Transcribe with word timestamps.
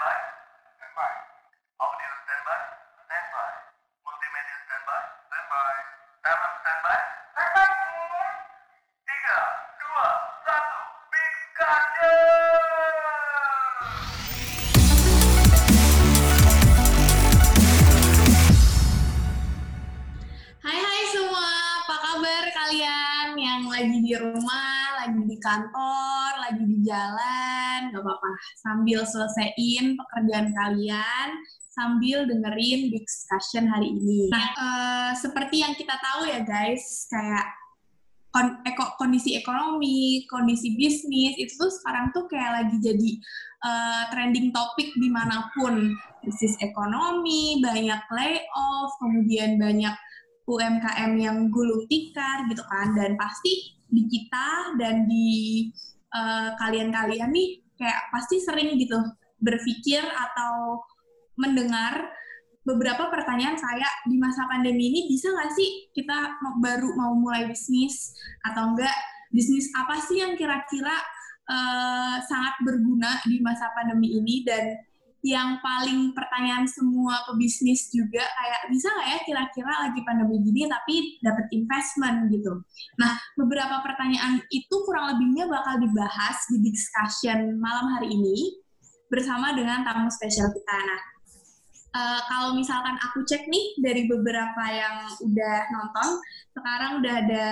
back. 0.00 0.39
Sambil 28.60 29.04
selesaiin 29.04 29.96
pekerjaan 29.96 30.52
kalian, 30.52 31.28
sambil 31.70 32.26
dengerin 32.26 32.90
discussion 32.90 33.70
hari 33.70 33.94
ini. 33.94 34.28
Nah, 34.28 34.46
eh, 34.52 35.12
seperti 35.16 35.62
yang 35.62 35.72
kita 35.78 35.96
tahu 35.96 36.28
ya 36.28 36.42
guys, 36.42 37.06
kayak 37.08 37.46
kon- 38.30 38.62
eko- 38.66 38.94
kondisi 38.98 39.38
ekonomi, 39.38 40.26
kondisi 40.26 40.74
bisnis, 40.74 41.38
itu 41.38 41.52
tuh 41.56 41.70
sekarang 41.70 42.10
tuh 42.14 42.26
kayak 42.26 42.62
lagi 42.62 42.76
jadi 42.82 43.10
eh, 43.60 44.02
trending 44.08 44.56
topik 44.56 44.88
di 44.96 45.08
mana 45.12 45.52
pun. 45.52 45.92
Bisnis 46.20 46.56
ekonomi, 46.60 47.64
banyak 47.64 48.02
layoff, 48.12 48.92
kemudian 49.00 49.56
banyak 49.56 49.92
UMKM 50.44 51.12
yang 51.16 51.48
gulung 51.48 51.86
tikar 51.86 52.44
gitu 52.50 52.60
kan 52.66 52.92
dan 52.92 53.14
pasti 53.14 53.78
di 53.88 54.02
kita 54.10 54.76
dan 54.76 55.06
di 55.06 55.68
eh, 56.10 56.50
kalian-kalian 56.58 57.30
nih 57.30 57.60
kayak 57.80 58.12
pasti 58.12 58.36
sering 58.44 58.76
gitu 58.76 59.00
berpikir 59.40 60.04
atau 60.04 60.84
mendengar 61.40 62.12
beberapa 62.60 63.08
pertanyaan 63.08 63.56
kayak 63.56 63.94
di 64.04 64.20
masa 64.20 64.44
pandemi 64.44 64.92
ini 64.92 65.00
bisa 65.08 65.32
nggak 65.32 65.52
sih 65.56 65.88
kita 65.96 66.36
baru 66.60 66.92
mau 66.92 67.16
mulai 67.16 67.48
bisnis 67.48 68.12
atau 68.44 68.76
enggak? 68.76 68.92
Bisnis 69.32 69.72
apa 69.72 69.96
sih 70.04 70.20
yang 70.20 70.36
kira-kira 70.36 70.92
eh, 71.48 72.16
sangat 72.28 72.60
berguna 72.60 73.16
di 73.24 73.40
masa 73.40 73.72
pandemi 73.72 74.12
ini? 74.12 74.44
Dan 74.44 74.76
yang 75.20 75.60
paling 75.60 76.16
pertanyaan 76.16 76.64
semua 76.64 77.20
pebisnis 77.28 77.92
juga 77.92 78.24
kayak 78.24 78.72
bisa 78.72 78.88
nggak 78.88 79.08
ya 79.08 79.18
kira-kira 79.28 79.72
lagi 79.88 80.00
pandemi 80.00 80.40
gini 80.40 80.64
tapi 80.64 81.20
dapat 81.20 81.46
investment 81.52 82.32
gitu. 82.32 82.64
Nah 82.96 83.20
beberapa 83.36 83.84
pertanyaan 83.84 84.40
itu 84.48 84.74
kurang 84.88 85.12
lebihnya 85.16 85.44
bakal 85.44 85.76
dibahas 85.76 86.38
di 86.48 86.64
discussion 86.64 87.60
malam 87.60 87.92
hari 88.00 88.16
ini 88.16 88.64
bersama 89.12 89.52
dengan 89.52 89.84
tamu 89.84 90.08
spesial 90.08 90.48
kita. 90.56 90.76
Nah 90.88 91.00
eh, 92.00 92.20
kalau 92.24 92.56
misalkan 92.56 92.96
aku 92.96 93.20
cek 93.28 93.44
nih 93.44 93.76
dari 93.84 94.08
beberapa 94.08 94.64
yang 94.72 95.04
udah 95.20 95.56
nonton 95.68 96.08
sekarang 96.56 97.04
udah 97.04 97.14
ada 97.28 97.48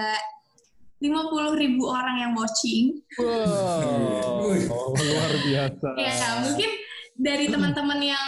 50.000 0.98 1.62
ribu 1.62 1.86
orang 1.86 2.16
yang 2.18 2.32
watching. 2.34 2.98
Wow, 3.22 4.50
luar 4.98 5.32
biasa. 5.46 5.88
Ya, 5.94 6.42
mungkin 6.42 6.70
dari 7.18 7.50
teman-teman 7.50 7.98
yang 7.98 8.26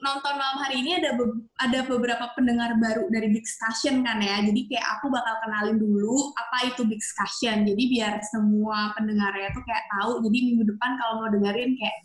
nonton 0.00 0.34
malam 0.40 0.58
hari 0.64 0.80
ini 0.80 0.96
ada 0.96 1.12
be- 1.20 1.44
ada 1.60 1.84
beberapa 1.84 2.32
pendengar 2.32 2.72
baru 2.80 3.12
dari 3.12 3.28
Big 3.28 3.44
Discussion 3.44 4.00
kan 4.00 4.18
ya. 4.24 4.40
Jadi 4.40 4.72
kayak 4.72 4.86
aku 4.98 5.12
bakal 5.12 5.36
kenalin 5.44 5.76
dulu 5.76 6.32
apa 6.32 6.72
itu 6.72 6.88
Big 6.88 7.04
Discussion. 7.04 7.68
Jadi 7.68 7.82
biar 7.92 8.16
semua 8.24 8.96
pendengarnya 8.96 9.52
tuh 9.52 9.60
kayak 9.68 9.84
tahu. 10.00 10.24
Jadi 10.24 10.38
minggu 10.48 10.64
depan 10.64 10.90
kalau 10.96 11.14
mau 11.20 11.28
dengerin 11.28 11.76
kayak 11.76 11.96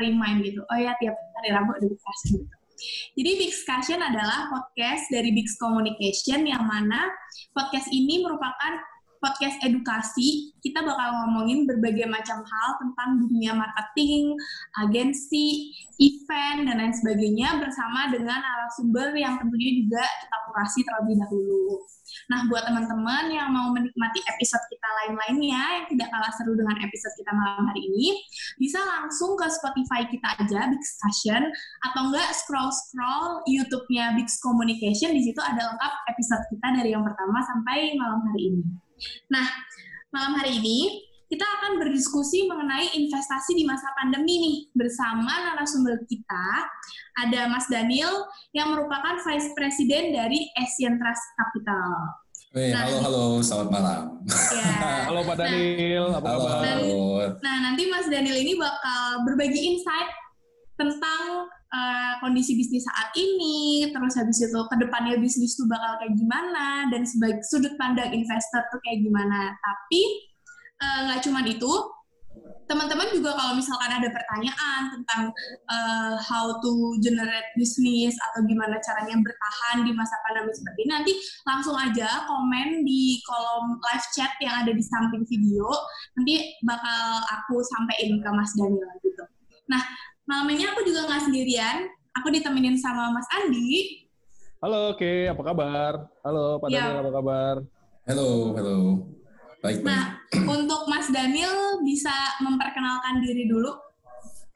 remind 0.00 0.40
gitu. 0.40 0.64
Oh 0.72 0.78
ya 0.80 0.96
tiap 1.04 1.14
hari 1.36 1.48
Rabu 1.52 1.76
ada 1.76 1.84
Big 1.84 2.00
Discussion 2.00 2.28
gitu. 2.40 2.56
Jadi 3.20 3.30
Big 3.36 3.50
Discussion 3.52 4.00
adalah 4.00 4.48
podcast 4.48 5.04
dari 5.12 5.30
Big 5.36 5.52
Communication 5.60 6.48
yang 6.48 6.64
mana 6.64 7.12
podcast 7.52 7.92
ini 7.92 8.24
merupakan 8.24 8.72
podcast 9.22 9.58
edukasi. 9.62 10.54
Kita 10.58 10.82
bakal 10.82 11.08
ngomongin 11.22 11.66
berbagai 11.66 12.06
macam 12.10 12.42
hal 12.42 12.68
tentang 12.82 13.08
dunia 13.22 13.54
marketing, 13.54 14.34
agensi, 14.82 15.74
event, 15.98 16.66
dan 16.66 16.76
lain 16.78 16.94
sebagainya 16.94 17.58
bersama 17.58 18.10
dengan 18.10 18.38
narasumber 18.38 19.14
yang 19.14 19.38
tentunya 19.38 19.82
juga 19.82 20.02
kita 20.02 20.36
kurasi 20.50 20.80
terlebih 20.82 21.16
dahulu. 21.22 21.82
Nah, 22.32 22.48
buat 22.48 22.64
teman-teman 22.64 23.28
yang 23.32 23.52
mau 23.52 23.72
menikmati 23.72 24.20
episode 24.24 24.64
kita 24.72 24.88
lain-lainnya 25.04 25.62
yang 25.80 25.86
tidak 25.92 26.08
kalah 26.08 26.32
seru 26.36 26.56
dengan 26.56 26.76
episode 26.80 27.14
kita 27.20 27.32
malam 27.36 27.68
hari 27.68 27.84
ini, 27.84 28.20
bisa 28.56 28.80
langsung 28.80 29.36
ke 29.36 29.46
Spotify 29.48 30.08
kita 30.08 30.28
aja, 30.40 30.72
Big 30.72 30.80
Discussion, 30.80 31.52
atau 31.84 32.00
enggak 32.08 32.28
scroll-scroll 32.32 33.44
YouTube-nya 33.44 34.16
Big 34.16 34.28
Communication, 34.40 35.12
di 35.12 35.22
situ 35.24 35.40
ada 35.40 35.72
lengkap 35.72 35.92
episode 36.12 36.44
kita 36.48 36.66
dari 36.80 36.90
yang 36.96 37.04
pertama 37.04 37.38
sampai 37.44 37.96
malam 37.96 38.24
hari 38.32 38.56
ini. 38.56 38.87
Nah, 39.28 39.46
malam 40.10 40.38
hari 40.38 40.58
ini 40.58 41.04
kita 41.28 41.44
akan 41.44 41.76
berdiskusi 41.76 42.48
mengenai 42.48 42.88
investasi 42.96 43.52
di 43.52 43.68
masa 43.68 43.92
pandemi 44.00 44.40
nih 44.40 44.56
bersama 44.72 45.52
narasumber 45.52 46.00
kita 46.08 46.46
ada 47.20 47.52
Mas 47.52 47.68
Daniel 47.68 48.24
yang 48.56 48.72
merupakan 48.72 49.20
Vice 49.20 49.52
President 49.52 50.16
dari 50.16 50.48
Asian 50.56 50.96
Trust 50.96 51.24
Capital. 51.36 51.88
Weh, 52.56 52.72
Nah, 52.72 52.88
halo 52.88 52.96
halo, 53.04 53.24
selamat 53.44 53.68
malam. 53.68 54.02
Ya. 54.24 54.64
Halo 55.12 55.20
Pak 55.20 55.36
Daniel, 55.36 56.16
apa 56.16 56.26
Halo 56.32 56.40
kabar? 56.48 56.64
halo. 56.80 57.04
Nah, 57.44 57.56
nanti 57.60 57.82
Mas 57.92 58.08
Daniel 58.08 58.40
ini 58.40 58.56
bakal 58.56 59.28
berbagi 59.28 59.60
insight 59.68 60.08
tentang 60.80 61.44
uh, 61.72 62.12
kondisi 62.20 62.56
bisnis 62.56 62.84
saat 62.84 63.12
ini, 63.16 63.88
terus 63.92 64.14
habis 64.16 64.38
itu 64.40 64.60
ke 64.68 64.76
depannya 64.80 65.16
bisnis 65.20 65.56
tuh 65.56 65.68
bakal 65.68 65.96
kayak 66.00 66.14
gimana, 66.16 66.88
dan 66.92 67.04
sebagai 67.04 67.44
sudut 67.46 67.74
pandang 67.76 68.12
investor 68.12 68.62
tuh 68.72 68.80
kayak 68.84 69.04
gimana. 69.04 69.52
Tapi 69.58 70.02
uh, 70.80 70.98
nggak 71.08 71.20
cuma 71.24 71.40
itu, 71.44 71.72
teman-teman 72.68 73.08
juga 73.16 73.32
kalau 73.32 73.56
misalkan 73.56 73.88
ada 73.88 74.12
pertanyaan 74.12 74.82
tentang 74.92 75.22
uh, 75.72 76.20
how 76.20 76.52
to 76.60 77.00
generate 77.00 77.48
bisnis 77.56 78.12
atau 78.28 78.44
gimana 78.44 78.76
caranya 78.84 79.16
bertahan 79.16 79.88
di 79.88 79.96
masa 79.96 80.20
pandemi 80.28 80.52
seperti 80.52 80.84
ini, 80.84 80.92
nanti 80.92 81.12
langsung 81.48 81.74
aja 81.74 82.28
komen 82.28 82.84
di 82.84 83.24
kolom 83.24 83.80
live 83.80 84.06
chat 84.12 84.36
yang 84.44 84.64
ada 84.64 84.70
di 84.70 84.84
samping 84.84 85.24
video. 85.24 85.64
Nanti 86.20 86.60
bakal 86.60 87.24
aku 87.40 87.56
sampein 87.64 88.20
ke 88.20 88.30
Mas 88.36 88.52
Daniel 88.52 88.92
gitu. 89.00 89.24
Nah, 89.72 89.82
malam 90.28 90.46
ini 90.52 90.62
aku 90.68 90.84
juga 90.84 91.08
nggak 91.08 91.24
sendirian. 91.24 91.88
Aku 92.20 92.28
ditemenin 92.28 92.76
sama 92.76 93.08
Mas 93.08 93.24
Andi. 93.32 94.04
Halo, 94.60 94.92
oke, 94.92 95.12
apa 95.32 95.42
kabar? 95.42 95.92
Halo 96.20 96.60
Pak 96.60 96.68
Ya. 96.68 96.84
Daniel, 96.84 97.00
apa 97.00 97.12
kabar? 97.16 97.54
Halo 98.04 98.28
halo. 98.52 98.76
Baik 99.64 99.80
baik. 99.80 99.88
Nah, 99.88 100.04
untuk 100.60 100.84
Mas 100.90 101.08
Daniel 101.08 101.80
bisa 101.80 102.12
memperkenalkan 102.44 103.24
diri 103.24 103.48
dulu. 103.48 103.72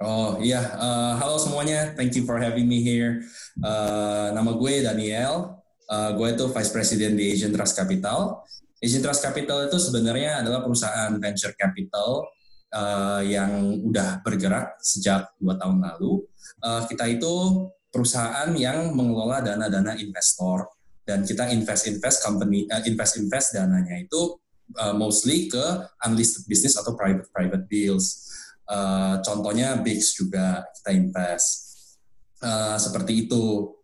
Oh 0.02 0.34
iya, 0.42 0.60
eh, 0.60 1.12
halo 1.22 1.38
semuanya. 1.38 1.94
Thank 1.94 2.18
you 2.18 2.26
for 2.26 2.36
having 2.36 2.68
me 2.68 2.82
here. 2.82 3.24
Eh, 3.62 4.28
nama 4.34 4.52
gue 4.52 4.82
Daniel. 4.84 5.62
Eh, 5.88 6.10
gue 6.18 6.28
itu 6.36 6.44
Vice 6.52 6.72
President 6.74 7.14
di 7.16 7.32
Asian 7.32 7.54
Trust 7.54 7.78
Capital. 7.78 8.42
Asian 8.82 9.00
Trust 9.00 9.22
Capital 9.22 9.70
itu 9.70 9.78
sebenarnya 9.78 10.42
adalah 10.42 10.60
perusahaan 10.66 11.14
venture 11.16 11.54
capital 11.54 12.26
eh, 12.72 13.22
yang 13.36 13.84
udah 13.84 14.24
bergerak 14.24 14.80
sejak 14.80 15.36
dua 15.36 15.60
tahun 15.60 15.84
lalu. 15.84 16.24
Eh, 16.64 16.82
kita 16.88 17.04
itu 17.06 17.68
perusahaan 17.92 18.48
yang 18.56 18.96
mengelola 18.96 19.44
dana-dana 19.44 19.92
investor 20.00 20.64
dan 21.04 21.28
kita 21.28 21.52
invest-invest 21.52 22.24
company, 22.24 22.64
eh, 22.66 22.82
invest-invest 22.88 23.52
dananya 23.58 24.00
itu 24.00 24.40
uh, 24.78 24.94
mostly 24.96 25.50
ke 25.50 25.64
unlisted 26.06 26.46
business 26.48 26.78
atau 26.78 26.96
private 26.96 27.28
private 27.34 27.64
deals. 27.68 28.30
Uh, 28.64 29.20
contohnya 29.20 29.76
Bix 29.82 30.16
juga 30.16 30.64
kita 30.80 30.90
invest. 30.94 31.48
Uh, 32.42 32.78
seperti 32.78 33.28
itu. 33.28 33.74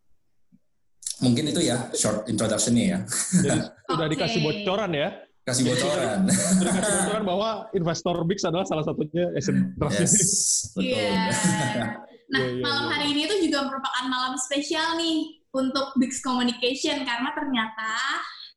Mungkin 1.18 1.50
itu 1.50 1.66
ya 1.66 1.90
short 1.98 2.30
introduction-nya 2.30 2.84
ya. 2.86 2.98
Jadi 3.42 3.58
sudah 3.90 4.06
Oke. 4.06 4.12
dikasih 4.14 4.40
bocoran 4.40 4.90
ya? 4.94 5.08
Kasih 5.48 5.64
bocoran. 5.64 6.18
Dikasih 6.60 6.92
bocoran 7.00 7.24
bahwa 7.24 7.50
investor 7.72 8.16
Bix 8.28 8.38
adalah 8.44 8.66
salah 8.68 8.84
satunya 8.84 9.32
Asian 9.32 9.72
Trust. 9.80 9.96
yes, 10.04 10.14
betul. 10.76 10.92
Iya. 10.92 11.12
Nah, 12.28 12.44
Iya, 12.44 12.60
iya, 12.60 12.60
malam 12.60 12.84
iya. 12.84 12.92
hari 12.92 13.06
ini 13.16 13.22
tuh 13.24 13.38
juga 13.40 13.64
merupakan 13.64 14.04
malam 14.04 14.36
spesial 14.36 15.00
nih 15.00 15.40
untuk 15.48 15.96
Bix 15.96 16.20
Communication 16.20 17.00
karena 17.08 17.32
ternyata 17.32 17.90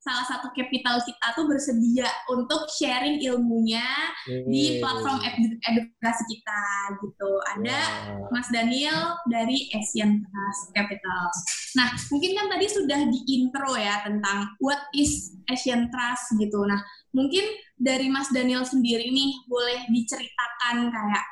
salah 0.02 0.26
satu 0.26 0.50
capital 0.58 0.98
kita 1.06 1.28
tuh 1.38 1.46
bersedia 1.46 2.10
untuk 2.26 2.66
sharing 2.74 3.22
ilmunya 3.22 3.86
di 4.26 4.82
Iya. 4.82 4.82
platform 4.82 5.22
edu- 5.22 5.62
edukasi 5.62 6.24
kita 6.26 6.62
gitu. 7.06 7.30
Ada 7.54 7.80
Wah. 8.18 8.34
Mas 8.34 8.50
Daniel 8.50 9.14
dari 9.30 9.70
Asian 9.72 10.26
Trust 10.26 10.74
Capital. 10.74 11.30
Nah, 11.78 11.94
mungkin 12.10 12.34
kan 12.34 12.50
tadi 12.50 12.66
sudah 12.66 13.00
di 13.14 13.20
intro 13.30 13.78
ya 13.78 14.02
tentang 14.02 14.50
what 14.58 14.82
is 14.98 15.38
Asian 15.48 15.94
Trust 15.94 16.34
gitu. 16.34 16.66
Nah, 16.66 16.82
mungkin 17.14 17.46
dari 17.78 18.10
Mas 18.10 18.34
Daniel 18.34 18.66
sendiri 18.66 19.06
nih 19.06 19.46
boleh 19.46 19.86
diceritakan 19.86 20.90
kayak 20.90 21.26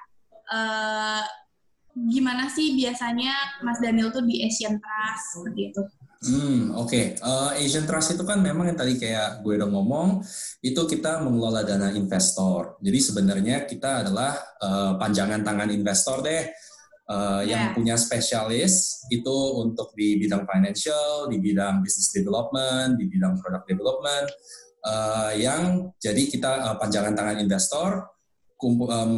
eh, 0.49 1.23
gimana 2.13 2.45
sih 2.45 2.77
biasanya 2.77 3.33
Mas 3.65 3.81
Daniel 3.81 4.13
tuh 4.13 4.21
di 4.21 4.45
Asian 4.45 4.77
Trust 4.77 5.25
seperti 5.41 5.73
itu? 5.73 5.81
Hmm, 6.19 6.75
oke. 6.75 6.91
Okay. 6.91 7.05
Uh, 7.23 7.55
eh, 7.55 7.63
Asian 7.63 7.87
Trust 7.87 8.19
itu 8.19 8.27
kan 8.27 8.43
memang 8.43 8.67
yang 8.67 8.75
tadi 8.75 8.99
kayak 8.99 9.39
gue 9.39 9.55
udah 9.55 9.71
ngomong, 9.71 10.19
itu 10.59 10.81
kita 10.83 11.23
mengelola 11.23 11.63
dana 11.63 11.95
investor. 11.95 12.75
Jadi 12.83 12.99
sebenarnya 12.99 13.63
kita 13.63 14.03
adalah 14.03 14.35
uh, 14.59 14.99
panjangan 14.99 15.47
tangan 15.47 15.71
investor 15.71 16.19
deh, 16.19 16.43
uh, 17.07 17.39
yeah. 17.39 17.47
yang 17.47 17.63
ya. 17.71 17.73
punya 17.73 17.95
spesialis 17.95 19.07
itu 19.07 19.35
untuk 19.63 19.95
di 19.95 20.19
bidang 20.19 20.43
financial, 20.43 21.31
di 21.31 21.39
bidang 21.39 21.79
business 21.79 22.11
development, 22.11 22.99
di 22.99 23.07
bidang 23.07 23.39
product 23.39 23.65
development, 23.71 24.27
uh, 24.83 25.31
yang 25.39 25.87
jadi 26.03 26.23
kita 26.27 26.51
uh, 26.67 26.75
panjangan 26.75 27.15
tangan 27.15 27.39
investor 27.39 28.18
um, 28.59 29.11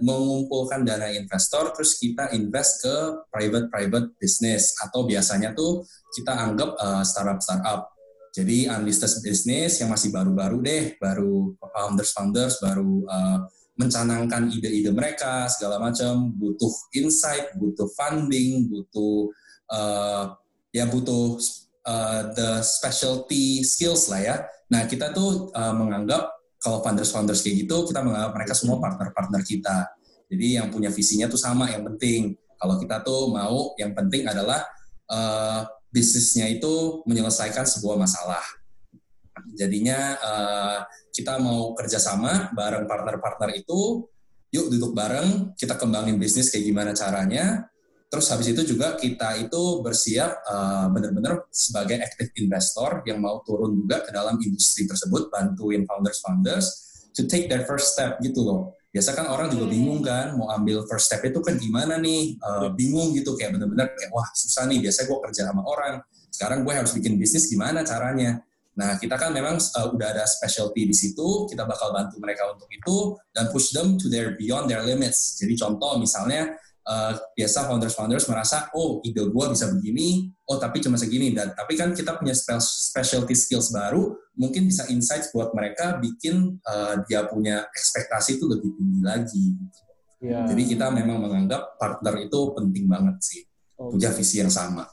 mengumpulkan, 0.00 0.86
dana 0.86 1.10
investor, 1.10 1.74
terus 1.74 1.98
kita 1.98 2.30
invest 2.30 2.86
ke 2.86 2.94
private 3.28 3.66
private 3.68 4.06
business 4.22 4.78
atau 4.78 5.02
biasanya 5.02 5.50
tuh 5.52 5.82
kita 6.14 6.30
anggap 6.30 6.78
uh, 6.78 7.02
startup 7.02 7.42
startup. 7.42 7.90
Jadi 8.32 8.64
unlisted 8.64 9.20
business 9.20 9.76
yang 9.82 9.92
masih 9.92 10.08
baru-baru 10.08 10.64
deh, 10.64 10.82
baru 10.96 11.52
founders 11.60 12.10
founders 12.16 12.54
baru 12.64 13.04
uh, 13.04 13.38
mencanangkan 13.76 14.52
ide-ide 14.52 14.92
mereka 14.92 15.48
segala 15.52 15.76
macam, 15.80 16.32
butuh 16.36 16.72
insight, 16.96 17.52
butuh 17.56 17.88
funding, 17.92 18.68
butuh 18.72 19.28
uh, 19.68 20.32
ya 20.72 20.88
butuh 20.88 21.36
uh, 21.84 22.32
the 22.32 22.64
specialty 22.64 23.60
skills 23.64 24.08
lah 24.08 24.20
ya. 24.20 24.36
Nah 24.72 24.88
kita 24.88 25.12
tuh 25.12 25.52
uh, 25.52 25.74
menganggap 25.76 26.41
kalau 26.62 26.78
founders-founders 26.80 27.42
kayak 27.42 27.66
gitu 27.66 27.90
kita 27.90 28.00
menganggap 28.06 28.32
mereka 28.38 28.54
semua 28.54 28.78
partner-partner 28.78 29.42
kita. 29.42 29.90
Jadi 30.30 30.62
yang 30.62 30.70
punya 30.70 30.88
visinya 30.88 31.26
tuh 31.28 31.36
sama 31.36 31.68
yang 31.68 31.82
penting. 31.92 32.38
Kalau 32.56 32.78
kita 32.78 33.02
tuh 33.02 33.28
mau 33.34 33.74
yang 33.76 33.92
penting 33.92 34.24
adalah 34.30 34.62
uh, 35.10 35.66
bisnisnya 35.90 36.48
itu 36.48 37.02
menyelesaikan 37.04 37.66
sebuah 37.66 37.98
masalah. 38.00 38.40
Jadinya 39.58 40.16
uh, 40.22 40.78
kita 41.10 41.36
mau 41.42 41.74
kerjasama 41.74 42.54
bareng 42.54 42.88
partner-partner 42.88 43.58
itu, 43.58 44.06
yuk 44.54 44.70
duduk 44.72 44.96
bareng, 44.96 45.52
kita 45.58 45.76
kembangin 45.76 46.16
bisnis 46.16 46.48
kayak 46.48 46.64
gimana 46.64 46.90
caranya, 46.96 47.66
Terus 48.12 48.28
habis 48.28 48.52
itu 48.52 48.76
juga 48.76 48.92
kita 49.00 49.40
itu 49.40 49.80
bersiap 49.80 50.44
uh, 50.44 50.92
benar-benar 50.92 51.48
sebagai 51.48 51.96
active 51.96 52.28
investor 52.44 53.00
yang 53.08 53.24
mau 53.24 53.40
turun 53.40 53.72
juga 53.72 54.04
ke 54.04 54.12
dalam 54.12 54.36
industri 54.36 54.84
tersebut, 54.84 55.32
bantuin 55.32 55.88
founders-founders 55.88 56.66
to 57.16 57.24
take 57.24 57.48
their 57.48 57.64
first 57.64 57.96
step 57.96 58.20
gitu 58.20 58.44
loh. 58.44 58.76
Biasa 58.92 59.16
kan 59.16 59.32
orang 59.32 59.48
juga 59.48 59.64
bingung 59.64 60.04
kan, 60.04 60.36
mau 60.36 60.52
ambil 60.52 60.84
first 60.84 61.08
step 61.08 61.24
itu 61.24 61.40
kan 61.40 61.56
gimana 61.56 61.96
nih, 61.96 62.36
uh, 62.44 62.68
bingung 62.76 63.16
gitu 63.16 63.32
kayak 63.32 63.56
benar-benar 63.56 63.88
kayak 63.96 64.12
wah 64.12 64.28
susah 64.36 64.68
nih. 64.68 64.84
Biasanya 64.84 65.08
gue 65.08 65.18
kerja 65.32 65.42
sama 65.48 65.62
orang, 65.64 65.94
sekarang 66.28 66.68
gue 66.68 66.72
harus 66.76 66.92
bikin 66.92 67.16
bisnis 67.16 67.48
gimana 67.48 67.80
caranya. 67.80 68.44
Nah, 68.76 69.00
kita 69.00 69.16
kan 69.16 69.32
memang 69.32 69.56
uh, 69.56 69.88
udah 69.88 70.08
ada 70.12 70.28
specialty 70.28 70.84
di 70.84 70.92
situ, 70.92 71.48
kita 71.48 71.64
bakal 71.64 71.96
bantu 71.96 72.20
mereka 72.20 72.44
untuk 72.52 72.68
itu 72.68 73.16
dan 73.32 73.48
push 73.48 73.72
them 73.72 73.96
to 73.96 74.12
their 74.12 74.36
beyond 74.36 74.68
their 74.68 74.84
limits. 74.84 75.40
Jadi 75.40 75.56
contoh 75.56 75.96
misalnya 75.96 76.52
uh, 76.86 77.14
biasa 77.34 77.66
founders-founders 77.70 78.26
merasa 78.26 78.70
oh 78.74 79.02
ide 79.06 79.22
gue 79.22 79.44
bisa 79.50 79.70
begini, 79.70 80.30
oh 80.50 80.58
tapi 80.58 80.82
cuma 80.82 80.98
segini 80.98 81.30
dan 81.34 81.54
tapi 81.54 81.78
kan 81.78 81.94
kita 81.94 82.18
punya 82.18 82.34
specialty 82.62 83.34
skills 83.34 83.70
baru, 83.70 84.14
mungkin 84.38 84.66
bisa 84.66 84.86
insights 84.90 85.30
buat 85.30 85.54
mereka 85.54 85.98
bikin 85.98 86.58
uh, 86.66 87.02
dia 87.06 87.26
punya 87.26 87.66
ekspektasi 87.70 88.38
itu 88.38 88.46
lebih 88.50 88.70
tinggi 88.74 89.00
lagi. 89.02 89.46
Yeah. 90.22 90.46
Jadi 90.46 90.62
kita 90.78 90.86
memang 90.94 91.18
menganggap 91.18 91.78
partner 91.82 92.22
itu 92.22 92.54
penting 92.54 92.86
banget 92.86 93.18
sih, 93.22 93.42
oh. 93.78 93.90
punya 93.90 94.14
visi 94.14 94.38
yang 94.38 94.50
sama. 94.50 94.86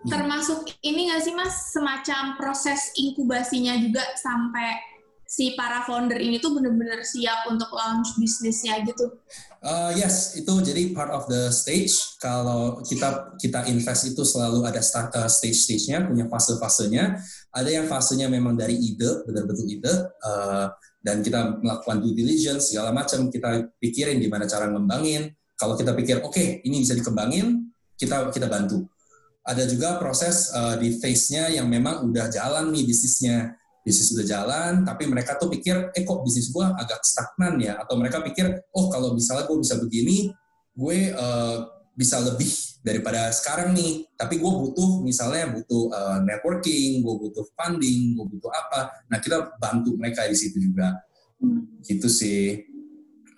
Termasuk 0.00 0.64
ini 0.80 1.12
nggak 1.12 1.22
sih 1.24 1.34
mas 1.36 1.76
semacam 1.76 2.38
proses 2.40 2.94
inkubasinya 2.96 3.76
juga 3.76 4.00
sampai 4.16 4.89
si 5.30 5.54
para 5.54 5.86
founder 5.86 6.18
ini 6.18 6.42
tuh 6.42 6.58
benar-benar 6.58 7.06
siap 7.06 7.46
untuk 7.46 7.70
launch 7.70 8.18
bisnisnya 8.18 8.82
gitu? 8.82 9.14
Uh, 9.62 9.94
yes, 9.94 10.34
itu 10.34 10.50
jadi 10.58 10.90
part 10.90 11.14
of 11.14 11.30
the 11.30 11.54
stage. 11.54 12.18
Kalau 12.18 12.82
kita 12.82 13.38
kita 13.38 13.70
invest 13.70 14.10
itu 14.10 14.26
selalu 14.26 14.66
ada 14.66 14.82
start, 14.82 15.14
uh, 15.14 15.30
stage-stage-nya, 15.30 16.10
punya 16.10 16.26
fase-fasenya. 16.26 17.22
Ada 17.54 17.70
yang 17.70 17.86
fasenya 17.86 18.26
memang 18.26 18.58
dari 18.58 18.74
ide, 18.74 19.22
betul-betul 19.22 19.70
ide, 19.70 19.94
uh, 20.26 20.66
dan 20.98 21.22
kita 21.22 21.62
melakukan 21.62 22.02
due 22.02 22.18
diligence 22.18 22.74
segala 22.74 22.90
macam. 22.90 23.30
Kita 23.30 23.70
pikirin 23.78 24.18
gimana 24.18 24.50
cara 24.50 24.66
ngembangin. 24.66 25.30
Kalau 25.54 25.78
kita 25.78 25.94
pikir, 25.94 26.26
oke, 26.26 26.34
okay, 26.34 26.58
ini 26.66 26.82
bisa 26.82 26.98
dikembangin, 26.98 27.70
kita 27.94 28.34
kita 28.34 28.50
bantu. 28.50 28.82
Ada 29.46 29.62
juga 29.70 29.94
proses 30.02 30.50
uh, 30.58 30.74
di 30.74 30.98
phase-nya 30.98 31.54
yang 31.54 31.70
memang 31.70 32.10
udah 32.10 32.26
jalan 32.26 32.74
nih 32.74 32.82
bisnisnya 32.82 33.59
bisnis 33.80 34.12
sudah 34.12 34.26
jalan, 34.26 34.84
tapi 34.84 35.08
mereka 35.08 35.40
tuh 35.40 35.48
pikir, 35.48 35.92
eh 35.96 36.02
kok 36.04 36.20
bisnis 36.20 36.52
gue 36.52 36.64
agak 36.64 37.00
stagnan 37.00 37.56
ya? 37.60 37.80
Atau 37.80 37.96
mereka 37.96 38.20
pikir, 38.20 38.52
oh 38.76 38.92
kalau 38.92 39.16
misalnya 39.16 39.48
gue 39.48 39.58
bisa 39.60 39.80
begini, 39.80 40.28
gue 40.76 40.98
uh, 41.16 41.56
bisa 41.96 42.20
lebih 42.20 42.50
daripada 42.86 43.28
sekarang 43.32 43.72
nih. 43.76 44.08
Tapi 44.16 44.40
gue 44.40 44.52
butuh, 44.52 45.04
misalnya 45.04 45.52
butuh 45.52 45.92
uh, 45.92 46.18
networking, 46.24 47.00
gue 47.00 47.14
butuh 47.28 47.44
funding, 47.56 48.16
gue 48.16 48.26
butuh 48.36 48.52
apa. 48.52 49.04
Nah 49.08 49.18
kita 49.20 49.56
bantu 49.56 49.96
mereka 49.96 50.28
di 50.28 50.36
situ 50.36 50.60
juga. 50.60 50.92
Hmm. 51.40 51.80
Gitu 51.80 52.08
sih. 52.08 52.70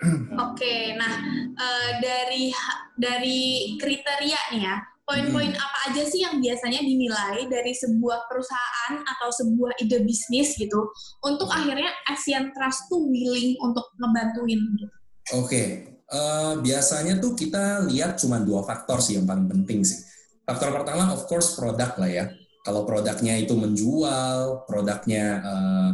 Oke, 0.02 0.34
okay, 0.34 0.82
nah 0.98 1.14
uh, 1.54 1.90
dari 2.02 2.50
dari 2.98 3.78
kriteria 3.78 4.40
nih 4.50 4.62
ya, 4.66 4.76
poin-poin 5.02 5.50
hmm. 5.50 5.58
apa 5.58 5.78
aja 5.90 6.02
sih 6.06 6.22
yang 6.22 6.38
biasanya 6.38 6.81
dinilai 6.81 7.50
dari 7.50 7.75
sebuah 7.75 8.31
perusahaan 8.31 9.02
atau 9.02 9.28
sebuah 9.34 9.75
ide 9.82 9.99
bisnis 10.06 10.54
gitu 10.54 10.94
untuk 11.26 11.50
hmm. 11.50 11.58
akhirnya 11.58 11.90
Asian 12.06 12.54
Trust 12.54 12.87
tuh 12.87 13.02
willing 13.10 13.58
untuk 13.58 13.90
ngebantuin 13.99 14.60
gitu. 14.78 14.96
Oke, 15.38 15.46
okay. 15.46 15.66
uh, 16.10 16.19
eh, 16.19 16.54
biasanya 16.62 17.19
tuh 17.22 17.34
kita 17.38 17.87
lihat 17.87 18.19
cuma 18.19 18.43
dua 18.43 18.66
faktor 18.66 18.99
sih 18.99 19.19
yang 19.19 19.26
paling 19.26 19.46
penting 19.46 19.87
sih. 19.87 19.99
Faktor 20.43 20.75
pertama 20.75 21.14
of 21.14 21.26
course 21.31 21.54
produk 21.54 21.94
lah 21.99 22.10
ya. 22.10 22.25
Kalau 22.62 22.87
produknya 22.87 23.43
itu 23.43 23.58
menjual, 23.58 24.66
produknya 24.70 25.43
uh, 25.43 25.90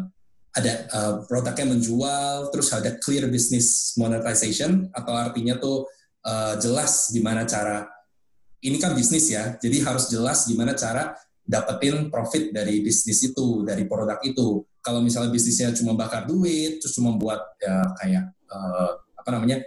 ada 0.52 0.72
uh, 0.92 1.14
produknya 1.24 1.64
menjual, 1.64 2.52
terus 2.52 2.68
ada 2.76 2.96
clear 3.00 3.28
business 3.28 3.96
monetization 3.96 4.88
atau 4.92 5.12
artinya 5.16 5.56
tuh 5.56 5.88
uh, 6.28 6.60
jelas 6.60 7.08
gimana 7.12 7.48
cara 7.48 7.97
ini 8.64 8.76
kan 8.82 8.92
bisnis 8.94 9.30
ya, 9.30 9.54
jadi 9.58 9.86
harus 9.86 10.10
jelas 10.10 10.46
gimana 10.50 10.74
cara 10.74 11.14
dapetin 11.48 12.12
profit 12.12 12.52
dari 12.52 12.84
bisnis 12.84 13.24
itu, 13.24 13.64
dari 13.64 13.88
produk 13.88 14.20
itu. 14.20 14.66
Kalau 14.84 15.00
misalnya 15.00 15.32
bisnisnya 15.32 15.72
cuma 15.72 15.96
bakar 15.96 16.28
duit, 16.28 16.82
terus 16.82 16.92
cuma 16.96 17.16
buat 17.16 17.40
ya 17.60 17.76
kayak 18.02 18.24
uh, 18.52 18.92
apa 19.16 19.30
namanya 19.32 19.64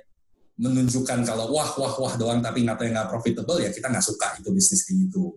menunjukkan 0.61 1.25
kalau 1.25 1.49
wah 1.49 1.73
wah 1.79 1.93
wah 1.97 2.13
doang 2.21 2.37
tapi 2.43 2.61
nggak 2.61 2.77
nggak 2.77 3.07
profitable 3.09 3.57
ya 3.57 3.73
kita 3.73 3.89
nggak 3.89 4.05
suka 4.05 4.37
itu 4.37 4.49
bisnis 4.53 4.85
kayak 4.85 5.09
gitu. 5.09 5.33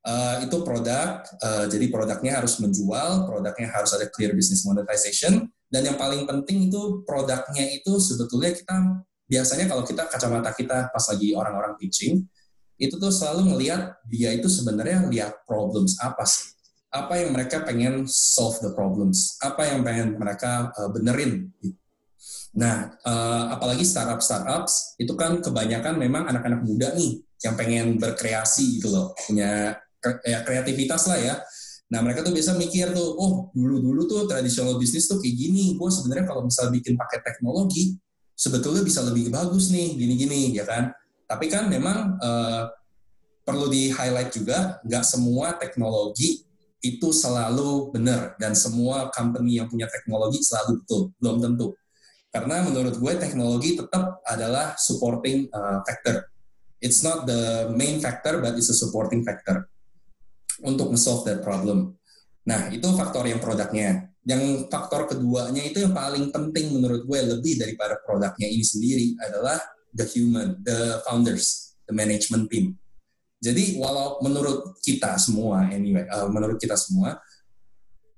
Uh, 0.00 0.40
itu 0.40 0.56
produk, 0.64 1.20
uh, 1.44 1.68
jadi 1.68 1.92
produknya 1.92 2.40
harus 2.40 2.56
menjual, 2.56 3.28
produknya 3.28 3.68
harus 3.68 3.92
ada 3.92 4.08
clear 4.08 4.32
business 4.32 4.64
monetization, 4.64 5.44
dan 5.68 5.84
yang 5.84 6.00
paling 6.00 6.24
penting 6.24 6.72
itu 6.72 7.04
produknya 7.04 7.68
itu 7.68 8.00
sebetulnya 8.00 8.56
kita 8.56 8.76
biasanya 9.28 9.68
kalau 9.68 9.84
kita 9.84 10.08
kacamata 10.08 10.56
kita 10.56 10.88
pas 10.88 11.04
lagi 11.04 11.36
orang-orang 11.36 11.76
pitching, 11.76 12.24
itu 12.80 12.96
tuh 12.96 13.12
selalu 13.12 13.54
ngelihat 13.54 14.00
dia 14.08 14.32
itu 14.32 14.48
sebenarnya 14.48 15.06
lihat 15.12 15.44
problems 15.44 16.00
apa 16.00 16.24
sih 16.24 16.56
apa 16.90 17.20
yang 17.20 17.30
mereka 17.36 17.62
pengen 17.62 18.08
solve 18.08 18.58
the 18.64 18.72
problems 18.72 19.36
apa 19.44 19.68
yang 19.68 19.84
pengen 19.84 20.16
mereka 20.16 20.72
uh, 20.74 20.88
benerin 20.88 21.52
nah 22.50 22.90
uh, 23.06 23.54
apalagi 23.54 23.86
startup 23.86 24.18
startups 24.18 24.98
itu 24.98 25.12
kan 25.14 25.38
kebanyakan 25.38 26.00
memang 26.00 26.26
anak-anak 26.26 26.66
muda 26.66 26.90
nih 26.96 27.22
yang 27.44 27.54
pengen 27.54 28.00
berkreasi 28.00 28.80
gitu 28.80 28.90
loh 28.90 29.14
punya 29.14 29.78
ya, 30.26 30.42
kreativitas 30.42 31.06
lah 31.06 31.20
ya 31.20 31.34
Nah 31.90 31.98
mereka 32.06 32.22
tuh 32.22 32.30
biasa 32.30 32.54
mikir 32.54 32.94
tuh, 32.94 33.18
oh 33.18 33.50
dulu-dulu 33.50 34.06
tuh 34.06 34.22
tradisional 34.30 34.78
bisnis 34.78 35.10
tuh 35.10 35.18
kayak 35.18 35.34
gini. 35.34 35.74
Gue 35.74 35.90
sebenarnya 35.90 36.22
kalau 36.30 36.46
misal 36.46 36.70
bikin 36.70 36.94
pakai 36.94 37.18
teknologi, 37.18 37.98
sebetulnya 38.38 38.86
bisa 38.86 39.02
lebih 39.02 39.34
bagus 39.34 39.74
nih, 39.74 39.98
gini-gini, 39.98 40.54
ya 40.54 40.62
kan? 40.62 40.94
Tapi 41.30 41.46
kan 41.46 41.70
memang 41.70 42.18
uh, 42.18 42.66
perlu 43.46 43.70
di 43.70 43.94
highlight 43.94 44.34
juga, 44.34 44.82
nggak 44.82 45.04
semua 45.06 45.54
teknologi 45.54 46.42
itu 46.82 47.12
selalu 47.14 47.94
benar 47.94 48.34
dan 48.40 48.56
semua 48.58 49.14
company 49.14 49.62
yang 49.62 49.70
punya 49.70 49.86
teknologi 49.86 50.42
selalu 50.42 50.82
betul, 50.82 51.14
belum 51.22 51.38
tentu. 51.38 51.78
Karena 52.34 52.66
menurut 52.66 52.98
gue 52.98 53.14
teknologi 53.14 53.78
tetap 53.78 54.18
adalah 54.26 54.74
supporting 54.74 55.46
uh, 55.54 55.86
factor. 55.86 56.26
It's 56.82 57.06
not 57.06 57.30
the 57.30 57.70
main 57.76 58.02
factor, 58.02 58.42
but 58.42 58.56
it's 58.58 58.72
a 58.72 58.76
supporting 58.76 59.22
factor 59.22 59.70
untuk 60.64 60.90
solve 60.96 61.28
that 61.28 61.44
problem. 61.44 61.94
Nah, 62.48 62.72
itu 62.72 62.86
faktor 62.96 63.28
yang 63.28 63.38
produknya. 63.38 64.08
Yang 64.24 64.70
faktor 64.72 65.10
keduanya 65.10 65.62
itu 65.62 65.84
yang 65.84 65.92
paling 65.92 66.32
penting 66.32 66.72
menurut 66.72 67.04
gue 67.04 67.20
lebih 67.36 67.60
daripada 67.60 68.00
produknya 68.00 68.48
ini 68.48 68.64
sendiri 68.64 69.06
adalah 69.20 69.60
the 69.94 70.06
human, 70.06 70.58
the 70.62 71.02
founders, 71.06 71.74
the 71.86 71.94
management 71.94 72.50
team. 72.50 72.78
Jadi 73.40 73.80
walau 73.80 74.20
menurut 74.20 74.76
kita 74.84 75.16
semua, 75.16 75.64
anyway, 75.72 76.04
uh, 76.12 76.28
menurut 76.28 76.60
kita 76.60 76.76
semua, 76.76 77.16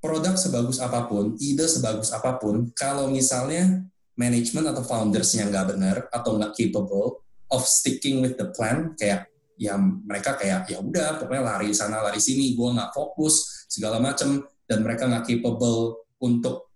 produk 0.02 0.34
sebagus 0.34 0.82
apa 0.82 1.06
pun, 1.06 1.38
ide 1.38 1.62
sebagus 1.70 2.10
apa 2.10 2.42
pun, 2.42 2.74
kalau 2.74 3.06
misalnya 3.06 3.86
manajemen 4.18 4.66
atau 4.74 4.82
foundersnya 4.82 5.46
nggak 5.46 5.66
benar 5.72 5.96
atau 6.10 6.36
nggak 6.36 6.58
capable 6.58 7.22
of 7.54 7.62
sticking 7.62 8.18
with 8.18 8.34
the 8.34 8.50
plan, 8.50 8.98
kayak 8.98 9.30
ya 9.54 9.78
mereka 9.78 10.34
kayak 10.34 10.66
ya 10.66 10.82
udah 10.82 11.22
pokoknya 11.22 11.44
lari 11.44 11.70
sana 11.70 12.02
lari 12.02 12.18
sini, 12.18 12.58
gue 12.58 12.68
nggak 12.74 12.90
fokus 12.90 13.64
segala 13.70 14.02
macem 14.02 14.42
dan 14.66 14.82
mereka 14.82 15.06
nggak 15.06 15.22
capable 15.30 16.02
untuk 16.18 16.66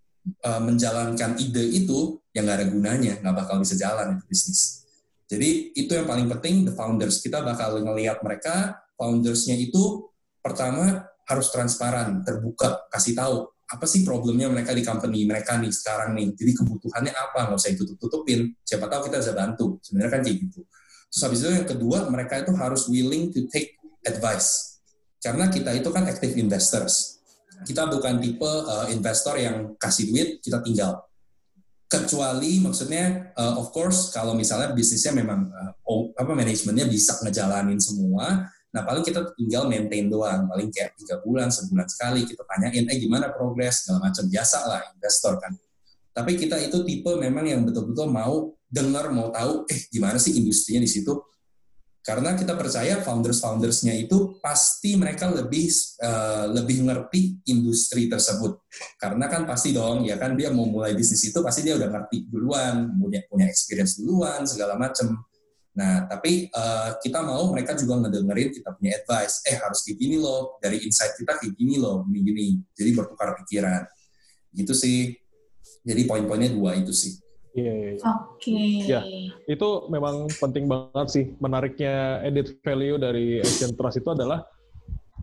uh, 0.47 0.63
menjalankan 0.63 1.35
ide 1.43 1.67
itu, 1.83 2.23
yang 2.31 2.47
nggak 2.47 2.63
ada 2.63 2.69
gunanya, 2.71 3.15
nggak 3.27 3.37
bakal 3.43 3.59
bisa 3.59 3.75
jalan 3.75 4.21
itu 4.21 4.25
bisnis. 4.31 4.76
Jadi 5.27 5.75
itu 5.75 5.91
yang 5.91 6.07
paling 6.07 6.31
penting, 6.31 6.63
the 6.67 6.75
founders 6.75 7.19
kita 7.19 7.43
bakal 7.43 7.83
ngelihat 7.83 8.23
mereka, 8.23 8.79
foundersnya 8.95 9.59
itu 9.59 10.07
pertama 10.39 11.03
harus 11.27 11.51
transparan, 11.51 12.23
terbuka, 12.23 12.87
kasih 12.95 13.19
tahu 13.19 13.51
apa 13.67 13.83
sih 13.91 14.07
problemnya 14.07 14.47
mereka 14.47 14.71
di 14.71 14.87
company 14.87 15.27
mereka 15.27 15.59
nih 15.59 15.75
sekarang 15.75 16.15
nih. 16.15 16.31
Jadi 16.39 16.53
kebutuhannya 16.63 17.11
apa, 17.11 17.51
nggak 17.51 17.59
usah 17.59 17.75
ditutup-tutupin. 17.75 18.55
Siapa 18.63 18.87
tahu 18.87 19.11
kita 19.11 19.19
bisa 19.19 19.35
bantu. 19.35 19.83
Sebenarnya 19.83 20.11
kan 20.15 20.21
kayak 20.23 20.39
gitu. 20.47 20.61
Terus 21.11 21.23
habis 21.27 21.39
itu 21.43 21.51
yang 21.51 21.67
kedua, 21.67 21.99
mereka 22.07 22.39
itu 22.39 22.55
harus 22.55 22.87
willing 22.87 23.35
to 23.35 23.51
take 23.51 23.75
advice. 24.07 24.79
Karena 25.19 25.51
kita 25.51 25.75
itu 25.75 25.91
kan 25.91 26.07
active 26.07 26.39
investors. 26.39 27.19
Kita 27.67 27.91
bukan 27.91 28.23
tipe 28.23 28.47
uh, 28.47 28.87
investor 28.95 29.35
yang 29.35 29.75
kasih 29.81 30.15
duit, 30.15 30.29
kita 30.39 30.63
tinggal. 30.63 31.03
Kecuali 32.05 32.61
maksudnya, 32.61 33.33
uh, 33.33 33.57
of 33.57 33.73
course, 33.73 34.13
kalau 34.13 34.37
misalnya 34.37 34.75
bisnisnya 34.77 35.17
memang 35.17 35.49
uh, 35.49 35.73
apa 36.19 36.33
manajemennya 36.37 36.91
bisa 36.91 37.17
ngejalanin 37.25 37.81
semua, 37.81 38.53
Nah 38.77 38.85
paling 38.85 39.01
kita 39.01 39.33
tinggal 39.33 39.65
maintain 39.73 40.05
doang, 40.05 40.45
paling 40.53 40.69
kayak 40.69 40.93
tiga 41.01 41.17
bulan, 41.25 41.49
sebulan 41.49 41.89
sekali 41.89 42.29
kita 42.29 42.45
tanyain, 42.45 42.85
eh 42.85 42.99
gimana 43.01 43.33
progres 43.33 43.81
segala 43.81 44.13
macam 44.13 44.29
biasa 44.29 44.59
lah 44.69 44.85
investor 44.93 45.41
kan. 45.41 45.57
Tapi 46.13 46.37
kita 46.37 46.61
itu 46.61 46.85
tipe 46.85 47.09
memang 47.17 47.49
yang 47.49 47.65
betul-betul 47.65 48.13
mau 48.13 48.53
dengar, 48.69 49.09
mau 49.09 49.33
tahu, 49.33 49.65
eh 49.73 49.89
gimana 49.89 50.21
sih 50.21 50.37
industrinya 50.37 50.85
di 50.85 50.91
situ. 50.93 51.17
Karena 52.07 52.39
kita 52.39 52.55
percaya 52.55 53.03
founders-foundersnya 53.03 53.99
itu 53.99 54.39
pasti 54.39 54.95
mereka 54.95 55.27
lebih 55.27 55.67
uh, 55.99 56.55
lebih 56.55 56.87
ngerti 56.87 57.43
industri 57.51 58.07
tersebut. 58.07 58.63
Karena 58.95 59.27
kan 59.27 59.43
pasti 59.43 59.75
dong, 59.75 60.07
ya 60.07 60.15
kan 60.15 60.39
dia 60.39 60.55
mau 60.55 60.71
mulai 60.71 60.95
bisnis 60.95 61.27
itu 61.27 61.43
pasti 61.43 61.67
dia 61.67 61.75
udah 61.75 61.91
ngerti 61.91 62.31
duluan, 62.31 62.95
punya 62.95 63.27
punya 63.27 63.51
experience 63.51 63.99
duluan 63.99 64.47
segala 64.47 64.79
macam 64.79 65.19
Nah, 65.77 66.09
tapi 66.09 66.49
uh, 66.57 66.97
kita 67.05 67.21
mau 67.21 67.53
mereka 67.53 67.77
juga 67.77 68.01
ngedengerin 68.01 68.49
kita 68.49 68.73
punya 68.73 68.97
advice. 68.97 69.45
Eh, 69.45 69.61
harus 69.61 69.85
kayak 69.85 70.01
gini 70.01 70.17
loh. 70.17 70.57
Dari 70.57 70.81
insight 70.81 71.21
kita 71.21 71.37
kayak 71.37 71.53
gini 71.53 71.77
loh, 71.77 72.01
gini-gini. 72.09 72.57
Jadi 72.73 72.91
bertukar 72.97 73.37
pikiran. 73.45 73.85
Gitu 74.57 74.73
sih. 74.73 75.13
Jadi 75.85 76.03
poin-poinnya 76.09 76.49
dua 76.49 76.81
itu 76.81 76.97
sih. 76.97 77.21
Iya, 77.57 77.73
iya, 77.73 77.91
iya. 77.97 78.03
Oke. 78.05 78.37
Okay. 78.37 78.69
Ya, 78.85 79.01
itu 79.49 79.69
memang 79.89 80.29
penting 80.37 80.69
banget 80.69 81.09
sih. 81.09 81.25
Menariknya 81.41 82.21
edit 82.21 82.61
value 82.61 83.01
dari 83.01 83.41
Asian 83.41 83.73
Trust 83.73 84.05
itu 84.05 84.13
adalah 84.13 84.45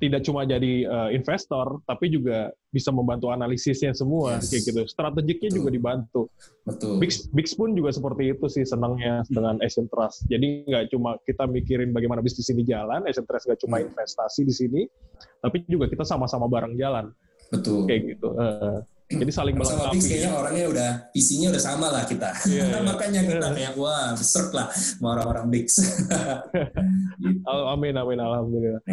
tidak 0.02 0.26
cuma 0.26 0.44
jadi 0.44 0.84
uh, 0.90 1.10
investor, 1.14 1.80
tapi 1.86 2.10
juga 2.10 2.50
bisa 2.74 2.90
membantu 2.90 3.30
analisisnya 3.30 3.94
semua 3.94 4.42
yes. 4.42 4.50
kayak 4.50 4.64
gitu. 4.66 4.82
Strategiknya 4.90 5.54
Betul. 5.54 5.60
juga 5.62 5.70
dibantu. 5.70 6.22
Betul. 6.66 6.98
Big, 6.98 7.14
Big 7.32 7.48
Spoon 7.48 7.78
juga 7.78 7.94
seperti 7.94 8.34
itu 8.34 8.46
sih 8.50 8.66
senangnya 8.66 9.22
dengan 9.30 9.62
Asian 9.62 9.86
Trust. 9.88 10.26
Jadi 10.28 10.66
nggak 10.68 10.92
cuma 10.92 11.16
kita 11.24 11.46
mikirin 11.46 11.94
bagaimana 11.94 12.20
bisnis 12.20 12.50
ini 12.50 12.66
jalan, 12.66 13.06
Asian 13.06 13.24
Trust 13.24 13.46
nggak 13.48 13.62
cuma 13.62 13.80
hmm. 13.80 13.94
investasi 13.94 14.42
di 14.44 14.52
sini, 14.52 14.82
tapi 15.40 15.64
juga 15.70 15.86
kita 15.86 16.04
sama-sama 16.04 16.50
bareng 16.50 16.74
jalan. 16.76 17.14
Betul. 17.54 17.86
Kayak 17.86 18.18
gitu. 18.18 18.34
Uh, 18.34 18.82
jadi 19.20 19.32
saling 19.34 19.56
melengkapi. 19.58 19.98
Sama 20.00 20.10
kayaknya 20.10 20.32
orangnya 20.34 20.66
udah 20.72 20.90
visinya 21.14 21.48
udah 21.54 21.64
sama 21.64 21.88
lah 21.94 22.04
kita. 22.08 22.30
Yeah, 22.50 22.68
yeah. 22.74 22.82
Makanya 22.82 23.22
kita 23.28 23.48
yeah. 23.52 23.56
kayak 23.56 23.74
wah 23.78 24.16
besar 24.18 24.46
lah 24.56 24.68
sama 24.74 25.08
orang-orang 25.20 25.46
Bix. 25.54 25.68
gitu. 27.22 27.40
Amin 27.74 27.94
amin 27.98 28.20
alhamdulillah. 28.20 28.84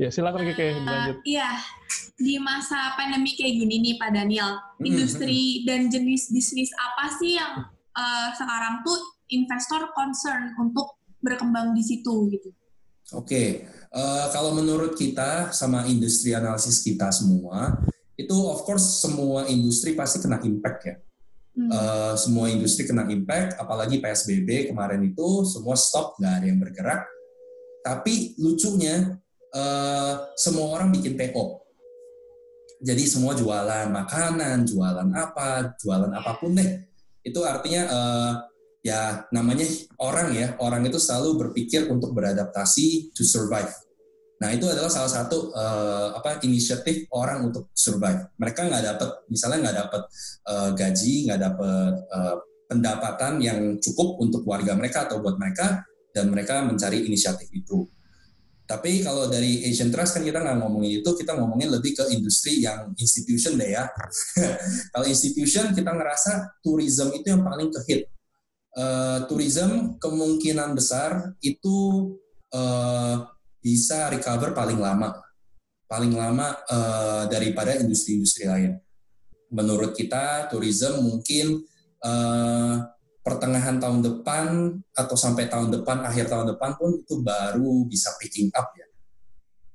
ya 0.00 0.08
silakan 0.10 0.42
Keke 0.50 0.66
uh, 0.74 0.82
lanjut. 0.82 1.16
Iya 1.22 1.50
di 2.14 2.38
masa 2.38 2.94
pandemi 2.94 3.34
kayak 3.34 3.58
gini 3.58 3.82
nih 3.82 3.94
Pak 3.98 4.10
Daniel, 4.14 4.54
mm-hmm. 4.54 4.86
industri 4.86 5.66
dan 5.66 5.90
jenis 5.90 6.30
bisnis 6.30 6.70
apa 6.78 7.10
sih 7.18 7.34
yang 7.34 7.66
uh, 7.94 8.28
sekarang 8.38 8.86
tuh 8.86 8.98
investor 9.34 9.90
concern 9.98 10.54
untuk 10.62 11.02
berkembang 11.18 11.74
di 11.74 11.82
situ 11.82 12.30
gitu? 12.30 12.54
Oke, 13.12 13.28
okay. 13.28 13.48
Uh, 13.94 14.26
eh, 14.26 14.26
kalau 14.34 14.50
menurut 14.52 14.98
kita 14.98 15.54
sama 15.54 15.86
industri 15.86 16.34
analisis 16.34 16.82
kita 16.82 17.08
semua, 17.14 17.78
itu 18.18 18.34
of 18.34 18.66
course 18.66 19.02
semua 19.02 19.46
industri 19.46 19.94
pasti 19.94 20.18
kena 20.22 20.42
impact 20.42 20.80
ya. 20.84 20.96
Hmm. 21.54 21.70
Uh, 21.70 22.14
semua 22.18 22.50
industri 22.50 22.82
kena 22.82 23.06
impact, 23.06 23.54
apalagi 23.62 24.02
PSBB 24.02 24.74
kemarin 24.74 25.06
itu 25.06 25.46
semua 25.46 25.78
stop, 25.78 26.18
nggak 26.18 26.34
ada 26.42 26.46
yang 26.50 26.58
bergerak. 26.58 27.06
Tapi 27.86 28.34
lucunya 28.42 29.14
uh, 29.54 30.14
semua 30.34 30.74
orang 30.74 30.90
bikin 30.90 31.14
PO. 31.14 31.62
Jadi 32.84 33.06
semua 33.06 33.38
jualan 33.38 33.86
makanan, 33.88 34.66
jualan 34.66 35.08
apa, 35.14 35.78
jualan 35.78 36.10
apa 36.10 36.36
pun 36.42 36.58
deh. 36.58 36.84
Itu 37.22 37.46
artinya 37.46 37.82
uh, 37.88 38.32
ya 38.84 39.24
namanya 39.32 39.64
orang 40.02 40.34
ya, 40.34 40.46
orang 40.60 40.84
itu 40.84 40.98
selalu 41.00 41.48
berpikir 41.48 41.86
untuk 41.88 42.12
beradaptasi 42.12 43.14
to 43.14 43.22
survive. 43.22 43.83
Nah 44.42 44.50
itu 44.50 44.66
adalah 44.66 44.90
salah 44.90 45.10
satu 45.10 45.54
uh, 45.54 46.16
apa 46.18 46.42
inisiatif 46.42 47.06
orang 47.14 47.50
untuk 47.52 47.70
survive. 47.70 48.34
Mereka 48.34 48.66
nggak 48.66 48.84
dapat, 48.94 49.10
misalnya 49.30 49.70
nggak 49.70 49.78
dapat 49.86 50.02
uh, 50.50 50.70
gaji, 50.74 51.14
nggak 51.30 51.40
dapat 51.40 51.92
uh, 52.10 52.36
pendapatan 52.66 53.32
yang 53.38 53.60
cukup 53.78 54.18
untuk 54.18 54.42
warga 54.42 54.74
mereka 54.74 55.06
atau 55.06 55.22
buat 55.22 55.38
mereka, 55.38 55.86
dan 56.10 56.30
mereka 56.34 56.66
mencari 56.66 57.06
inisiatif 57.06 57.46
itu. 57.54 57.86
Tapi 58.64 59.04
kalau 59.04 59.28
dari 59.28 59.60
Asian 59.68 59.92
Trust 59.92 60.16
kan 60.16 60.24
kita 60.24 60.40
nggak 60.40 60.56
ngomongin 60.56 61.04
itu, 61.04 61.10
kita 61.12 61.36
ngomongin 61.36 61.68
lebih 61.68 61.92
ke 62.00 62.04
industri 62.16 62.64
yang 62.64 62.96
institution 62.96 63.60
deh 63.60 63.76
ya. 63.76 63.84
kalau 64.92 65.04
institution 65.04 65.76
kita 65.76 65.92
ngerasa 65.92 66.60
tourism 66.64 67.12
itu 67.12 67.28
yang 67.28 67.44
paling 67.44 67.68
kehit. 67.68 68.08
Uh, 68.74 69.22
tourism 69.30 70.00
kemungkinan 70.02 70.74
besar 70.74 71.36
itu 71.44 72.10
uh, 72.50 73.33
bisa 73.64 74.12
recover 74.12 74.52
paling 74.52 74.76
lama, 74.76 75.16
paling 75.88 76.12
lama 76.12 76.52
uh, 76.68 77.24
daripada 77.32 77.72
industri-industri 77.80 78.44
lain. 78.44 78.76
Menurut 79.48 79.96
kita, 79.96 80.52
tourism 80.52 81.00
mungkin 81.00 81.64
uh, 82.04 82.84
pertengahan 83.24 83.80
tahun 83.80 84.04
depan 84.04 84.76
atau 84.92 85.16
sampai 85.16 85.48
tahun 85.48 85.72
depan 85.72 86.04
akhir 86.04 86.28
tahun 86.28 86.52
depan 86.52 86.76
pun 86.76 87.00
itu 87.00 87.24
baru 87.24 87.88
bisa 87.88 88.12
picking 88.20 88.52
up 88.52 88.68
ya. 88.76 88.84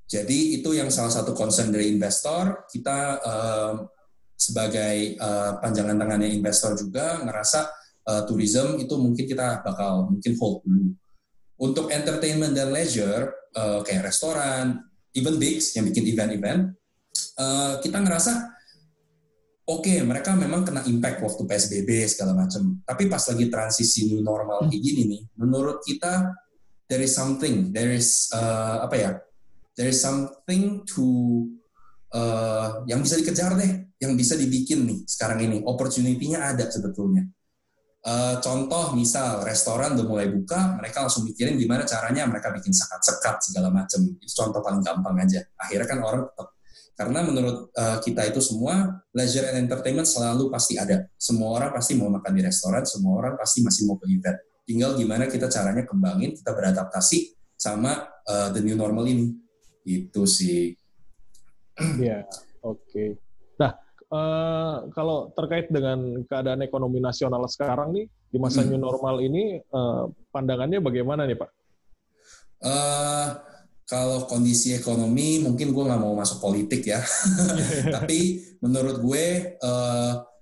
Jadi 0.10 0.62
itu 0.62 0.70
yang 0.74 0.94
salah 0.94 1.10
satu 1.10 1.34
concern 1.34 1.74
dari 1.74 1.90
investor 1.90 2.70
kita 2.70 2.98
uh, 3.26 3.74
sebagai 4.38 5.18
uh, 5.18 5.58
panjangan 5.58 5.98
tangannya 5.98 6.30
investor 6.30 6.78
juga 6.78 7.26
ngerasa 7.26 7.60
uh, 8.06 8.22
tourism 8.30 8.78
itu 8.78 8.94
mungkin 8.98 9.26
kita 9.26 9.66
bakal 9.66 10.14
mungkin 10.14 10.34
hold 10.38 10.62
dulu. 10.62 10.94
Untuk 11.60 11.90
entertainment 11.90 12.54
dan 12.54 12.70
leisure 12.70 13.39
uh, 13.56 13.80
kayak 13.86 14.10
restoran, 14.10 14.84
even 15.16 15.42
bigs 15.42 15.74
yang 15.74 15.88
bikin 15.90 16.06
event-event, 16.06 16.74
uh, 17.40 17.82
kita 17.82 17.98
ngerasa 17.98 18.60
oke 19.70 19.86
okay, 19.86 20.02
mereka 20.02 20.34
memang 20.34 20.66
kena 20.66 20.82
impact 20.90 21.22
waktu 21.22 21.46
PSBB 21.46 21.90
segala 22.10 22.34
macam. 22.34 22.82
Tapi 22.84 23.06
pas 23.06 23.22
lagi 23.30 23.46
transisi 23.48 24.10
new 24.10 24.22
normal 24.26 24.70
kayak 24.70 24.82
gini 24.82 25.02
nih, 25.06 25.22
menurut 25.38 25.82
kita 25.86 26.34
there 26.90 27.02
is 27.06 27.14
something, 27.14 27.70
there 27.70 27.94
is 27.94 28.30
uh, 28.34 28.86
apa 28.86 28.96
ya, 28.98 29.12
there 29.78 29.90
is 29.90 30.02
something 30.02 30.82
to 30.90 31.06
uh, 32.14 32.82
yang 32.90 33.06
bisa 33.06 33.22
dikejar 33.22 33.54
deh, 33.56 33.72
yang 34.02 34.18
bisa 34.18 34.34
dibikin 34.34 34.90
nih 34.90 35.00
sekarang 35.06 35.46
ini. 35.46 35.58
Opportunity-nya 35.62 36.54
ada 36.54 36.66
sebetulnya. 36.68 37.30
Uh, 38.00 38.40
contoh 38.40 38.96
misal 38.96 39.44
restoran 39.44 39.92
udah 40.00 40.08
mulai 40.08 40.32
buka, 40.32 40.80
mereka 40.80 41.04
langsung 41.04 41.28
mikirin 41.28 41.60
gimana 41.60 41.84
caranya 41.84 42.24
mereka 42.24 42.48
bikin 42.56 42.72
sekat-sekat 42.72 43.44
segala 43.44 43.68
macam. 43.68 44.00
Itu 44.24 44.34
contoh 44.40 44.64
paling 44.64 44.80
gampang 44.80 45.20
aja. 45.20 45.44
Akhirnya 45.60 45.88
kan 45.88 46.00
orang 46.00 46.24
tetap 46.32 46.48
karena 47.00 47.24
menurut 47.24 47.72
uh, 47.80 48.00
kita 48.04 48.28
itu 48.28 48.44
semua 48.44 49.04
leisure 49.16 49.48
and 49.48 49.68
entertainment 49.68 50.04
selalu 50.04 50.52
pasti 50.52 50.76
ada. 50.76 51.08
Semua 51.16 51.56
orang 51.56 51.72
pasti 51.72 51.96
mau 51.96 52.12
makan 52.12 52.32
di 52.36 52.44
restoran, 52.44 52.84
semua 52.84 53.24
orang 53.24 53.40
pasti 53.40 53.64
masih 53.64 53.88
mau 53.88 53.96
ke 53.96 54.08
event. 54.12 54.36
Tinggal 54.68 55.00
gimana 55.00 55.32
kita 55.32 55.48
caranya 55.48 55.88
kembangin, 55.88 56.36
kita 56.36 56.52
beradaptasi 56.52 57.36
sama 57.56 58.04
uh, 58.28 58.52
the 58.52 58.60
new 58.60 58.76
normal 58.76 59.08
ini. 59.08 59.32
Itu 59.88 60.28
sih. 60.28 60.76
Iya, 61.80 62.28
oke. 62.68 62.84
Okay. 62.92 63.29
Eh, 64.10 64.76
kalau 64.98 65.30
terkait 65.38 65.70
dengan 65.70 66.26
keadaan 66.26 66.66
ekonomi 66.66 66.98
nasional 66.98 67.46
sekarang 67.46 67.94
nih 67.94 68.10
di 68.34 68.42
masa 68.42 68.66
Hmm. 68.66 68.74
new 68.74 68.82
normal 68.82 69.22
ini 69.22 69.62
eh, 69.62 70.04
pandangannya 70.34 70.82
bagaimana 70.82 71.30
nih 71.30 71.38
Pak? 71.38 71.50
Eh, 72.66 73.28
kalau 73.86 74.26
kondisi 74.26 74.74
ekonomi 74.74 75.46
mungkin 75.46 75.70
gue 75.70 75.84
nggak 75.86 76.02
mau 76.02 76.18
masuk 76.18 76.42
politik 76.42 76.90
ya. 76.90 77.06
Tapi 78.02 78.42
menurut 78.66 78.98
gue 78.98 79.26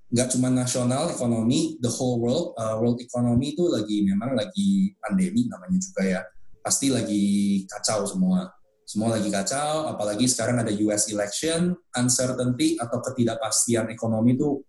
nggak 0.08 0.28
cuma 0.32 0.48
nasional 0.48 1.12
ekonomi, 1.12 1.76
the 1.84 1.92
whole 1.92 2.24
world, 2.24 2.56
eh, 2.56 2.76
world 2.80 3.04
economy 3.04 3.52
itu 3.52 3.68
lagi 3.68 4.00
memang 4.08 4.32
lagi 4.32 4.96
pandemi 5.04 5.44
namanya 5.52 5.76
juga 5.76 6.02
ya. 6.08 6.22
Pasti 6.64 6.88
lagi 6.88 7.24
kacau 7.68 8.08
semua. 8.08 8.48
Semua 8.88 9.20
lagi 9.20 9.27
kacau, 9.27 9.91
apalagi 9.91 10.32
sekarang 10.32 10.63
ada 10.63 10.72
US 10.88 11.12
election, 11.12 11.75
uncertainty 11.91 12.79
atau 12.79 13.03
ketidakpastian 13.03 13.91
ekonomi 13.91 14.39
itu 14.39 14.63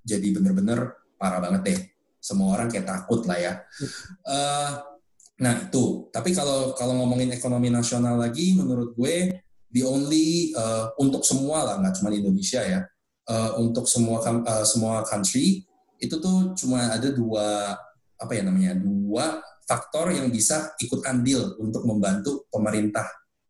jadi 0.00 0.24
bener-bener 0.32 0.96
parah 1.20 1.44
banget 1.44 1.62
deh. 1.68 1.80
Semua 2.16 2.56
orang 2.56 2.72
kayak 2.72 2.88
takut 2.88 3.28
lah 3.28 3.36
ya. 3.36 3.52
Eh, 4.24 4.72
Nah 5.38 5.70
itu, 5.70 6.10
tapi 6.10 6.34
kalau 6.34 6.74
kalau 6.74 6.98
ngomongin 6.98 7.30
ekonomi 7.30 7.70
nasional 7.70 8.18
lagi, 8.18 8.58
menurut 8.58 8.90
gue 8.98 9.38
the 9.70 9.86
only 9.86 10.50
uh, 10.58 10.90
untuk 10.98 11.22
semua 11.22 11.62
lah, 11.62 11.74
nggak 11.78 11.94
cuma 12.02 12.10
Indonesia 12.10 12.58
ya, 12.58 12.80
uh, 13.30 13.54
untuk 13.62 13.86
semua 13.86 14.18
uh, 14.18 14.66
semua 14.66 15.06
country 15.06 15.62
itu 15.98 16.14
tuh 16.18 16.54
cuma 16.58 16.90
ada 16.90 17.10
dua 17.10 17.74
apa 18.18 18.32
ya 18.34 18.42
namanya 18.46 18.74
dua 18.78 19.38
faktor 19.66 20.10
yang 20.10 20.30
bisa 20.30 20.74
ikut 20.82 21.06
andil 21.06 21.54
untuk 21.62 21.86
membantu 21.86 22.46
pemerintah 22.50 23.06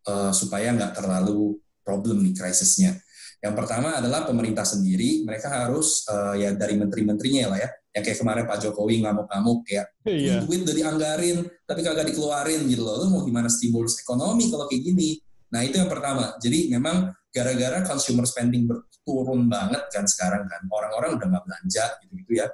uh, 0.08 0.32
supaya 0.32 0.72
nggak 0.72 0.96
terlalu 0.96 1.60
problem 1.84 2.24
nih 2.24 2.32
krisisnya. 2.32 2.96
Yang 3.38 3.54
pertama 3.54 4.02
adalah 4.02 4.26
pemerintah 4.26 4.66
sendiri, 4.66 5.22
mereka 5.22 5.46
harus 5.46 6.02
uh, 6.10 6.34
ya 6.34 6.50
dari 6.58 6.74
menteri-menterinya 6.74 7.54
lah 7.54 7.58
ya, 7.62 7.68
yang 7.94 8.02
kayak 8.02 8.18
kemarin 8.18 8.44
Pak 8.50 8.58
Jokowi 8.66 8.98
ngamuk-ngamuk 9.06 9.58
kayak 9.62 9.86
Iya. 10.02 10.42
duit 10.42 10.66
udah 10.66 10.74
dianggarin 10.74 11.38
tapi 11.62 11.80
kagak 11.86 12.10
dikeluarin 12.10 12.66
gitu 12.66 12.82
loh. 12.82 13.06
Mau 13.06 13.22
gimana 13.22 13.46
stimulus 13.46 14.02
ekonomi 14.02 14.50
kalau 14.50 14.66
kayak 14.66 14.82
gini? 14.82 15.22
Nah 15.54 15.62
itu 15.62 15.78
yang 15.78 15.86
pertama. 15.86 16.34
Jadi 16.42 16.66
memang 16.72 17.14
gara-gara 17.30 17.84
consumer 17.86 18.26
spending 18.26 18.66
berturun 18.66 19.46
banget 19.46 19.86
kan 19.92 20.04
sekarang 20.08 20.42
kan. 20.50 20.60
Orang-orang 20.66 21.14
udah 21.16 21.26
nggak 21.30 21.44
belanja 21.46 21.84
gitu-gitu 22.02 22.32
ya. 22.42 22.46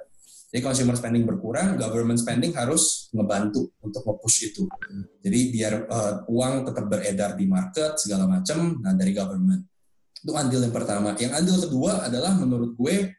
Jadi 0.55 0.63
consumer 0.63 0.95
spending 0.95 1.27
berkurang, 1.27 1.75
government 1.75 2.15
spending 2.15 2.55
harus 2.55 3.11
ngebantu 3.11 3.75
untuk 3.83 4.07
nge-push 4.07 4.55
itu. 4.55 4.63
Jadi 5.19 5.51
biar 5.51 5.83
uh, 5.83 6.23
uang 6.31 6.63
tetap 6.71 6.87
beredar 6.87 7.35
di 7.35 7.43
market 7.43 7.99
segala 7.99 8.23
macam. 8.23 8.79
Nah 8.79 8.95
dari 8.95 9.11
government 9.11 9.67
itu 10.15 10.31
andil 10.31 10.63
yang 10.63 10.71
pertama. 10.71 11.11
Yang 11.19 11.33
andil 11.43 11.55
kedua 11.59 12.07
adalah 12.07 12.39
menurut 12.39 12.71
gue 12.71 13.11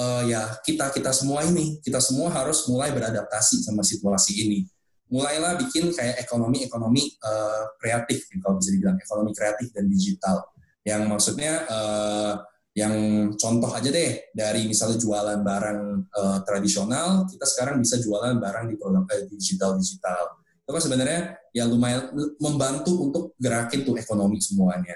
uh, 0.00 0.22
ya 0.24 0.56
kita 0.64 0.88
kita 0.88 1.12
semua 1.12 1.44
ini 1.44 1.76
kita 1.84 2.00
semua 2.00 2.32
harus 2.32 2.64
mulai 2.72 2.88
beradaptasi 2.88 3.60
sama 3.68 3.84
situasi 3.84 4.48
ini 4.48 4.64
mulailah 5.08 5.56
bikin 5.56 5.88
kayak 5.92 6.20
ekonomi 6.20 6.64
ekonomi 6.68 7.16
uh, 7.24 7.72
kreatif 7.80 8.28
kalau 8.44 8.60
bisa 8.60 8.76
dibilang 8.76 8.96
ekonomi 9.00 9.32
kreatif 9.32 9.72
dan 9.72 9.88
digital 9.88 10.44
yang 10.84 11.08
maksudnya 11.08 11.64
uh, 11.68 12.32
yang 12.78 12.94
contoh 13.34 13.74
aja 13.74 13.90
deh 13.90 14.30
dari 14.30 14.70
misalnya 14.70 15.02
jualan 15.02 15.42
barang 15.42 15.80
uh, 16.14 16.38
tradisional 16.46 17.26
kita 17.26 17.42
sekarang 17.42 17.82
bisa 17.82 17.98
jualan 17.98 18.38
barang 18.38 18.70
di 18.70 18.74
produk 18.78 19.02
eh, 19.10 19.26
digital 19.26 19.74
digital 19.74 20.38
itu 20.62 20.70
kan 20.70 20.82
sebenarnya 20.86 21.20
ya 21.50 21.66
lumayan 21.66 22.14
membantu 22.38 22.92
untuk 23.10 23.24
gerakin 23.42 23.82
tuh 23.82 23.98
ekonomi 23.98 24.38
semuanya 24.38 24.94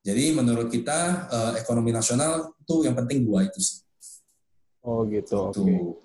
jadi 0.00 0.32
menurut 0.32 0.72
kita 0.72 1.28
uh, 1.28 1.52
ekonomi 1.60 1.92
nasional 1.92 2.56
tuh 2.64 2.88
yang 2.88 2.96
penting 2.96 3.20
dua 3.28 3.44
itu 3.44 3.60
sih 3.60 3.84
Oh 4.80 5.04
gitu. 5.08 5.52
Oke. 5.52 5.60
Tuh. 5.60 6.00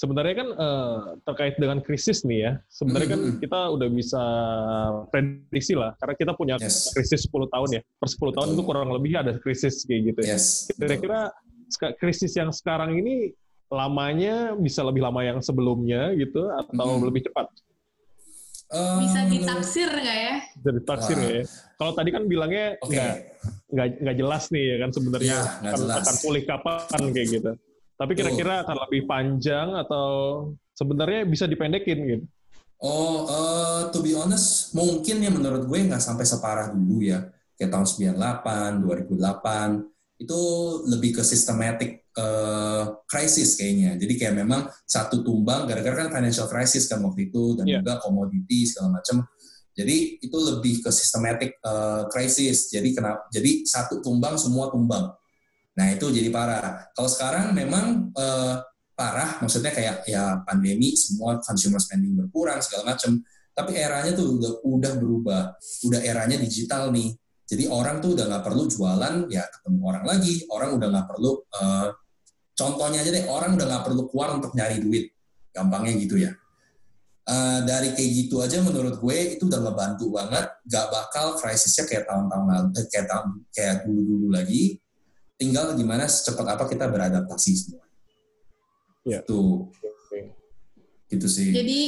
Sebenarnya 0.00 0.32
kan 0.32 0.48
eh, 0.56 0.96
terkait 1.28 1.54
dengan 1.60 1.76
krisis 1.84 2.24
nih 2.24 2.40
ya, 2.40 2.52
sebenarnya 2.72 3.08
kan 3.12 3.22
kita 3.36 3.60
udah 3.68 3.88
bisa 3.92 4.22
prediksi 5.12 5.76
lah, 5.76 5.92
karena 6.00 6.14
kita 6.16 6.32
punya 6.32 6.56
Yes. 6.56 6.88
krisis 6.96 7.28
10 7.28 7.52
tahun 7.52 7.68
ya. 7.76 7.82
Per 8.00 8.08
10 8.08 8.32
tahun 8.32 8.48
Betul. 8.48 8.56
itu 8.56 8.62
kurang 8.64 8.88
lebih 8.96 9.12
ada 9.20 9.36
krisis 9.36 9.84
kayak 9.84 10.00
gitu 10.16 10.20
ya. 10.24 10.40
Yes. 10.40 10.72
Kira-kira 10.72 11.28
krisis 12.00 12.32
yang 12.32 12.48
sekarang 12.48 12.96
ini 12.96 13.36
lamanya 13.68 14.56
bisa 14.56 14.80
lebih 14.80 15.04
lama 15.04 15.20
yang 15.20 15.44
sebelumnya 15.44 16.16
gitu, 16.16 16.48
atau 16.48 16.96
Mm-mm. 16.96 17.04
lebih 17.04 17.28
cepat? 17.28 17.52
Eh, 18.70 18.96
Bisa 19.04 19.20
ditaksir 19.28 19.90
nggak 19.90 20.18
ya? 20.24 20.34
Dari 20.64 20.80
taksir 20.80 21.16
Wah. 21.20 21.28
ya. 21.28 21.42
Kalau 21.76 21.92
tadi 21.92 22.08
kan 22.08 22.22
bilangnya 22.24 22.78
nggak 22.80 23.12
nggak 23.68 23.86
nggak 24.00 24.16
jelas 24.16 24.44
nih 24.48 24.64
ya 24.64 24.76
kan 24.80 24.90
sebenarnya 24.90 25.36
nggak 25.60 25.72
akan, 25.74 25.80
jelas. 25.84 25.96
akan 26.00 26.16
pulih 26.24 26.42
kapan 26.48 27.00
kayak 27.12 27.28
gitu. 27.36 27.52
Tapi 28.00 28.16
kira-kira 28.16 28.64
akan 28.64 28.76
lebih 28.88 29.04
panjang 29.04 29.76
atau 29.76 30.08
sebenarnya 30.72 31.28
bisa 31.28 31.44
dipendekin 31.44 31.98
gitu. 32.08 32.24
Oh, 32.80 33.28
eh, 33.28 33.80
to 33.92 34.00
be 34.00 34.16
honest, 34.16 34.72
mungkin 34.72 35.20
ya 35.20 35.28
menurut 35.28 35.68
gue 35.68 35.78
nggak 35.84 36.00
sampai 36.00 36.24
separah 36.24 36.72
dulu 36.72 37.04
ya. 37.04 37.28
Kayak 37.60 37.76
tahun 37.76 37.86
98, 38.16 38.80
2008, 38.88 39.84
itu 40.16 40.40
lebih 40.88 41.20
ke 41.20 41.22
systematic 41.24 42.08
eh, 42.16 42.84
crisis 43.04 43.60
kayaknya. 43.60 44.00
Jadi 44.00 44.16
kayak 44.16 44.32
memang 44.32 44.64
satu 44.88 45.20
tumbang, 45.20 45.68
gara-gara 45.68 46.08
kan 46.08 46.24
financial 46.24 46.48
crisis 46.48 46.88
kan 46.88 47.04
waktu 47.04 47.28
itu, 47.28 47.60
dan 47.60 47.68
Iya. 47.68 47.84
juga 47.84 48.00
komoditi 48.00 48.64
segala 48.64 48.96
macam. 48.96 49.28
Jadi 49.76 50.24
itu 50.24 50.36
lebih 50.40 50.80
ke 50.80 50.88
systematic 50.88 51.60
eh, 51.60 52.02
crisis. 52.08 52.72
Jadi 52.72 52.96
kenapa? 52.96 53.28
Jadi 53.28 53.68
satu 53.68 54.00
tumbang 54.00 54.40
semua 54.40 54.72
tumbang. 54.72 55.19
Nah 55.80 55.96
itu 55.96 56.12
jadi 56.12 56.28
parah. 56.28 56.92
Kalau 56.92 57.08
sekarang 57.08 57.56
memang 57.56 58.12
eh, 58.12 58.54
parah, 58.92 59.40
maksudnya 59.40 59.72
kayak 59.72 60.04
ya 60.04 60.44
pandemi 60.44 60.92
semua 60.92 61.40
consumer 61.40 61.80
spending 61.80 62.20
berkurang 62.20 62.60
segala 62.60 62.92
macam. 62.92 63.16
Tapi 63.56 63.72
eranya 63.80 64.12
tuh 64.12 64.36
udah 64.36 64.52
udah 64.60 64.92
berubah, 65.00 65.42
udah 65.88 66.00
eranya 66.04 66.36
digital 66.36 66.92
nih. 66.92 67.16
Jadi 67.48 67.64
orang 67.72 68.04
tuh 68.04 68.12
udah 68.12 68.28
nggak 68.28 68.44
perlu 68.44 68.68
jualan, 68.68 69.14
ya 69.32 69.42
ketemu 69.48 69.80
orang 69.88 70.04
lagi. 70.04 70.44
Orang 70.52 70.76
udah 70.76 70.88
nggak 70.92 71.06
perlu, 71.08 71.32
eh, 71.48 71.88
contohnya 72.52 73.00
aja 73.00 73.10
deh, 73.16 73.24
orang 73.24 73.56
udah 73.56 73.66
nggak 73.72 73.84
perlu 73.88 74.02
keluar 74.12 74.36
untuk 74.36 74.52
nyari 74.52 74.84
duit. 74.84 75.08
Gampangnya 75.50 75.96
gitu 75.96 76.20
ya. 76.20 76.30
Eh, 77.30 77.60
dari 77.62 77.94
kayak 77.94 78.10
gitu 78.26 78.42
aja 78.42 78.58
menurut 78.58 78.98
gue 78.98 79.38
itu 79.38 79.46
udah 79.46 79.60
ngebantu 79.62 80.10
banget. 80.10 80.46
Gak 80.66 80.86
bakal 80.90 81.38
krisisnya 81.38 81.86
kayak 81.86 82.04
tahun-tahun 82.10 82.46
lalu, 82.48 82.68
kayak 82.90 83.06
tahun 83.06 83.26
kayak 83.54 83.76
dulu-dulu 83.86 84.28
lagi. 84.34 84.79
Tinggal 85.40 85.72
gimana 85.72 86.04
secepat 86.04 86.44
apa 86.60 86.68
kita 86.68 86.84
beradaptasi 86.86 87.52
semua. 87.56 87.84
Iya. 89.08 89.24
Tuh, 89.24 89.72
Oke. 89.72 90.36
gitu 91.08 91.24
sih. 91.24 91.48
Jadi 91.48 91.80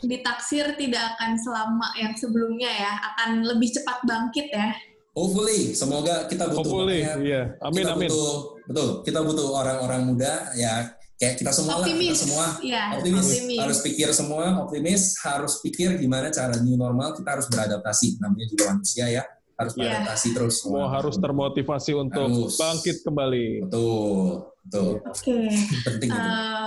ditaksir 0.00 0.72
tidak 0.80 1.14
akan 1.14 1.36
selama 1.36 1.92
yang 2.00 2.16
sebelumnya 2.16 2.72
ya, 2.72 2.92
akan 3.12 3.44
lebih 3.44 3.68
cepat 3.76 4.00
bangkit 4.08 4.48
ya. 4.48 4.72
Hopefully, 5.14 5.76
semoga 5.76 6.26
kita 6.26 6.48
butuh 6.50 6.64
Hopefully, 6.64 7.04
makanya 7.04 7.14
iya. 7.22 7.42
Amin, 7.62 7.84
kita 7.84 7.92
amin. 7.94 8.08
butuh 8.10 8.32
betul 8.64 8.88
kita 9.04 9.20
butuh 9.22 9.46
orang-orang 9.60 10.00
muda 10.08 10.32
ya 10.56 10.90
kayak 11.14 11.36
kita 11.38 11.52
semua 11.54 11.78
lah 11.78 11.86
kita 11.86 12.16
semua 12.16 12.46
Ya, 12.64 12.96
optimis, 12.98 13.22
optimis. 13.28 13.58
harus 13.60 13.78
pikir 13.84 14.08
semua 14.10 14.44
optimis 14.64 15.02
harus 15.22 15.60
pikir 15.62 16.00
gimana 16.00 16.32
cara 16.32 16.56
new 16.58 16.74
normal 16.74 17.12
kita 17.14 17.28
harus 17.38 17.46
beradaptasi 17.46 18.18
namanya 18.18 18.46
juga 18.50 18.74
manusia 18.74 19.06
ya 19.06 19.22
harus 19.54 19.72
Iya. 19.72 19.80
beradaptasi 20.00 20.28
terus 20.32 20.54
Semua 20.60 20.86
harus 20.88 21.16
termotivasi 21.16 21.92
untuk 21.92 22.26
Harus. 22.26 22.54
bangkit 22.54 22.96
kembali. 23.02 23.46
betul 23.64 24.50
betul 24.64 24.90
Oke. 25.04 25.38
penting 25.84 26.08
itu 26.08 26.20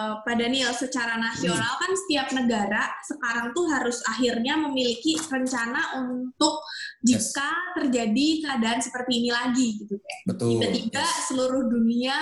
Eh, 0.08 0.12
Pak 0.18 0.36
Daniel, 0.36 0.72
secara 0.72 1.18
nasional 1.18 1.72
kan 1.76 1.92
setiap 1.98 2.28
negara 2.32 2.84
sekarang 3.02 3.52
tuh 3.52 3.66
harus 3.68 4.00
akhirnya 4.06 4.56
memiliki 4.56 5.18
rencana 5.22 5.98
untuk 5.98 6.62
Yes. 7.02 7.32
jika 7.32 7.50
terjadi 7.76 8.28
keadaan 8.42 8.80
seperti 8.80 9.12
ini 9.18 9.30
lagi 9.30 9.68
gitu 9.78 9.96
betul 10.24 10.56
tiba-tiba 10.56 11.00
Yes. 11.00 11.28
seluruh 11.28 11.64
dunia 11.66 12.16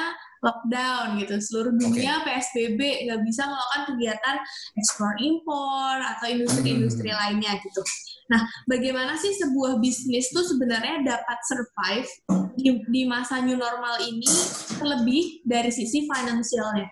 lockdown 0.46 1.18
gitu 1.18 1.42
seluruh 1.42 1.74
dunia 1.74 2.22
PSBB 2.22 2.78
nggak 3.10 3.22
bisa 3.26 3.50
melakukan 3.50 3.82
kegiatan 3.90 4.36
ekspor 4.78 5.14
impor 5.18 5.98
atau 5.98 6.26
industri-industri 6.30 7.10
Hmm. 7.10 7.18
lainnya 7.18 7.58
gitu. 7.60 7.82
Nah, 8.26 8.42
bagaimana 8.66 9.14
sih 9.18 9.34
sebuah 9.34 9.78
bisnis 9.78 10.30
tuh 10.30 10.42
sebenarnya 10.42 11.02
dapat 11.02 11.38
survive 11.46 12.10
di, 12.54 12.82
di 12.90 13.02
masa 13.06 13.42
new 13.42 13.58
normal 13.58 14.02
ini 14.02 14.30
terlebih 14.78 15.42
dari 15.42 15.74
sisi 15.74 16.06
finansialnya? 16.06 16.90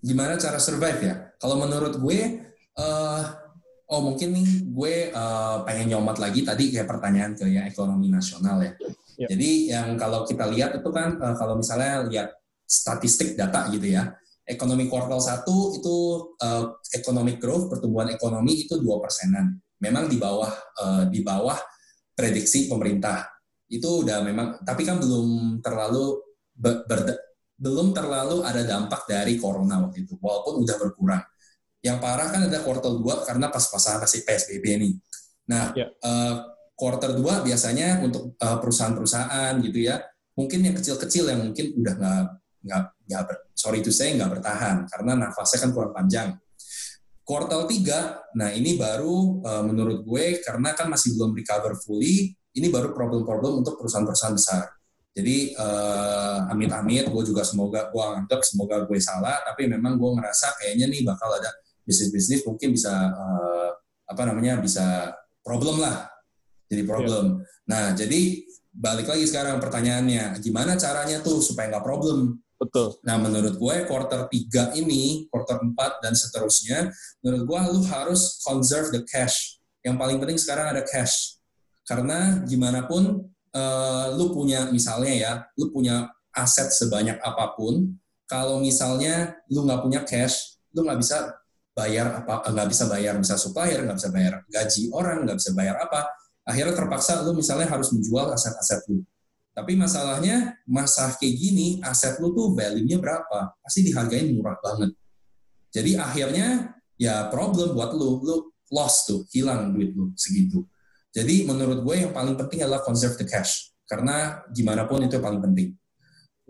gimana 0.00 0.36
cara 0.36 0.60
survive 0.60 1.00
ya 1.00 1.14
kalau 1.40 1.56
menurut 1.56 1.96
gue 1.96 2.20
eh 2.76 3.22
oh 3.88 4.00
mungkin 4.04 4.36
nih 4.36 4.48
gue 4.68 4.94
eh, 5.08 5.56
pengen 5.64 5.96
nyomat 5.96 6.20
lagi 6.20 6.44
tadi 6.44 6.68
kayak 6.68 6.84
pertanyaan 6.84 7.32
ke 7.32 7.48
ya 7.48 7.64
ekonomi 7.64 8.12
nasional 8.12 8.60
ya 8.60 8.72
Ya. 9.14 9.30
jadi 9.30 9.50
yang 9.70 9.94
kalau 9.94 10.26
kita 10.26 10.42
lihat 10.50 10.74
itu 10.74 10.90
kan 10.90 11.16
eh, 11.16 11.34
kalau 11.38 11.54
misalnya 11.54 12.02
lihat 12.04 12.34
statistik 12.64 13.36
data 13.36 13.68
gitu 13.70 13.92
ya 13.94 14.08
ekonomi 14.44 14.88
kuartal 14.88 15.20
1 15.20 15.44
itu 15.80 15.96
eh, 16.40 16.64
economic 16.96 17.36
growth 17.40 17.68
pertumbuhan 17.70 18.12
ekonomi 18.12 18.64
itu 18.68 18.80
dua 18.80 19.00
persenan 19.00 19.56
memang 19.80 20.08
di 20.08 20.16
bawah 20.16 20.52
eh, 20.52 21.04
di 21.12 21.20
bawah 21.20 21.56
prediksi 22.16 22.66
pemerintah 22.68 23.24
itu 23.68 24.04
udah 24.04 24.20
memang 24.24 24.60
tapi 24.64 24.84
kan 24.84 25.00
belum 25.00 25.58
terlalu 25.64 26.20
be- 26.54 26.84
ber- 26.86 27.34
belum 27.54 27.94
terlalu 27.94 28.42
ada 28.42 28.66
dampak 28.66 29.06
dari 29.06 29.38
corona 29.38 29.78
waktu 29.86 30.02
itu, 30.02 30.18
walaupun 30.18 30.66
udah 30.66 30.76
berkurang. 30.76 31.22
Yang 31.84 31.98
parah 32.02 32.28
kan 32.32 32.42
ada 32.50 32.58
kuartal 32.66 32.98
2 32.98 33.22
karena 33.22 33.46
pas-pasan 33.48 34.02
masih 34.02 34.26
PSBB 34.26 34.64
nih. 34.82 34.92
Nah, 35.48 35.70
Ya. 35.76 35.86
eh, 35.92 36.34
quarter 36.74 37.14
2 37.14 37.46
biasanya 37.46 38.02
untuk 38.02 38.34
eh, 38.34 38.58
perusahaan-perusahaan 38.58 39.54
gitu 39.62 39.78
ya, 39.86 40.02
mungkin 40.34 40.66
yang 40.66 40.74
kecil-kecil 40.74 41.30
yang 41.30 41.40
mungkin 41.46 41.78
udah 41.78 41.94
nggak 41.94 42.24
nggak 42.64 42.82
nggak 43.04 43.22
ber- 43.28 43.44
sorry 43.52 43.84
to 43.84 43.92
say 43.92 44.16
nggak 44.16 44.40
bertahan 44.40 44.88
karena 44.88 45.12
nafasnya 45.14 45.68
kan 45.68 45.70
kurang 45.70 45.92
panjang. 45.92 46.28
Kuartal 47.24 47.64
3, 47.64 48.36
nah 48.36 48.52
ini 48.52 48.76
baru 48.76 49.40
eh, 49.40 49.62
menurut 49.64 50.04
gue 50.04 50.44
karena 50.44 50.76
kan 50.76 50.92
masih 50.92 51.16
belum 51.16 51.32
recover 51.32 51.72
fully, 51.80 52.36
ini 52.52 52.68
baru 52.68 52.92
problem-problem 52.92 53.64
untuk 53.64 53.80
perusahaan-perusahaan 53.80 54.36
besar. 54.36 54.68
Jadi 55.16 55.56
eh, 55.56 56.38
amit-amit, 56.52 57.08
gue 57.08 57.22
juga 57.24 57.40
semoga 57.40 57.88
gue 57.88 58.04
nganggap 58.04 58.44
semoga 58.44 58.84
gue 58.84 59.00
salah, 59.00 59.40
tapi 59.40 59.64
memang 59.72 59.96
gue 59.96 60.10
ngerasa 60.20 60.52
kayaknya 60.60 60.84
nih 60.92 61.00
bakal 61.00 61.32
ada 61.32 61.48
bisnis-bisnis 61.88 62.44
mungkin 62.44 62.76
bisa 62.76 62.92
eh, 62.92 63.70
apa 64.04 64.22
namanya 64.28 64.60
bisa 64.60 65.16
problem 65.40 65.80
lah, 65.80 66.04
jadi 66.68 66.84
problem. 66.84 67.40
Nah 67.72 67.96
jadi 67.96 68.44
balik 68.68 69.08
lagi 69.08 69.24
sekarang 69.24 69.64
pertanyaannya, 69.64 70.44
gimana 70.44 70.76
caranya 70.76 71.24
tuh 71.24 71.40
supaya 71.40 71.72
nggak 71.72 71.86
problem? 71.88 72.43
Betul. 72.64 72.96
Nah, 73.04 73.20
menurut 73.20 73.60
gue 73.60 73.76
quarter 73.84 74.24
3 74.24 74.80
ini, 74.80 75.28
quarter 75.28 75.60
4 75.60 76.00
dan 76.00 76.16
seterusnya, 76.16 76.88
menurut 77.20 77.42
gue 77.44 77.58
lu 77.76 77.80
harus 77.92 78.40
conserve 78.40 78.88
the 78.88 79.04
cash. 79.04 79.60
Yang 79.84 80.00
paling 80.00 80.16
penting 80.16 80.38
sekarang 80.40 80.72
ada 80.72 80.82
cash. 80.88 81.36
Karena 81.84 82.40
gimana 82.48 82.88
pun 82.88 83.28
eh, 83.52 84.06
lu 84.16 84.32
punya 84.32 84.72
misalnya 84.72 85.12
ya, 85.12 85.32
lu 85.60 85.68
punya 85.68 86.08
aset 86.32 86.72
sebanyak 86.72 87.20
apa 87.20 87.52
pun, 87.52 88.00
kalau 88.24 88.58
misalnya 88.58 89.36
lu 89.52 89.68
nggak 89.68 89.84
punya 89.84 90.00
cash, 90.08 90.56
lu 90.72 90.88
nggak 90.88 90.98
bisa 91.04 91.36
bayar 91.74 92.22
apa 92.22 92.48
nggak 92.54 92.68
bisa 92.70 92.88
bayar 92.88 93.14
misal 93.20 93.36
supplier, 93.36 93.84
nggak 93.84 93.98
bisa 94.00 94.10
bayar 94.10 94.32
gaji 94.48 94.82
orang, 94.94 95.28
nggak 95.28 95.36
bisa 95.36 95.50
bayar 95.52 95.76
apa, 95.78 96.08
akhirnya 96.48 96.74
terpaksa 96.74 97.20
lu 97.22 97.36
misalnya 97.36 97.68
harus 97.68 97.92
menjual 97.92 98.32
aset-aset 98.32 98.80
lu. 98.88 99.04
Tapi 99.54 99.78
masalahnya 99.78 100.58
masa 100.66 101.14
kayak 101.14 101.34
gini 101.38 101.78
aset 101.86 102.18
lu 102.18 102.34
tuh 102.34 102.58
value-nya 102.58 102.98
berapa? 102.98 103.54
Pasti 103.62 103.86
dihargain 103.86 104.34
murah 104.34 104.58
banget. 104.58 104.98
Jadi 105.70 105.94
akhirnya 105.94 106.74
ya 106.98 107.30
problem 107.30 107.70
buat 107.70 107.94
lu, 107.94 108.18
lu 108.26 108.50
lost 108.74 109.06
tuh, 109.06 109.22
hilang 109.30 109.70
duit 109.70 109.94
lu 109.94 110.10
segitu. 110.18 110.66
Jadi 111.14 111.46
menurut 111.46 111.86
gue 111.86 112.02
yang 112.02 112.10
paling 112.10 112.34
penting 112.34 112.66
adalah 112.66 112.82
conserve 112.82 113.14
the 113.14 113.22
cash. 113.22 113.70
Karena 113.86 114.42
gimana 114.50 114.90
pun 114.90 115.06
itu 115.06 115.14
yang 115.14 115.26
paling 115.30 115.42
penting. 115.46 115.68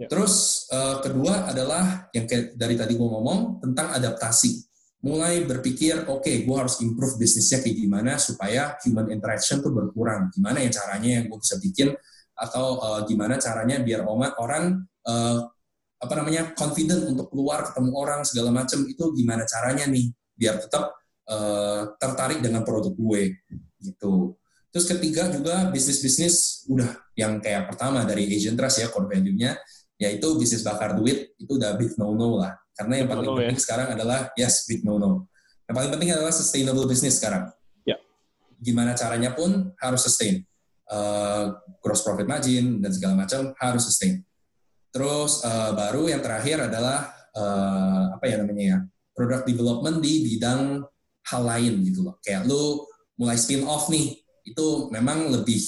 Ya. 0.01 0.09
Terus 0.09 0.64
eh, 0.73 0.97
kedua 1.05 1.45
adalah 1.53 2.09
yang 2.17 2.25
kayak 2.25 2.57
dari 2.57 2.73
tadi 2.73 2.97
gue 2.97 3.05
ngomong 3.05 3.61
tentang 3.61 3.93
adaptasi. 3.93 4.64
Mulai 5.05 5.45
berpikir, 5.45 6.09
oke, 6.09 6.33
gue 6.49 6.57
harus 6.57 6.81
improve 6.81 7.21
bisnisnya 7.21 7.61
kayak 7.61 7.77
gimana 7.77 8.17
supaya 8.17 8.81
human 8.81 9.12
interaction 9.12 9.61
tuh 9.61 9.69
berkurang. 9.69 10.33
Gimana 10.33 10.64
ya 10.64 10.73
caranya 10.73 11.21
yang 11.21 11.29
gue 11.29 11.37
bisa 11.37 11.61
bikin 11.61 11.93
atau 12.35 12.83
uh, 12.83 13.01
gimana 13.07 13.38
caranya 13.38 13.79
biar 13.79 14.03
oma- 14.07 14.35
orang 14.42 14.83
uh, 15.07 15.38
apa 16.03 16.14
namanya 16.20 16.53
confident 16.53 17.07
untuk 17.09 17.31
keluar 17.31 17.64
ketemu 17.70 17.90
orang 17.94 18.20
segala 18.27 18.51
macam 18.51 18.83
itu 18.85 19.05
gimana 19.14 19.47
caranya 19.47 19.87
nih 19.88 20.11
biar 20.35 20.59
tetap 20.61 20.92
uh, 21.31 21.94
tertarik 21.97 22.42
dengan 22.42 22.66
produk 22.66 22.92
gue 22.92 23.38
gitu. 23.81 24.35
Terus 24.75 24.87
ketiga 24.90 25.31
juga 25.31 25.70
bisnis-bisnis 25.70 26.66
udah 26.66 26.90
yang 27.14 27.38
kayak 27.38 27.70
pertama 27.70 28.03
dari 28.03 28.27
agent 28.27 28.59
trust 28.59 28.83
ya 28.83 28.90
core 28.90 29.07
value-nya 29.07 29.55
yaitu 30.03 30.35
bisnis 30.35 30.66
bakar 30.66 30.99
duit 30.99 31.38
itu 31.38 31.55
udah 31.55 31.79
big 31.79 31.94
no 31.94 32.18
no 32.18 32.42
lah 32.42 32.59
karena 32.75 32.99
yang 32.99 33.07
paling 33.07 33.23
no-no 33.31 33.38
penting 33.38 33.62
sekarang 33.62 33.94
adalah 33.94 34.35
yes 34.35 34.66
big 34.66 34.83
no 34.83 34.99
no. 34.99 35.31
Yang 35.64 35.75
paling 35.79 35.90
penting 35.97 36.11
adalah 36.12 36.33
sustainable 36.35 36.85
business 36.90 37.23
sekarang. 37.23 37.49
Ya. 37.87 37.97
Gimana 38.59 38.92
caranya 38.99 39.33
pun 39.33 39.73
harus 39.79 40.03
sustain 40.03 40.44
uh, 40.90 41.55
gross 41.81 42.03
profit 42.05 42.29
margin 42.29 42.81
dan 42.81 42.90
segala 42.92 43.14
macam 43.25 43.53
harus 43.57 43.83
sustain. 43.87 44.20
Terus 44.94 45.42
uh, 45.42 45.75
baru 45.75 46.07
yang 46.07 46.23
terakhir 46.23 46.70
adalah 46.70 47.11
uh, 47.35 48.14
apa 48.14 48.25
ya 48.31 48.37
namanya 48.40 48.64
ya 48.64 48.79
product 49.14 49.44
development 49.47 49.99
di 50.03 50.35
bidang 50.35 50.83
hal 51.31 51.42
lain 51.42 51.83
gitu 51.83 52.07
loh. 52.07 52.18
Kayak 52.23 52.47
lu 52.47 52.85
mulai 53.18 53.38
spin 53.38 53.62
off 53.66 53.88
nih 53.90 54.18
itu 54.44 54.92
memang 54.92 55.33
lebih 55.33 55.61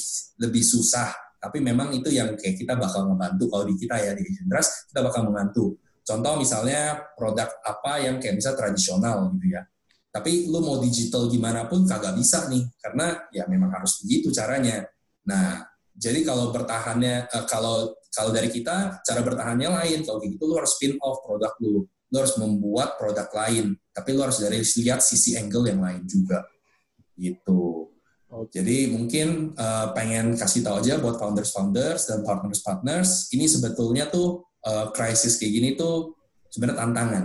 lebih 0.42 0.62
susah. 0.62 1.10
Tapi 1.36 1.62
memang 1.62 1.94
itu 1.94 2.10
yang 2.10 2.34
kayak 2.34 2.58
kita 2.58 2.74
bakal 2.74 3.06
membantu 3.06 3.46
kalau 3.46 3.64
di 3.68 3.78
kita 3.78 3.96
ya 4.02 4.12
di 4.18 4.24
Trust 4.50 4.90
kita 4.90 5.00
bakal 5.04 5.26
membantu. 5.30 5.78
Contoh 6.06 6.38
misalnya 6.38 7.02
produk 7.18 7.50
apa 7.66 8.02
yang 8.02 8.22
kayak 8.22 8.38
bisa 8.38 8.54
tradisional 8.54 9.30
gitu 9.38 9.58
ya. 9.58 9.62
Tapi 10.10 10.48
lu 10.48 10.62
mau 10.64 10.78
digital 10.78 11.28
gimana 11.28 11.66
pun 11.66 11.84
kagak 11.84 12.16
bisa 12.16 12.46
nih 12.46 12.62
karena 12.78 13.26
ya 13.34 13.44
memang 13.50 13.74
harus 13.74 14.00
begitu 14.02 14.30
caranya. 14.30 14.86
Nah, 15.26 15.66
jadi 15.96 16.22
kalau 16.22 16.54
bertahannya 16.54 17.26
eh, 17.26 17.44
kalau 17.50 17.92
kalau 18.14 18.30
dari 18.32 18.48
kita 18.48 19.02
cara 19.04 19.20
bertahannya 19.20 19.68
lain. 19.68 20.00
Kalau 20.06 20.22
gitu 20.24 20.42
lu 20.48 20.54
harus 20.56 20.76
spin 20.78 20.96
off 21.02 21.20
produk 21.26 21.52
lu. 21.60 21.84
Lu 21.84 22.16
harus 22.16 22.38
membuat 22.40 22.96
produk 22.96 23.28
lain. 23.28 23.76
Tapi 23.92 24.08
lu 24.14 24.24
harus 24.24 24.40
dari 24.40 24.62
lihat 24.62 25.04
sisi 25.04 25.36
angle 25.36 25.68
yang 25.68 25.82
lain 25.82 26.06
juga. 26.08 26.46
Gitu. 27.18 27.92
Oke. 28.32 28.56
Jadi 28.56 28.88
mungkin 28.88 29.52
eh, 29.52 29.86
pengen 29.92 30.38
kasih 30.38 30.64
tahu 30.64 30.80
aja 30.80 30.96
buat 31.02 31.20
founders-founders 31.20 32.08
dan 32.08 32.24
partners-partners, 32.24 33.34
ini 33.34 33.44
sebetulnya 33.50 34.08
tuh 34.08 34.46
krisis 34.66 35.38
kayak 35.38 35.52
gini 35.54 35.68
tuh 35.78 36.18
sebenarnya 36.50 36.82
tantangan. 36.82 37.24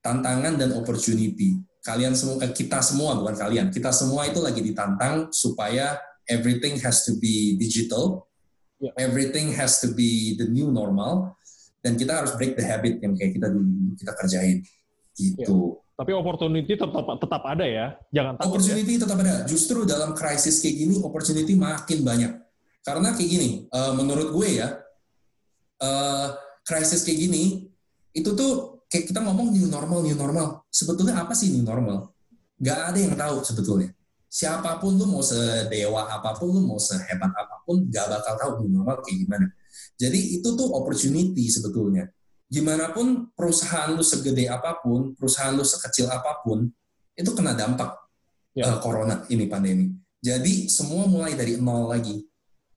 Tantangan 0.00 0.54
dan 0.56 0.72
opportunity. 0.72 1.60
Kalian 1.84 2.16
semua, 2.16 2.40
kita 2.48 2.80
semua 2.80 3.12
bukan 3.20 3.36
kalian, 3.36 3.68
kita 3.68 3.92
semua 3.92 4.24
itu 4.24 4.40
lagi 4.40 4.64
ditantang 4.64 5.28
supaya 5.36 6.00
everything 6.30 6.78
has 6.82 7.06
to 7.06 7.16
be 7.18 7.56
digital, 7.56 8.26
Ya. 8.76 8.92
everything 9.00 9.56
has 9.56 9.80
to 9.80 9.88
be 9.96 10.36
the 10.36 10.44
new 10.44 10.68
normal, 10.68 11.32
dan 11.80 11.96
kita 11.96 12.12
harus 12.12 12.36
break 12.36 12.58
the 12.60 12.64
habit 12.66 13.00
yang 13.00 13.16
kayak 13.16 13.32
kita 13.32 13.48
dulu 13.48 13.96
kita 13.96 14.12
kerjain. 14.20 14.58
Gitu. 15.16 15.80
Tapi 15.96 16.12
opportunity 16.12 16.76
tetap 16.76 16.92
tetap 17.16 17.42
ada 17.48 17.64
ya. 17.64 17.96
Jangan 18.12 18.36
takut 18.36 18.60
ya. 18.60 18.76
Opportunity 18.76 18.94
tetap 19.00 19.16
ada. 19.16 19.34
Justru 19.48 19.88
dalam 19.88 20.12
krisis 20.12 20.60
kayak 20.60 20.76
gini, 20.76 20.94
opportunity 21.00 21.56
makin 21.56 22.04
banyak. 22.04 22.32
Karena 22.84 23.16
kayak 23.16 23.30
gini, 23.32 23.48
eh, 23.64 23.92
menurut 23.96 24.28
gue 24.36 24.48
ya, 24.60 24.68
krisis 26.66 27.00
kayak 27.06 27.18
gini, 27.30 27.64
itu 28.12 28.30
tuh 28.36 28.84
kayak 28.92 29.08
kita 29.08 29.20
ngomong 29.24 29.56
new 29.56 29.66
normal, 29.72 30.04
new 30.04 30.16
normal. 30.18 30.68
Sebetulnya 30.68 31.22
apa 31.22 31.32
sih 31.32 31.54
new 31.54 31.64
normal? 31.64 32.12
Gak 32.60 32.92
ada 32.92 32.98
yang 32.98 33.14
tahu 33.16 33.40
sebetulnya. 33.44 33.92
Siapa 34.36 34.76
pun 34.76 35.00
lu 35.00 35.08
mau 35.08 35.24
sedewa 35.24 36.12
apa 36.12 36.36
pun, 36.36 36.52
lu 36.52 36.60
mau 36.68 36.76
sehebat 36.76 37.32
apa 37.32 37.64
pun, 37.64 37.88
gak 37.88 38.04
bakal 38.12 38.34
tahu 38.36 38.50
new 38.68 38.76
normal 38.84 39.00
kayak 39.00 39.24
gimana. 39.24 39.46
Jadi 39.96 40.36
itu 40.36 40.48
tuh 40.52 40.68
opportunity 40.76 41.48
sebetulnya. 41.48 42.04
Gimana 42.52 42.92
pun 42.92 43.32
perusahaan 43.32 43.96
lu 43.96 44.04
segede 44.04 44.44
apa 44.52 44.76
pun, 44.84 45.16
perusahaan 45.16 45.56
lu 45.56 45.64
sekecil 45.64 46.12
apa 46.12 46.44
pun, 46.44 46.68
itu 47.16 47.30
kena 47.32 47.56
dampak 47.56 47.96
Ya. 48.56 48.72
eh, 48.72 48.78
corona 48.80 49.20
ini 49.28 49.44
pandemi. 49.52 49.92
Jadi 50.16 50.72
semua 50.72 51.04
mulai 51.04 51.36
dari 51.36 51.60
nol 51.60 51.92
lagi. 51.92 52.24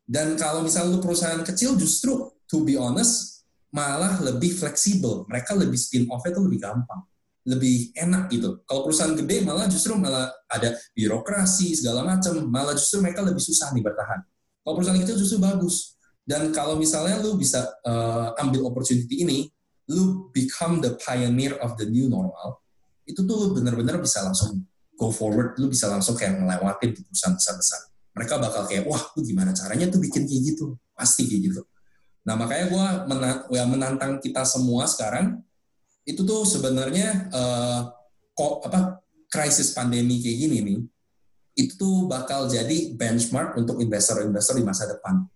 Dan 0.03 0.35
kalau 0.35 0.59
misal 0.59 0.91
lu 0.91 0.99
perusahaan 0.99 1.39
kecil 1.39 1.79
justru 1.79 2.35
to 2.51 2.67
be 2.67 2.75
honest 2.75 3.47
malah 3.71 4.19
lebih 4.19 4.51
fleksibel. 4.59 5.23
Mereka 5.31 5.55
lebih 5.55 5.79
spin 5.79 6.03
off 6.11 6.27
itu 6.27 6.35
lebih 6.43 6.59
gampang. 6.59 6.99
Lebih 7.47 7.95
enak 7.95 8.27
gitu. 8.33 8.63
Kalau 8.67 8.87
perusahaan 8.87 9.15
gede 9.15 9.43
malah 9.45 9.65
justru 9.71 9.95
malah 9.95 10.27
ada 10.51 10.75
birokrasi 10.91 11.77
segala 11.77 12.03
macam, 12.03 12.35
malah 12.47 12.75
justru 12.75 12.99
mereka 12.99 13.23
lebih 13.23 13.39
susah 13.39 13.71
nih 13.71 13.83
bertahan. 13.83 14.19
Kalau 14.63 14.73
perusahaan 14.75 14.99
kecil 14.99 15.17
justru 15.17 15.39
bagus. 15.39 15.95
Dan 16.27 16.53
kalau 16.53 16.77
misalnya 16.77 17.17
lu 17.23 17.39
bisa 17.39 17.65
eh, 17.83 18.27
ambil 18.43 18.69
opportunity 18.69 19.25
ini, 19.25 19.49
lu 19.89 20.29
become 20.29 20.77
the 20.77 20.93
pioneer 21.01 21.57
of 21.65 21.73
the 21.81 21.89
new 21.89 22.05
normal, 22.05 22.61
itu 23.09 23.25
tuh 23.25 23.35
lu 23.35 23.47
bener-bener 23.57 23.97
bisa 23.97 24.21
langsung 24.21 24.61
go 24.93 25.09
forward, 25.09 25.57
lu 25.57 25.71
bisa 25.71 25.89
langsung 25.89 26.13
kayak 26.13 26.37
ngelewatin 26.37 26.93
di 26.93 27.01
perusahaan 27.01 27.33
besar-besar. 27.33 27.81
Mereka 28.13 28.35
bakal 28.37 28.63
kayak, 28.69 28.83
wah, 28.85 29.01
lu 29.17 29.25
gimana 29.25 29.55
caranya 29.55 29.89
tuh 29.89 29.97
bikin 29.97 30.29
kayak 30.29 30.53
gitu? 30.53 30.77
Pasti 30.93 31.25
kayak 31.25 31.41
gitu. 31.49 31.61
Nah, 32.27 32.35
makanya 32.37 32.65
gue 32.69 32.85
ya, 33.57 33.63
menantang 33.65 34.19
kita 34.21 34.45
semua 34.45 34.85
sekarang, 34.85 35.41
itu 36.05 36.21
tuh 36.23 36.47
sebenarnya 36.47 37.31
eh, 37.31 37.81
kok 38.35 38.53
apa 38.67 39.03
krisis 39.29 39.75
pandemi 39.75 40.23
kayak 40.23 40.37
gini 40.37 40.57
nih, 40.63 40.79
itu 41.59 41.73
tuh 41.75 42.07
bakal 42.07 42.47
jadi 42.47 42.95
benchmark 42.95 43.59
untuk 43.59 43.83
investor-investor 43.83 44.55
di 44.57 44.65
masa 44.65 44.87
depan. 44.87 45.27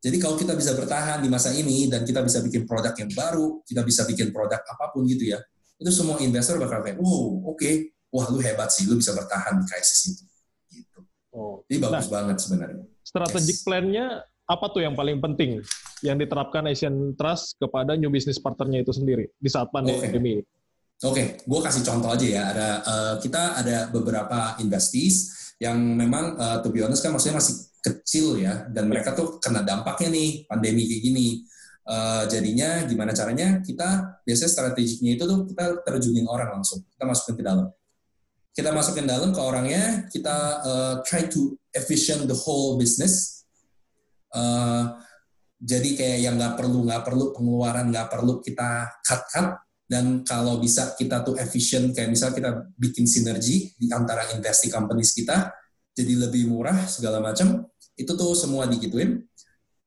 Jadi 0.00 0.16
kalau 0.16 0.36
kita 0.36 0.56
bisa 0.56 0.72
bertahan 0.72 1.20
di 1.20 1.28
masa 1.28 1.52
ini 1.52 1.84
dan 1.88 2.08
kita 2.08 2.24
bisa 2.24 2.40
bikin 2.40 2.64
produk 2.64 2.96
yang 2.96 3.12
baru, 3.12 3.60
kita 3.68 3.84
bisa 3.84 4.08
bikin 4.08 4.32
produk 4.32 4.60
apa 4.64 4.92
pun 4.92 5.04
gitu 5.04 5.28
ya, 5.28 5.40
itu 5.76 5.90
semua 5.92 6.16
investor 6.24 6.56
bakal 6.56 6.80
kayak, 6.80 6.96
wow, 7.00 7.52
oke, 7.52 7.70
wah 8.12 8.26
lu 8.32 8.40
hebat 8.40 8.68
sih, 8.72 8.88
lu 8.88 8.96
bisa 8.96 9.12
bertahan 9.12 9.60
di 9.60 9.64
krisis 9.68 10.00
itu. 10.12 10.24
Gitu. 10.72 10.98
Oh. 11.36 11.64
Jadi 11.68 11.78
bagus 11.84 12.08
banget 12.08 12.36
sebenarnya. 12.40 12.84
Strategic 13.04 13.60
Yes. 13.60 13.64
plan-nya 13.64 14.06
apa 14.50 14.66
tuh 14.74 14.82
yang 14.82 14.98
paling 14.98 15.22
penting 15.22 15.62
yang 16.02 16.18
diterapkan 16.18 16.66
Asian 16.66 17.14
Trust 17.14 17.54
kepada 17.62 17.94
new 17.94 18.10
business 18.10 18.42
partnernya 18.42 18.82
itu 18.82 18.90
sendiri 18.90 19.30
di 19.38 19.46
saat 19.46 19.70
pandemi 19.70 20.42
ini? 20.42 20.42
Oke, 21.00 21.40
gue 21.40 21.60
kasih 21.62 21.86
contoh 21.86 22.10
aja 22.12 22.26
ya. 22.26 22.42
Ada 22.52 22.68
eh, 22.82 23.14
kita 23.22 23.42
ada 23.62 23.76
beberapa 23.88 24.58
investees 24.58 25.32
yang 25.62 25.78
memang 25.78 26.36
eh, 26.36 26.58
to 26.60 26.68
be 26.74 26.82
honest 26.82 27.00
kan 27.00 27.14
maksudnya 27.14 27.38
masih 27.38 27.56
kecil 27.80 28.36
ya, 28.36 28.68
dan 28.68 28.90
mereka 28.90 29.16
tuh 29.16 29.40
kena 29.40 29.64
dampaknya 29.64 30.12
nih 30.12 30.30
pandemi 30.44 30.84
kayak 30.84 31.02
gini. 31.06 31.28
Eh, 31.88 32.22
jadinya 32.28 32.84
gimana 32.84 33.16
caranya? 33.16 33.64
Kita 33.64 34.20
biasanya 34.24 34.50
strateginya 34.52 35.12
itu 35.16 35.24
tuh 35.24 35.48
kita 35.48 35.80
terjunin 35.88 36.28
orang 36.28 36.60
langsung, 36.60 36.84
kita 36.92 37.04
masukin 37.08 37.34
ke 37.40 37.44
dalam. 37.44 37.66
Kita 38.50 38.70
masukin 38.74 39.06
dalam 39.08 39.30
ke 39.32 39.40
orangnya, 39.40 40.04
kita 40.12 40.36
eh, 40.60 40.94
try 41.08 41.24
to 41.32 41.56
efficient 41.72 42.28
the 42.28 42.36
whole 42.36 42.76
business. 42.76 43.39
Eh, 44.30 44.84
jadi 45.60 45.90
kayak 45.92 46.18
yang 46.24 46.34
nggak 46.40 46.54
perlu 46.56 46.78
nggak 46.88 47.02
perlu 47.04 47.24
pengeluaran 47.36 47.92
nggak 47.92 48.08
perlu 48.08 48.40
kita 48.40 48.88
cut 49.04 49.22
cut 49.28 49.46
dan 49.90 50.24
kalau 50.24 50.56
bisa 50.56 50.96
kita 50.96 51.20
tuh 51.20 51.36
efficient 51.36 51.92
kayak 51.92 52.08
misal 52.08 52.32
kita 52.32 52.70
bikin 52.78 53.04
sinergi 53.04 53.74
di 53.76 53.92
antara 53.92 54.24
investee 54.32 54.72
companies 54.72 55.12
kita 55.12 55.52
jadi 55.92 56.16
lebih 56.16 56.48
murah 56.48 56.88
segala 56.88 57.20
macam 57.20 57.68
itu 57.98 58.12
tuh 58.16 58.32
semua 58.32 58.64
digituin 58.64 59.20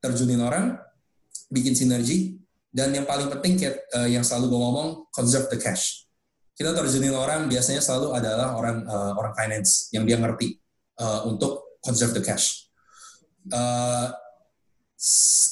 terjunin 0.04 0.44
orang 0.44 0.76
bikin 1.54 1.78
sinergi. 1.78 2.42
Dan 2.74 2.90
yang 2.90 3.06
paling 3.06 3.30
penting 3.30 3.54
kayak 3.56 3.86
eh, 3.94 4.18
yang 4.18 4.26
selalu 4.26 4.50
gue 4.50 4.60
ngomong 4.60 4.90
conserve 5.14 5.46
the 5.54 5.62
cash. 5.62 6.10
Kita 6.58 6.74
terjunin 6.74 7.14
orang 7.14 7.46
biasanya 7.46 7.86
selalu 7.86 8.18
adalah 8.18 8.58
orang 8.58 8.82
eh, 8.82 9.12
orang 9.14 9.34
finance 9.38 9.94
yang 9.94 10.10
dia 10.10 10.18
ngerti 10.18 10.58
eh, 10.98 11.22
untuk 11.30 11.78
conserve 11.80 12.18
the 12.18 12.24
cash. 12.26 12.66
S- 13.46 14.23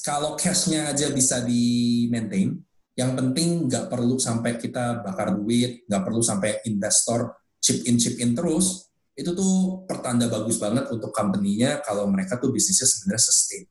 kalau 0.02 0.40
cashnya 0.40 0.96
aja 0.96 1.12
bisa 1.12 1.44
di 1.44 2.08
maintain 2.08 2.56
yang 2.96 3.16
penting 3.16 3.72
nggak 3.72 3.88
perlu 3.88 4.20
sampai 4.20 4.60
kita 4.60 5.00
bakar 5.00 5.36
duit, 5.36 5.88
nggak 5.88 6.04
perlu 6.04 6.20
sampai 6.20 6.60
investor 6.68 7.32
chip 7.58 7.88
in 7.88 7.96
chip 7.96 8.20
in 8.20 8.36
terus. 8.36 8.92
Itu 9.16 9.36
tuh 9.36 9.84
pertanda 9.88 10.28
bagus 10.28 10.60
banget 10.60 10.88
untuk 10.92 11.12
company-nya 11.12 11.84
kalau 11.84 12.08
mereka 12.08 12.40
tuh 12.40 12.52
bisnisnya 12.52 12.88
sebenarnya 12.88 13.24
sustain. 13.24 13.64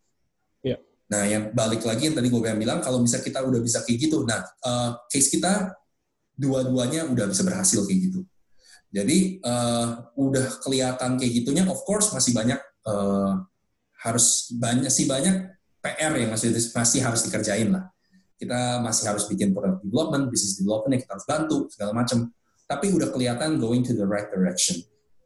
Iya. 0.65 0.77
Nah, 1.11 1.23
yang 1.27 1.45
balik 1.53 1.85
lagi 1.85 2.09
yang 2.09 2.17
tadi 2.17 2.29
gue 2.29 2.41
bilang, 2.41 2.81
kalau 2.85 3.01
bisa 3.03 3.19
kita 3.25 3.41
udah 3.43 3.61
bisa 3.61 3.83
kayak 3.83 3.99
gitu, 3.99 4.25
nah 4.25 4.41
eh, 4.41 4.91
case 5.11 5.33
kita 5.33 5.75
dua-duanya 6.37 7.09
udah 7.09 7.29
bisa 7.29 7.43
berhasil 7.45 7.85
kayak 7.85 8.01
gitu. 8.09 8.21
Jadi 8.93 9.41
eh, 9.41 9.87
udah 10.17 10.47
kelihatan 10.65 11.21
kayak 11.21 11.33
gitunya, 11.45 11.65
of 11.69 11.81
course 11.85 12.13
masih 12.13 12.33
banyak 12.33 12.61
eh, 12.89 13.33
harus 14.01 14.49
banyak 14.57 14.89
sih 14.89 15.05
banyak 15.05 15.60
PR 15.81 16.13
yang 16.17 16.31
masih 16.33 16.53
masih 16.53 17.01
harus 17.01 17.25
dikerjain 17.25 17.73
lah 17.73 17.89
kita 18.41 18.81
masih 18.81 19.05
harus 19.13 19.29
bikin 19.29 19.53
product 19.53 19.85
development, 19.85 20.33
business 20.33 20.57
development 20.57 20.97
yang 20.97 21.03
kita 21.05 21.13
harus 21.13 21.27
bantu 21.29 21.57
segala 21.69 21.93
macam. 21.93 22.33
Tapi 22.65 22.87
udah 22.97 23.13
kelihatan 23.13 23.61
going 23.61 23.85
to 23.85 23.93
the 23.93 24.09
right 24.09 24.33
direction, 24.33 24.81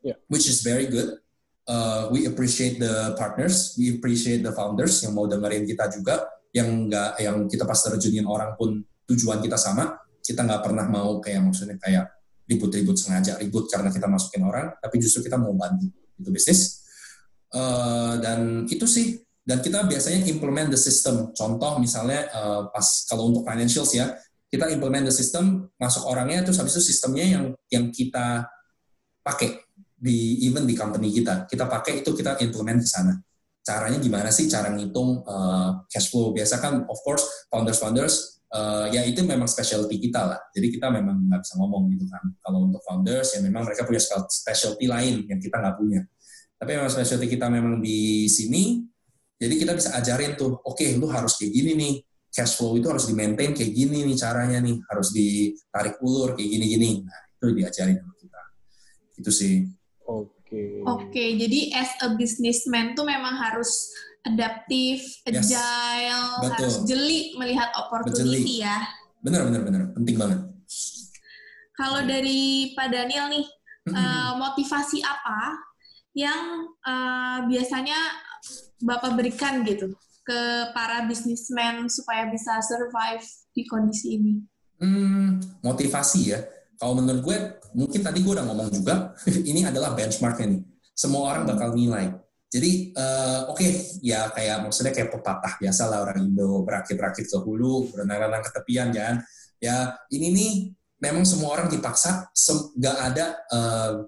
Yeah. 0.04 0.20
which 0.28 0.44
is 0.44 0.60
very 0.60 0.84
good. 0.84 1.16
Uh, 1.64 2.12
we 2.12 2.28
appreciate 2.28 2.76
the 2.76 3.16
partners, 3.16 3.72
we 3.80 3.96
appreciate 3.96 4.44
the 4.44 4.52
founders 4.52 5.00
yang 5.00 5.16
mau 5.16 5.24
dengerin 5.24 5.64
kita 5.64 5.88
juga, 5.88 6.28
yang 6.52 6.92
nggak 6.92 7.24
yang 7.24 7.48
kita 7.48 7.64
pas 7.64 7.80
terjunin 7.80 8.28
orang 8.28 8.52
pun 8.52 8.84
tujuan 9.08 9.40
kita 9.40 9.56
sama, 9.56 9.96
kita 10.20 10.44
nggak 10.44 10.60
pernah 10.60 10.84
mau 10.92 11.24
kayak 11.24 11.40
maksudnya 11.40 11.80
kayak 11.80 12.12
ribut-ribut 12.44 13.00
sengaja 13.00 13.40
ribut 13.40 13.64
karena 13.72 13.88
kita 13.88 14.04
masukin 14.04 14.44
orang, 14.44 14.76
tapi 14.76 15.00
justru 15.00 15.24
kita 15.24 15.40
mau 15.40 15.56
bantu 15.56 15.88
itu 16.20 16.28
bisnis. 16.28 16.84
Uh, 17.48 18.20
dan 18.20 18.68
itu 18.68 18.84
sih 18.84 19.23
dan 19.44 19.60
kita 19.60 19.84
biasanya 19.84 20.24
implement 20.32 20.72
the 20.72 20.80
system. 20.80 21.30
Contoh 21.36 21.76
misalnya 21.76 22.32
eh, 22.32 22.62
pas 22.72 23.04
kalau 23.04 23.28
untuk 23.28 23.44
financials 23.44 23.92
ya, 23.92 24.16
kita 24.48 24.72
implement 24.72 25.04
the 25.04 25.12
system, 25.12 25.68
masuk 25.76 26.08
orangnya 26.08 26.40
terus 26.48 26.56
habis 26.56 26.80
itu 26.80 26.96
sistemnya 26.96 27.24
yang 27.28 27.44
yang 27.68 27.92
kita 27.92 28.48
pakai 29.20 29.60
di 29.92 30.48
even 30.48 30.64
di 30.64 30.72
company 30.72 31.12
kita. 31.12 31.44
Kita 31.44 31.68
pakai 31.68 32.00
itu 32.00 32.16
kita 32.16 32.40
implement 32.40 32.80
ke 32.80 32.88
sana. 32.88 33.12
Caranya 33.64 34.00
gimana 34.00 34.32
sih 34.32 34.48
cara 34.48 34.72
ngitung 34.72 35.20
eh, 35.20 35.70
cash 35.92 36.08
flow? 36.08 36.32
Biasa 36.32 36.64
kan 36.64 36.88
of 36.88 36.98
course 37.04 37.24
founders-founders 37.52 38.40
eh, 38.48 38.96
ya 38.96 39.04
itu 39.04 39.20
memang 39.28 39.44
specialty 39.44 40.00
kita 40.00 40.24
lah. 40.24 40.40
Jadi 40.56 40.72
kita 40.72 40.88
memang 40.88 41.20
nggak 41.20 41.44
bisa 41.44 41.60
ngomong 41.60 41.92
gitu 41.92 42.08
kan. 42.08 42.24
Kalau 42.40 42.64
untuk 42.64 42.80
founders 42.80 43.36
ya 43.36 43.44
memang 43.44 43.68
mereka 43.68 43.84
punya 43.84 44.00
specialty 44.24 44.88
lain 44.88 45.28
yang 45.28 45.36
kita 45.36 45.60
nggak 45.60 45.76
punya. 45.76 46.00
Tapi 46.56 46.80
memang 46.80 46.88
specialty 46.88 47.28
kita 47.28 47.52
memang 47.52 47.84
di 47.84 48.24
sini 48.24 48.93
jadi 49.44 49.54
kita 49.60 49.72
bisa 49.76 49.92
ajarin 49.92 50.40
tuh, 50.40 50.56
oke 50.64 50.86
lu 50.96 51.04
harus 51.12 51.36
kayak 51.36 51.52
gini 51.52 51.72
nih, 51.76 51.94
cash 52.32 52.56
flow 52.56 52.80
itu 52.80 52.88
harus 52.88 53.04
di-maintain 53.04 53.52
kayak 53.52 53.72
gini 53.76 54.08
nih 54.08 54.16
caranya 54.16 54.58
nih, 54.64 54.80
harus 54.88 55.12
ditarik 55.12 56.00
ulur 56.00 56.32
kayak 56.32 56.48
gini-gini. 56.48 57.04
Nah, 57.04 57.20
itu 57.28 57.46
diajarin 57.52 58.00
sama 58.00 58.14
kita. 58.16 58.40
Itu 59.20 59.30
sih. 59.30 59.68
Oke. 60.08 60.80
Oke, 60.88 61.24
jadi 61.36 61.76
as 61.76 61.92
a 62.00 62.16
businessman 62.16 62.96
tuh 62.96 63.04
memang 63.04 63.36
harus 63.36 63.92
adaptif, 64.24 65.04
Yes. 65.28 65.52
agile, 65.52 66.32
Betul. 66.40 66.52
harus 66.56 66.76
jeli 66.88 67.20
melihat 67.36 67.68
opportunity 67.76 68.64
ya. 68.64 68.80
Bener, 69.20 69.44
bener, 69.44 69.60
bener. 69.60 69.82
Penting 69.92 70.16
banget. 70.16 70.40
Kalau 71.76 72.00
dari 72.06 72.72
Pak 72.72 72.88
Daniel 72.88 73.28
nih, 73.28 73.46
eh, 73.92 74.32
motivasi 74.40 75.04
apa 75.04 75.60
yang 76.16 76.70
eh, 76.86 77.38
biasanya 77.50 77.98
Bapak 78.84 79.16
berikan 79.16 79.64
gitu 79.64 79.96
ke 80.24 80.40
para 80.76 81.08
businessman 81.08 81.88
supaya 81.88 82.28
bisa 82.28 82.60
survive 82.60 83.24
di 83.56 83.62
kondisi 83.64 84.20
ini? 84.20 84.34
Hmm, 84.80 85.40
motivasi 85.64 86.20
ya. 86.36 86.40
Kalau 86.76 87.00
menurut 87.00 87.22
gue, 87.24 87.36
mungkin 87.72 88.00
tadi 88.04 88.20
gue 88.20 88.32
udah 88.32 88.44
ngomong 88.44 88.68
juga, 88.68 89.16
ini 89.50 89.64
adalah 89.64 89.96
benchmarknya 89.96 90.58
nih. 90.58 90.62
Semua 90.92 91.32
orang 91.32 91.48
bakal 91.48 91.72
nilai. 91.72 92.12
Jadi, 92.52 92.94
eh, 92.94 93.40
oke, 93.50 93.66
ya 94.04 94.30
kayak 94.30 94.62
maksudnya 94.62 94.94
kayak 94.94 95.10
pepatah 95.10 95.58
biasa 95.58 95.90
lah 95.90 96.06
orang 96.06 96.22
Indo, 96.22 96.62
berakit-rakit 96.62 97.26
ke 97.26 97.38
hulu, 97.40 97.90
berenang-renang 97.90 98.42
ke 98.46 98.50
tepian, 98.54 98.94
kan. 98.94 99.24
Ya, 99.58 99.96
ini 100.12 100.28
nih 100.30 100.52
memang 101.02 101.26
semua 101.26 101.56
orang 101.56 101.66
dipaksa, 101.66 102.30
nggak 102.78 102.96
ada 103.10 103.26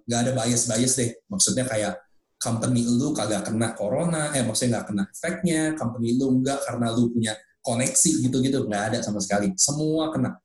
nggak 0.07 0.21
ada 0.21 0.31
bias-bias 0.37 0.95
deh. 0.95 1.11
Maksudnya 1.27 1.67
kayak 1.67 2.06
company 2.37 2.85
lu 2.85 3.17
kagak 3.17 3.49
kena 3.49 3.73
corona, 3.73 4.33
eh 4.37 4.45
maksudnya 4.45 4.81
nggak 4.81 4.87
kena 4.93 5.03
efeknya, 5.09 5.61
company 5.75 6.17
lu 6.17 6.41
nggak 6.45 6.69
karena 6.69 6.87
lu 6.93 7.11
punya 7.11 7.33
koneksi 7.65 8.11
gitu-gitu, 8.23 8.69
nggak 8.69 8.83
ada 8.93 8.99
sama 9.03 9.19
sekali. 9.19 9.51
Semua 9.59 10.13
kena. 10.13 10.39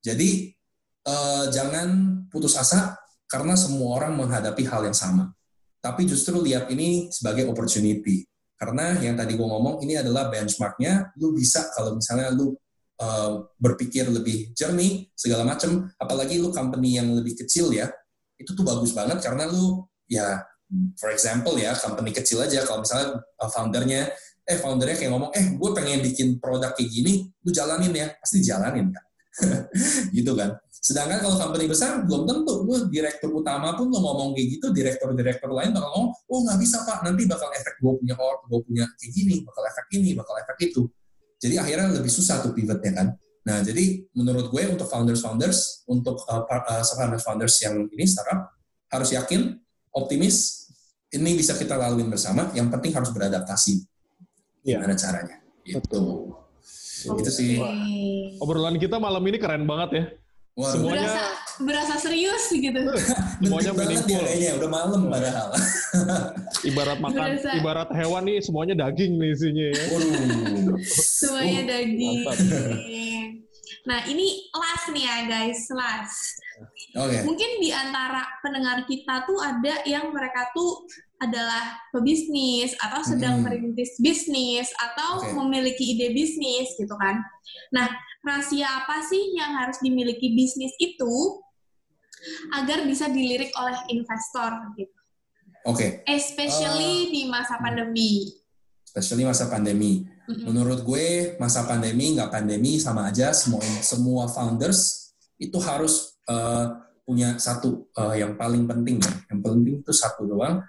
Jadi 0.00 0.54
eh, 1.04 1.44
jangan 1.50 1.88
putus 2.30 2.56
asa 2.56 2.96
karena 3.28 3.58
semua 3.58 3.98
orang 4.00 4.16
menghadapi 4.16 4.62
hal 4.64 4.86
yang 4.88 4.96
sama. 4.96 5.34
Tapi 5.82 6.08
justru 6.08 6.40
lihat 6.40 6.70
ini 6.72 7.12
sebagai 7.12 7.44
opportunity. 7.50 8.24
Karena 8.54 8.96
yang 9.02 9.18
tadi 9.18 9.36
gue 9.36 9.44
ngomong 9.44 9.84
ini 9.84 10.00
adalah 10.00 10.32
benchmarknya. 10.32 11.12
Lu 11.20 11.36
bisa 11.36 11.68
kalau 11.76 11.98
misalnya 11.98 12.32
lu 12.32 12.56
eh, 13.02 13.30
berpikir 13.60 14.08
lebih 14.08 14.54
jernih 14.56 15.10
segala 15.12 15.44
macam. 15.44 15.90
Apalagi 16.00 16.40
lu 16.40 16.54
company 16.54 16.96
yang 16.96 17.12
lebih 17.12 17.36
kecil 17.44 17.74
ya, 17.74 17.90
itu 18.40 18.50
tuh 18.56 18.64
bagus 18.64 18.96
banget 18.96 19.20
karena 19.20 19.44
lu 19.50 19.84
ya 20.08 20.42
for 20.98 21.10
example 21.12 21.54
ya 21.56 21.76
company 21.76 22.10
kecil 22.10 22.42
aja 22.42 22.64
kalau 22.64 22.82
misalnya 22.82 23.20
uh, 23.38 23.50
foundernya 23.50 24.10
eh 24.44 24.60
foundernya 24.60 24.96
kayak 25.00 25.12
ngomong 25.12 25.32
eh 25.32 25.56
gue 25.56 25.70
pengen 25.72 26.04
bikin 26.04 26.36
produk 26.36 26.76
kayak 26.76 26.90
gini 26.92 27.32
lu 27.44 27.50
jalanin 27.50 27.92
ya. 27.92 28.12
Pasti 28.20 28.44
jalanin 28.44 28.92
kan? 28.92 29.04
Gitu 30.16 30.32
kan? 30.36 30.52
Sedangkan 30.68 31.24
kalau 31.24 31.40
company 31.40 31.64
besar 31.64 32.04
belum 32.04 32.28
tentu. 32.28 32.60
Lu 32.68 32.76
direktur 32.92 33.32
utama 33.32 33.72
pun 33.72 33.88
lu 33.88 33.96
ngomong 33.96 34.36
kayak 34.36 34.60
gitu 34.60 34.68
direktur-direktur 34.68 35.48
lain 35.48 35.72
bakal 35.72 35.88
ngomong 35.96 36.12
oh 36.12 36.38
nggak 36.44 36.60
bisa 36.60 36.84
pak. 36.84 37.00
Nanti 37.08 37.24
bakal 37.24 37.48
efek 37.56 37.80
gue 37.80 37.92
punya 38.04 38.14
or 38.20 38.44
gue 38.44 38.60
punya 38.68 38.84
kayak 39.00 39.12
gini 39.16 39.40
bakal 39.48 39.64
efek 39.64 39.86
ini 39.96 40.12
bakal 40.12 40.34
efek 40.36 40.56
itu. 40.68 40.82
Jadi 41.40 41.54
akhirnya 41.56 41.88
lebih 41.96 42.12
susah 42.12 42.44
tuh 42.44 42.52
pivotnya 42.52 42.92
kan? 42.92 43.08
Nah 43.48 43.64
jadi 43.64 44.04
menurut 44.12 44.52
gue 44.52 44.62
untuk 44.68 44.84
founders-founders 44.92 45.88
untuk 45.88 46.20
uh, 46.28 46.44
uh, 46.44 46.84
founders-founders 46.84 47.54
yang 47.64 47.88
ini 47.88 48.04
startup 48.04 48.52
harus 48.92 49.08
yakin 49.16 49.56
optimis 49.94 50.66
ini 51.08 51.34
bisa 51.34 51.54
kita 51.54 51.74
laluin 51.74 52.06
bersama 52.06 52.50
yang 52.52 52.66
penting 52.68 52.90
harus 52.90 53.08
beradaptasi 53.08 53.86
Iya. 54.62 54.80
gimana 54.80 54.94
caranya 54.94 55.36
itu 55.62 55.78
Betul. 55.78 56.34
itu 57.14 57.30
sih. 57.30 57.60
Obrolan 58.38 58.76
kita 58.76 58.96
malam 58.96 59.20
ini 59.22 59.36
keren 59.36 59.62
banget 59.62 59.90
ya. 59.92 60.04
Wah, 60.54 60.70
Semuanya- 60.70 61.04
Berasa 61.04 61.24
berasa 61.60 61.94
serius 62.00 62.44
gitu. 62.48 62.80
Semuanya 63.42 63.70
ya 63.70 63.76
meaningful. 63.76 64.22
kayaknya 64.24 64.50
udah 64.56 64.70
malam 64.70 65.00
padahal 65.06 65.48
Ibarat 66.70 66.98
makan, 66.98 67.20
Berasa. 67.36 67.50
ibarat 67.54 67.88
hewan 67.92 68.22
nih 68.24 68.38
semuanya 68.40 68.74
daging 68.78 69.12
nih 69.14 69.30
isinya 69.30 69.64
ya. 69.68 69.82
Waduh. 69.92 70.78
Semuanya 70.86 71.60
Oh, 71.60 71.66
daging. 71.68 72.18
mantap. 72.24 72.72
Nah, 73.84 74.00
ini 74.08 74.48
last 74.50 74.88
nih 74.90 75.04
ya 75.04 75.16
guys, 75.28 75.68
last. 75.68 76.40
oke 76.96 77.20
Mungkin 77.28 77.50
di 77.60 77.68
antara 77.68 78.24
pendengar 78.40 78.88
kita 78.88 79.28
tuh 79.28 79.36
ada 79.36 79.84
yang 79.84 80.08
mereka 80.08 80.48
tuh 80.56 80.88
adalah 81.20 81.76
pebisnis 81.92 82.72
atau 82.80 83.04
sedang 83.04 83.40
Hmm. 83.40 83.44
merintis 83.44 84.00
bisnis 84.00 84.72
atau 84.80 85.20
Oke. 85.20 85.36
memiliki 85.36 85.96
ide 85.96 86.16
bisnis 86.16 86.72
gitu 86.80 86.96
kan. 86.96 87.20
Nah, 87.70 87.92
rahasia 88.24 88.64
apa 88.64 89.04
sih 89.04 89.36
yang 89.36 89.52
harus 89.52 89.76
dimiliki 89.80 90.32
bisnis 90.32 90.72
itu 90.80 91.44
agar 92.56 92.88
bisa 92.88 93.12
dilirik 93.12 93.52
oleh 93.52 93.76
investor 93.90 94.48
gitu. 94.74 94.96
Oke, 95.64 96.04
Especially 96.04 97.08
di 97.10 97.28
masa 97.28 97.56
pandemi. 97.56 98.32
especially 98.84 99.26
masa 99.26 99.50
pandemi. 99.50 100.06
Menurut 100.24 100.80
gue 100.88 101.36
masa 101.36 101.68
pandemi 101.68 102.16
nggak 102.16 102.32
pandemi 102.32 102.80
sama 102.80 103.12
aja 103.12 103.36
semua 103.36 103.60
semua 103.84 104.24
founders 104.24 105.12
itu 105.36 105.60
harus 105.60 106.16
eh, 106.24 106.66
punya 107.04 107.36
satu 107.36 107.92
eh, 107.92 108.24
yang 108.24 108.40
paling 108.40 108.64
penting 108.64 108.96
ya. 109.04 109.12
Yang 109.36 109.40
penting 109.44 109.74
itu 109.84 109.92
satu 109.92 110.24
doang, 110.24 110.64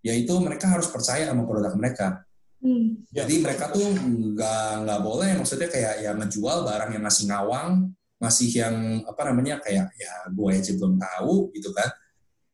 yaitu 0.00 0.32
mereka 0.40 0.72
harus 0.72 0.88
percaya 0.88 1.28
sama 1.28 1.44
produk 1.44 1.76
mereka. 1.76 2.24
Hmm. 2.64 3.04
Jadi 3.12 3.44
mereka 3.44 3.68
tuh 3.68 3.84
nggak 3.92 4.88
nggak 4.88 5.00
boleh 5.04 5.36
maksudnya 5.36 5.68
kayak 5.68 6.00
ya 6.00 6.16
ngejual 6.16 6.64
barang 6.64 6.90
yang 6.96 7.04
masih 7.04 7.28
ngawang, 7.28 7.92
masih 8.16 8.48
yang 8.56 9.04
apa 9.04 9.22
namanya 9.28 9.60
kayak 9.60 9.92
ya 10.00 10.12
gue 10.32 10.48
aja 10.48 10.72
belum 10.72 10.96
tahu 10.96 11.52
gitu 11.52 11.68
kan. 11.76 11.92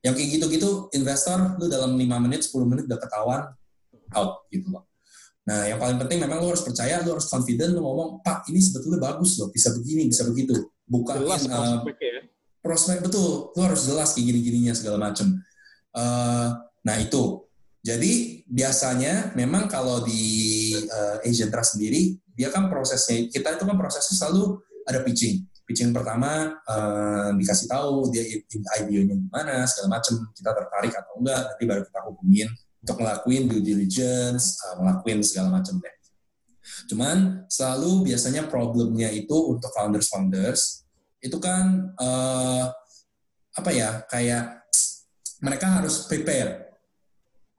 Yang 0.02 0.14
kayak 0.18 0.30
gitu-gitu 0.34 0.70
investor 0.98 1.38
lu 1.62 1.70
dalam 1.70 1.94
5 1.94 2.24
menit 2.26 2.42
10 2.42 2.66
menit 2.66 2.84
udah 2.90 2.98
ketahuan 2.98 3.42
out 4.18 4.50
gitu 4.50 4.66
loh. 4.74 4.89
Nah, 5.50 5.66
yang 5.66 5.82
paling 5.82 5.98
penting 5.98 6.22
memang 6.22 6.38
lu 6.38 6.54
harus 6.54 6.62
percaya, 6.62 7.02
lu 7.02 7.18
harus 7.18 7.26
confident, 7.26 7.74
lu 7.74 7.82
ngomong, 7.82 8.22
Pak, 8.22 8.46
ini 8.54 8.62
sebetulnya 8.62 9.02
bagus 9.02 9.34
loh, 9.42 9.50
bisa 9.50 9.74
begini, 9.74 10.06
bisa 10.06 10.22
begitu. 10.22 10.54
Bukan 10.86 11.26
Jelas 11.26 11.42
eh, 11.42 11.50
prospeknya 11.50 12.10
ya. 12.14 12.22
prospek 12.62 12.98
betul, 13.02 13.50
lu 13.58 13.60
harus 13.66 13.82
jelas 13.82 14.14
kayak 14.14 14.30
gini-gininya 14.30 14.78
segala 14.78 15.10
macem. 15.10 15.42
Eh, 15.90 16.48
nah 16.86 16.96
itu, 17.02 17.50
jadi 17.82 18.46
biasanya 18.46 19.34
memang 19.34 19.66
kalau 19.66 20.06
di 20.06 20.22
eh, 20.86 21.26
Asian 21.26 21.50
Trust 21.50 21.74
sendiri, 21.74 22.14
dia 22.30 22.54
kan 22.54 22.70
prosesnya, 22.70 23.26
kita 23.26 23.58
itu 23.58 23.66
kan 23.66 23.74
prosesnya 23.74 24.14
selalu 24.22 24.62
ada 24.86 25.02
pitching. 25.02 25.50
Pitching 25.66 25.90
pertama 25.90 26.62
eh, 26.62 27.28
dikasih 27.42 27.66
tahu 27.66 28.06
dia 28.14 28.22
IPO-nya 28.86 29.18
gimana, 29.18 29.66
segala 29.66 29.98
macem, 29.98 30.14
kita 30.30 30.54
tertarik 30.54 30.94
atau 30.94 31.18
enggak, 31.18 31.42
nanti 31.42 31.62
baru 31.66 31.82
kita 31.82 32.00
hubungin 32.06 32.46
untuk 32.80 32.96
ngelakuin 33.00 33.44
due 33.48 33.62
diligence, 33.62 34.56
eh, 34.64 34.74
ngelakuin 34.80 35.20
segala 35.20 35.60
macam 35.60 35.76
deh. 35.80 35.94
Cuman 36.88 37.46
selalu 37.48 38.12
biasanya 38.12 38.48
problemnya 38.48 39.08
itu 39.12 39.34
untuk 39.52 39.68
founders-founders 39.76 40.84
itu 41.20 41.36
kan 41.36 41.92
eh, 42.00 42.64
apa 43.50 43.70
ya 43.74 44.00
kayak 44.08 44.64
mereka 45.44 45.80
harus 45.80 46.08
prepare. 46.08 46.68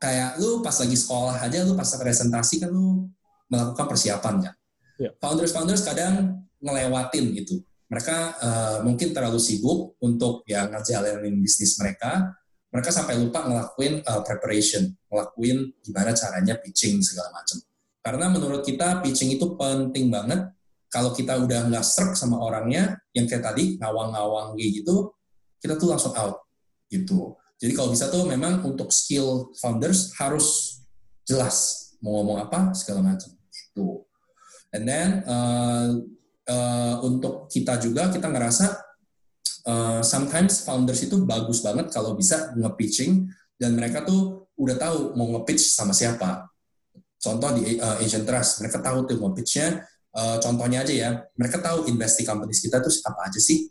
Kayak 0.02 0.42
lu 0.42 0.66
pas 0.66 0.74
lagi 0.82 0.98
sekolah 0.98 1.38
aja 1.38 1.62
lu 1.62 1.78
pas 1.78 1.86
presentasi 1.86 2.66
kan 2.66 2.74
lu 2.74 3.06
melakukan 3.50 3.86
persiapan 3.86 4.36
ya. 4.50 4.52
Ya. 4.98 5.12
Founders-founders 5.22 5.86
kadang 5.86 6.46
ngelewatin 6.62 7.38
itu. 7.38 7.62
Mereka 7.92 8.18
eh, 8.42 8.78
mungkin 8.88 9.14
terlalu 9.14 9.38
sibuk 9.38 10.00
untuk 10.02 10.42
ya 10.50 10.66
ngejalanin 10.70 11.38
bisnis 11.42 11.78
mereka. 11.78 12.34
Mereka 12.72 12.90
sampai 12.90 13.20
lupa 13.20 13.44
ngelakuin 13.44 14.00
eh, 14.02 14.22
preparation, 14.24 14.84
ngelakuin 15.12 15.58
gimana 15.84 16.16
caranya 16.16 16.56
pitching 16.58 17.04
segala 17.04 17.32
macam. 17.36 17.60
Karena 18.02 18.26
menurut 18.32 18.66
kita 18.66 19.04
pitching 19.04 19.36
itu 19.36 19.54
penting 19.60 20.10
banget. 20.10 20.50
Kalau 20.92 21.16
kita 21.16 21.40
udah 21.40 21.72
nggak 21.72 21.88
serk 21.88 22.20
sama 22.20 22.36
orangnya, 22.36 23.00
yang 23.16 23.24
kayak 23.24 23.48
tadi 23.48 23.80
ngawang-ngawang 23.80 24.60
gitu, 24.60 25.16
kita 25.62 25.80
tuh 25.80 25.88
langsung 25.88 26.12
out 26.20 26.44
gitu. 26.92 27.40
Jadi 27.62 27.72
kalau 27.78 27.96
bisa 27.96 28.12
tuh 28.12 28.28
memang 28.28 28.60
untuk 28.68 28.92
skill 28.92 29.56
founders 29.56 30.12
harus 30.20 30.82
jelas 31.24 31.88
mau 32.02 32.20
ngomong 32.20 32.50
apa 32.50 32.74
segala 32.74 33.14
macam 33.14 33.30
gitu. 33.54 34.04
And 34.74 34.84
then 34.84 35.22
uh, 35.24 36.02
uh, 36.50 36.96
untuk 37.06 37.48
kita 37.48 37.78
juga 37.78 38.10
kita 38.10 38.28
ngerasa 38.28 38.91
uh, 39.65 40.02
sometimes 40.06 40.65
founders 40.65 41.02
itu 41.06 41.21
bagus 41.26 41.62
banget 41.62 41.89
kalau 41.93 42.13
bisa 42.17 42.54
nge-pitching 42.58 43.30
dan 43.58 43.78
mereka 43.78 44.02
tuh 44.06 44.50
udah 44.58 44.76
tahu 44.78 45.13
mau 45.17 45.28
nge-pitch 45.38 45.62
sama 45.62 45.93
siapa. 45.93 46.50
Contoh 47.21 47.54
di 47.54 47.78
uh, 47.78 48.02
Asian 48.02 48.26
Trust, 48.26 48.65
mereka 48.65 48.82
tahu 48.82 49.06
tuh 49.06 49.17
mau 49.21 49.30
pitch-nya. 49.30 49.86
Uh, 50.12 50.41
contohnya 50.41 50.84
aja 50.84 50.93
ya, 50.93 51.10
mereka 51.38 51.62
tahu 51.62 51.88
investee 51.88 52.26
companies 52.26 52.60
kita 52.60 52.82
tuh 52.82 52.91
apa 53.06 53.30
aja 53.30 53.39
sih. 53.39 53.69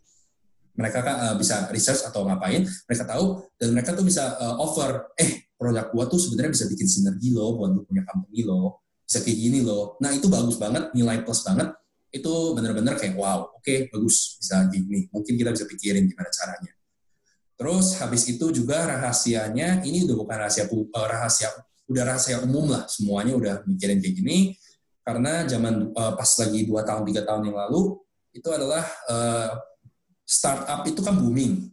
Mereka 0.79 0.99
kan 1.03 1.17
uh, 1.19 1.35
bisa 1.37 1.67
research 1.75 2.07
atau 2.07 2.25
ngapain, 2.25 2.63
mereka 2.65 3.05
tahu 3.05 3.43
dan 3.59 3.75
mereka 3.75 3.93
tuh 3.93 4.07
bisa 4.07 4.39
uh, 4.39 4.57
offer, 4.63 5.11
eh 5.19 5.51
produk 5.59 5.93
gua 5.93 6.09
tuh 6.09 6.17
sebenarnya 6.17 6.57
bisa 6.57 6.65
bikin 6.71 6.89
sinergi 6.89 7.35
loh 7.35 7.59
buat 7.59 7.75
punya 7.85 8.07
company 8.07 8.47
lo, 8.47 8.87
bisa 9.05 9.21
kayak 9.21 9.37
gini 9.37 9.61
loh. 9.67 9.99
Nah 10.01 10.15
itu 10.15 10.31
bagus 10.31 10.57
banget, 10.57 10.95
nilai 10.97 11.21
plus 11.27 11.43
banget. 11.45 11.75
Itu 12.11 12.59
bener-bener 12.59 12.99
kayak 12.99 13.15
wow, 13.15 13.55
oke 13.55 13.91
bagus 13.91 14.39
bisa 14.43 14.67
gini. 14.69 15.07
Mungkin 15.15 15.35
kita 15.39 15.51
bisa 15.55 15.65
pikirin 15.67 16.11
gimana 16.11 16.31
caranya. 16.31 16.73
Terus 17.55 17.95
habis 18.01 18.25
itu 18.27 18.51
juga 18.51 18.89
rahasianya, 18.89 19.85
ini 19.85 20.09
udah 20.09 20.17
bukan 20.17 20.37
rahasia 20.43 20.65
uh, 20.67 21.07
rahasia 21.07 21.49
udah 21.91 22.03
rahasia 22.07 22.39
umum 22.47 22.71
lah, 22.71 22.87
semuanya 22.87 23.35
udah 23.35 23.55
mikirin 23.67 23.99
kayak 23.99 24.15
gini. 24.17 24.39
Karena 25.03 25.43
zaman 25.43 25.91
uh, 25.91 26.15
pas 26.15 26.31
lagi 26.39 26.65
dua 26.65 26.87
tahun 26.87 27.03
tiga 27.11 27.27
tahun 27.27 27.51
yang 27.51 27.59
lalu 27.59 27.99
itu 28.31 28.47
adalah 28.47 28.87
uh, 29.11 29.59
startup 30.23 30.87
itu 30.87 31.03
kan 31.03 31.19
booming. 31.19 31.67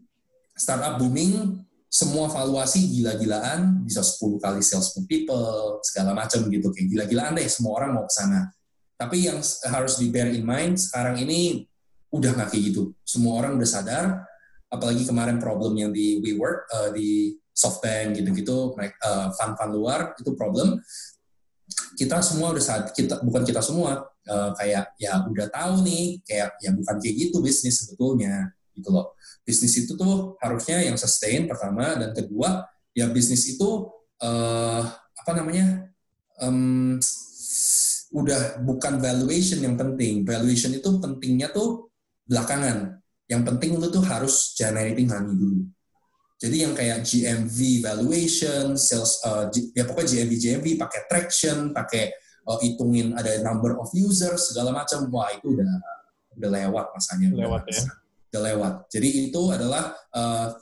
Startup 0.57 0.97
booming, 0.97 1.61
semua 1.85 2.27
valuasi 2.27 2.81
gila-gilaan, 2.97 3.85
bisa 3.85 4.01
10 4.01 4.41
kali 4.41 4.65
sales 4.65 4.89
people, 5.05 5.77
segala 5.85 6.17
macam 6.17 6.49
gitu. 6.49 6.73
Kayak 6.73 6.87
gila-gilaan 6.91 7.37
deh, 7.37 7.45
semua 7.45 7.77
orang 7.77 8.01
mau 8.01 8.05
ke 8.09 8.13
sana. 8.17 8.49
Tapi 8.97 9.29
yang 9.29 9.39
harus 9.69 10.01
di 10.01 10.09
bear 10.09 10.33
in 10.33 10.41
mind, 10.41 10.81
sekarang 10.81 11.21
ini 11.21 11.63
udah 12.09 12.33
nggak 12.33 12.49
kayak 12.49 12.63
gitu. 12.73 12.97
Semua 13.05 13.39
orang 13.45 13.61
udah 13.61 13.69
sadar, 13.69 14.25
apalagi 14.73 15.05
kemarin 15.05 15.37
problem 15.37 15.77
yang 15.77 15.93
di 15.93 16.17
WeWork, 16.17 16.59
uh, 16.73 16.89
di 16.91 17.37
SoftBank 17.53 18.17
gitu-gitu, 18.17 18.73
uh, 18.73 19.27
fund-fund 19.37 19.73
luar, 19.73 20.17
itu 20.17 20.33
problem. 20.33 20.81
Kita 21.93 22.25
semua 22.25 22.53
udah 22.57 22.63
saat 22.63 22.83
kita 22.97 23.21
bukan 23.21 23.45
kita 23.45 23.61
semua 23.61 24.01
uh, 24.27 24.51
kayak 24.55 24.95
ya 24.99 25.23
udah 25.25 25.47
tahu 25.49 25.83
nih 25.83 26.19
kayak 26.23 26.59
ya 26.61 26.71
bukan 26.75 26.95
kayak 26.99 27.15
gitu 27.27 27.37
bisnis 27.39 27.83
sebetulnya 27.83 28.51
gitu 28.77 28.93
loh 28.93 29.17
bisnis 29.41 29.73
itu 29.79 29.97
tuh 29.97 30.37
harusnya 30.43 30.85
yang 30.85 30.99
sustain 30.99 31.49
pertama 31.49 31.97
dan 31.97 32.13
kedua 32.13 32.67
ya 32.93 33.09
bisnis 33.09 33.47
itu 33.49 33.89
uh, 34.21 34.83
apa 34.93 35.31
namanya 35.33 35.89
um, 36.39 37.01
udah 38.17 38.65
bukan 38.65 38.97
valuation 38.97 39.61
yang 39.61 39.77
penting. 39.77 40.25
Valuation 40.25 40.73
itu 40.73 40.89
pentingnya 40.97 41.53
tuh 41.53 41.93
belakangan. 42.25 42.97
Yang 43.29 43.41
penting 43.53 43.69
lu 43.77 43.87
tuh 43.93 44.01
harus 44.01 44.57
generating 44.57 45.05
money 45.05 45.33
dulu. 45.37 45.61
Jadi 46.37 46.57
yang 46.61 46.73
kayak 46.77 47.01
GMV 47.01 47.81
valuation 47.81 48.77
sales 48.77 49.17
uh, 49.25 49.49
ya 49.73 49.89
pokoknya 49.89 50.21
GMV 50.21 50.33
GMV 50.37 50.67
pakai 50.77 51.01
traction 51.09 51.73
pakai 51.73 52.13
uh, 52.45 52.61
hitungin 52.61 53.17
ada 53.17 53.41
number 53.41 53.73
of 53.77 53.89
users 53.93 54.53
segala 54.53 54.69
macam. 54.69 55.09
Wah 55.09 55.33
itu 55.33 55.57
udah 55.57 55.71
udah 56.37 56.49
lewat 56.61 56.85
masanya. 56.93 57.33
Lewat 57.33 57.61
udah, 57.65 57.73
ya. 57.73 57.83
udah 58.33 58.41
lewat. 58.53 58.73
Jadi 58.93 59.07
itu 59.29 59.41
adalah 59.49 59.97
uh, 60.13 60.53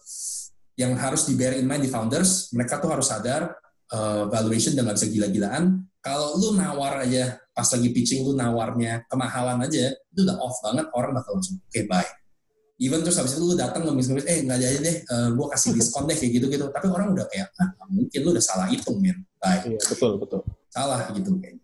yang 0.80 0.96
harus 0.96 1.28
di 1.28 1.36
bear 1.36 1.60
in 1.60 1.68
mind 1.68 1.84
di 1.84 1.92
founders. 1.92 2.56
Mereka 2.56 2.80
tuh 2.80 2.96
harus 2.96 3.12
sadar 3.12 3.52
uh, 3.92 4.32
valuation 4.32 4.80
udah 4.80 4.84
nggak 4.90 4.98
bisa 4.98 5.10
gila-gilaan. 5.12 5.64
Kalau 6.00 6.40
lu 6.40 6.56
nawar 6.56 7.04
aja 7.04 7.36
pas 7.56 7.68
lagi 7.72 7.90
pitching 7.96 8.28
lu 8.28 8.36
nawarnya 8.36 9.08
kemahalan 9.08 9.64
aja 9.64 9.96
itu 9.96 10.20
udah 10.28 10.38
off 10.44 10.60
banget 10.60 10.92
orang 10.92 11.16
bakal 11.16 11.40
langsung 11.40 11.56
oke 11.56 11.72
okay, 11.72 11.88
bye. 11.88 12.04
Even 12.76 13.00
terus 13.08 13.16
habis 13.16 13.40
itu 13.40 13.48
lu 13.48 13.56
datang 13.56 13.88
ngemis-ngemis 13.88 14.28
eh 14.28 14.44
nggak 14.44 14.60
aja 14.60 14.80
deh 14.84 14.98
uh, 15.08 15.30
gue 15.32 15.48
kasih 15.56 15.72
diskon 15.72 16.04
deh 16.12 16.18
kayak 16.20 16.32
gitu-gitu. 16.36 16.68
Tapi 16.68 16.92
orang 16.92 17.16
udah 17.16 17.24
kayak 17.32 17.48
ah 17.56 17.72
mungkin 17.88 18.20
lu 18.20 18.30
udah 18.36 18.44
salah 18.44 18.68
hitung 18.68 19.00
men. 19.00 19.24
Bye. 19.40 19.64
Iya, 19.64 19.80
betul, 19.80 20.20
betul. 20.20 20.44
salah 20.68 21.08
gitu 21.16 21.40
kayak. 21.40 21.64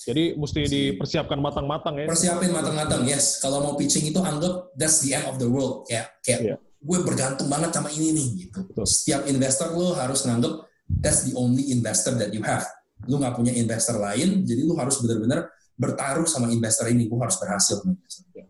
Jadi 0.00 0.36
mesti 0.36 0.60
dipersiapkan 0.68 1.40
matang-matang 1.40 2.04
ya. 2.04 2.06
persiapin 2.08 2.52
matang-matang 2.52 3.08
yes. 3.08 3.40
Kalau 3.40 3.64
mau 3.64 3.72
pitching 3.80 4.12
itu 4.12 4.20
anggap 4.20 4.68
that's 4.76 5.00
the 5.00 5.16
end 5.16 5.24
of 5.24 5.40
the 5.40 5.48
world. 5.48 5.88
Kayak 5.88 6.12
kayak 6.20 6.40
Iya. 6.44 6.56
gue 6.60 6.98
bergantung 7.00 7.48
banget 7.48 7.72
sama 7.72 7.88
ini 7.88 8.12
nih 8.12 8.28
gitu. 8.44 8.60
Betul. 8.68 8.84
setiap 8.84 9.24
investor 9.24 9.72
lo 9.72 9.96
harus 9.96 10.28
nganggap 10.28 10.68
that's 11.00 11.24
the 11.24 11.32
only 11.32 11.72
investor 11.72 12.12
that 12.20 12.32
you 12.36 12.44
have 12.44 12.64
lu 13.08 13.16
nggak 13.16 13.36
punya 13.36 13.52
investor 13.54 13.96
lain 13.96 14.42
jadi 14.44 14.60
lu 14.64 14.74
harus 14.76 15.00
benar-benar 15.00 15.48
bertaruh 15.76 16.28
sama 16.28 16.52
investor 16.52 16.88
ini 16.88 17.08
gue 17.08 17.16
harus 17.16 17.36
berhasil 17.36 17.80
Iya. 17.80 18.44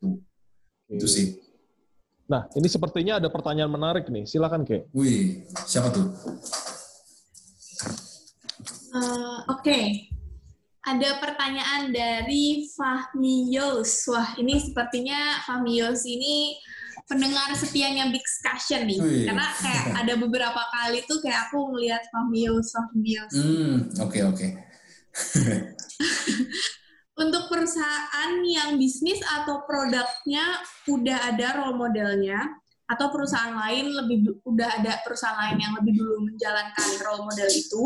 itu 0.00 0.08
itu 0.92 1.08
sih 1.08 1.26
Nah, 2.30 2.46
ini 2.54 2.70
sepertinya 2.70 3.18
ada 3.18 3.26
pertanyaan 3.26 3.66
menarik 3.66 4.06
nih. 4.06 4.22
Silakan, 4.22 4.62
Ke. 4.62 4.86
wih 4.94 5.42
siapa 5.66 5.90
tuh 5.90 6.14
Eh, 8.90 9.38
Oke, 9.50 10.10
ada 10.82 11.10
pertanyaan 11.18 11.90
dari 11.90 12.66
Fahmi 12.74 13.54
Yos. 13.54 14.06
Wah, 14.10 14.34
ini 14.34 14.58
sepertinya 14.58 15.38
Fahmi 15.46 15.78
Yos 15.78 16.02
ini 16.06 16.58
pendengar 17.10 17.50
setianya 17.58 18.06
Big 18.14 18.22
Discussion 18.22 18.86
nih. 18.86 19.02
Wih. 19.02 19.26
Karena 19.26 19.50
kayak 19.58 19.84
ada 20.06 20.14
beberapa 20.14 20.62
kali 20.70 21.02
tuh 21.10 21.18
kayak 21.18 21.50
aku 21.50 21.74
ngeliat 21.74 22.06
Famius, 22.14 22.70
Famius. 22.70 23.34
Hmm, 23.34 23.90
oke 23.98 24.18
oke. 24.30 24.46
Untuk 27.20 27.52
perusahaan 27.52 28.32
yang 28.46 28.78
bisnis 28.78 29.20
atau 29.20 29.66
produknya 29.66 30.62
udah 30.88 31.18
ada 31.34 31.60
role 31.60 31.76
modelnya, 31.76 32.40
atau 32.88 33.12
perusahaan 33.12 33.52
lain 33.52 33.92
lebih 33.92 34.40
udah 34.42 34.80
ada 34.80 34.98
perusahaan 35.04 35.36
lain 35.36 35.60
yang 35.60 35.76
lebih 35.78 36.00
dulu 36.00 36.26
menjalankan 36.26 36.88
role 37.04 37.28
model 37.28 37.50
itu, 37.52 37.84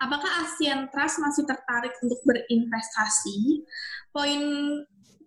apakah 0.00 0.48
Asian 0.48 0.88
Trust 0.88 1.20
masih 1.20 1.44
tertarik 1.44 1.92
untuk 2.00 2.18
berinvestasi? 2.24 3.68
Poin 4.10 4.42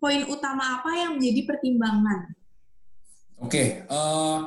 poin 0.02 0.26
utama 0.26 0.82
apa 0.82 0.90
yang 0.98 1.22
menjadi 1.22 1.46
pertimbangan? 1.46 2.39
Oke, 3.40 3.88
eh, 3.88 4.38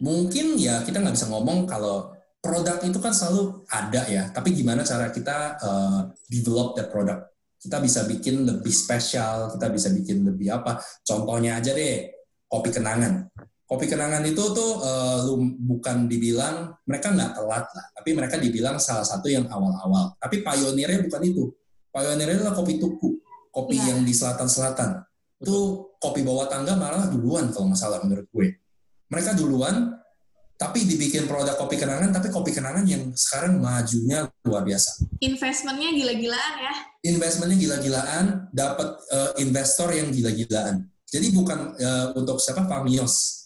mungkin 0.00 0.56
ya 0.56 0.80
kita 0.80 1.04
nggak 1.04 1.12
bisa 1.16 1.28
ngomong 1.28 1.68
kalau 1.68 2.08
produk 2.40 2.80
itu 2.80 2.96
kan 2.96 3.12
selalu 3.12 3.68
ada 3.68 4.08
ya, 4.08 4.32
tapi 4.32 4.56
gimana 4.56 4.80
cara 4.80 5.12
kita 5.12 5.60
eh, 5.60 6.00
develop 6.32 6.72
that 6.80 6.88
product? 6.88 7.28
Kita 7.60 7.76
bisa 7.76 8.08
bikin 8.08 8.48
lebih 8.48 8.72
spesial, 8.72 9.52
kita 9.52 9.68
bisa 9.68 9.92
bikin 9.92 10.24
lebih 10.24 10.48
apa? 10.56 10.80
Contohnya 11.04 11.60
aja 11.60 11.76
deh, 11.76 12.08
kopi 12.48 12.72
kenangan. 12.72 13.28
Kopi 13.68 13.84
kenangan 13.86 14.24
itu 14.24 14.40
tuh 14.50 14.80
lu 15.28 15.54
bukan 15.60 16.08
dibilang 16.08 16.74
mereka 16.88 17.12
nggak 17.12 17.36
telat 17.36 17.68
lah, 17.68 17.86
tapi 17.94 18.16
mereka 18.16 18.40
dibilang 18.40 18.80
salah 18.80 19.04
satu 19.04 19.28
yang 19.28 19.44
awal-awal. 19.46 20.16
Tapi 20.16 20.40
pionirnya 20.40 21.04
bukan 21.06 21.22
itu. 21.22 21.44
Pionirnya 21.92 22.40
adalah 22.40 22.56
kopi 22.56 22.80
tuku, 22.80 23.20
kopi 23.52 23.76
Iya. 23.78 23.92
yang 23.94 24.08
di 24.08 24.10
selatan-selatan. 24.16 25.09
Itu 25.40 25.88
kopi 25.96 26.20
bawah 26.20 26.46
tangga 26.46 26.76
malah 26.76 27.08
duluan 27.08 27.48
kalau 27.50 27.72
nggak 27.72 27.80
salah 27.80 27.98
menurut 28.04 28.28
gue. 28.28 28.60
Mereka 29.10 29.34
duluan, 29.34 29.96
tapi 30.60 30.84
dibikin 30.84 31.24
produk 31.24 31.56
kopi 31.56 31.80
kenangan, 31.80 32.12
tapi 32.12 32.28
kopi 32.28 32.52
kenangan 32.52 32.84
yang 32.84 33.08
sekarang 33.16 33.56
majunya 33.56 34.28
luar 34.44 34.60
biasa. 34.60 35.00
Investmentnya 35.24 35.88
gila-gilaan 35.96 36.54
ya. 36.60 36.74
Investmentnya 37.08 37.56
gila-gilaan, 37.56 38.24
dapat 38.52 39.00
eh, 39.08 39.32
investor 39.40 39.88
yang 39.96 40.12
gila-gilaan. 40.12 40.84
Jadi 41.08 41.26
bukan 41.32 41.74
eh, 41.80 42.06
untuk 42.12 42.36
siapa 42.36 42.68
Famios. 42.68 43.40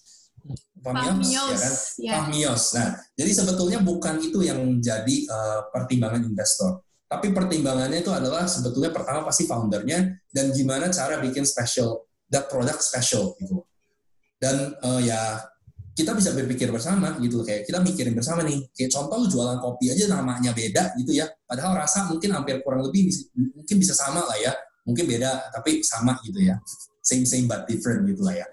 Famios, 0.85 1.31
ya 1.33 1.57
kan? 1.57 1.75
ya. 1.97 2.13
Fahmios. 2.19 2.65
Nah, 2.77 2.99
jadi 3.17 3.31
sebetulnya 3.31 3.79
bukan 3.81 4.21
itu 4.21 4.43
yang 4.43 4.59
menjadi 4.59 5.17
eh, 5.31 5.61
pertimbangan 5.71 6.27
investor. 6.27 6.83
Tapi 7.05 7.31
pertimbangannya 7.31 8.01
itu 8.01 8.11
adalah 8.11 8.49
sebetulnya 8.49 8.91
pertama 8.91 9.23
pasti 9.23 9.45
foundernya 9.45 10.19
dan 10.33 10.51
gimana 10.51 10.89
cara 10.89 11.21
bikin 11.21 11.45
special, 11.45 12.09
that 12.33 12.49
product 12.49 12.81
special 12.81 13.37
gitu. 13.39 13.63
Dan 14.41 14.75
eh, 14.77 15.01
ya 15.13 15.41
kita 15.95 16.11
bisa 16.11 16.35
berpikir 16.35 16.69
bersama 16.75 17.15
gitu. 17.23 17.47
Kayak 17.47 17.71
kita 17.71 17.79
mikirin 17.79 18.19
bersama 18.19 18.43
nih. 18.43 18.67
Kayak 18.75 18.91
contoh 18.99 19.31
jualan 19.31 19.63
kopi 19.63 19.95
aja 19.95 20.11
namanya 20.11 20.51
beda 20.51 20.99
gitu 20.99 21.15
ya. 21.15 21.31
Padahal 21.47 21.79
rasa 21.79 22.11
mungkin 22.11 22.35
hampir 22.35 22.59
kurang 22.67 22.83
lebih 22.83 23.15
mungkin 23.55 23.77
bisa 23.79 23.95
sama 23.95 24.27
lah 24.27 24.37
ya. 24.43 24.53
Mungkin 24.85 25.07
beda 25.07 25.55
tapi 25.55 25.81
sama 25.87 26.19
gitu 26.27 26.43
ya. 26.43 26.59
Same 27.05 27.29
same 27.29 27.47
but 27.47 27.69
different 27.71 28.09
gitu 28.11 28.25
lah 28.25 28.33
ya. 28.33 28.47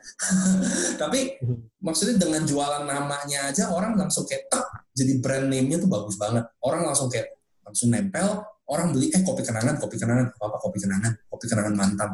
Tapi 1.01 1.39
maksudnya 1.79 2.19
dengan 2.19 2.43
jualan 2.43 2.83
namanya 2.83 3.47
aja 3.47 3.71
orang 3.71 3.95
langsung 3.95 4.27
kayak 4.27 4.51
jadi 4.91 5.23
brand 5.23 5.47
name-nya 5.47 5.79
tuh 5.79 5.87
bagus 5.87 6.19
banget. 6.19 6.43
Orang 6.59 6.83
langsung 6.83 7.07
kayak 7.07 7.40
langsung 7.71 7.89
nempel 7.89 8.43
orang 8.67 8.91
beli 8.91 9.07
eh 9.15 9.23
kopi 9.23 9.47
kenangan 9.47 9.79
kopi 9.79 9.95
kenangan 9.95 10.31
apa 10.35 10.43
apa 10.51 10.57
kopi 10.59 10.77
kenangan 10.83 11.11
kopi 11.31 11.45
kenangan 11.47 11.75
mantan 11.75 12.11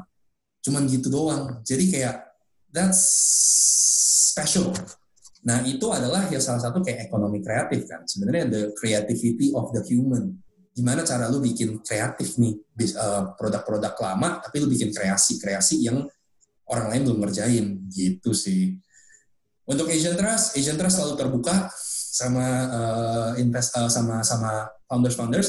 cuman 0.68 0.84
gitu 0.91 1.08
doang. 1.08 1.64
Jadi 1.64 1.95
kayak 1.95 2.28
that's 2.68 2.99
special. 4.36 4.76
Nah 5.47 5.64
itu 5.64 5.88
adalah 5.88 6.28
ya 6.28 6.43
salah 6.43 6.60
satu 6.60 6.84
kayak 6.84 7.08
ekonomi 7.08 7.39
kreatif 7.39 7.88
kan. 7.88 8.03
Sebenarnya 8.03 8.51
the 8.51 8.62
creativity 8.76 9.55
of 9.55 9.72
the 9.72 9.80
human. 9.88 10.36
Gimana 10.76 11.01
cara 11.08 11.32
lu 11.32 11.39
bikin 11.39 11.80
kreatif 11.82 12.36
nih? 12.38 12.53
Eh, 12.84 13.24
produk-produk 13.39 13.95
lama 13.95 14.43
tapi 14.43 14.60
lu 14.60 14.68
bikin 14.68 14.91
kreasi-kreasi 14.91 15.88
yang 15.88 16.03
orang 16.68 16.91
lain 16.91 17.01
belum 17.08 17.20
ngerjain. 17.24 17.66
Gitu 17.88 18.36
sih. 18.36 18.76
Untuk 19.68 19.88
Asian 19.88 20.20
Trust, 20.20 20.60
Asian 20.60 20.76
Trust 20.76 20.99
selalu 20.99 21.16
terbuka 21.16 21.72
sama 22.12 22.45
eh, 22.68 23.32
invest 23.41 23.72
eh, 23.80 23.88
sama 23.88 24.20
sama 24.20 24.68
founders-founders, 24.88 25.48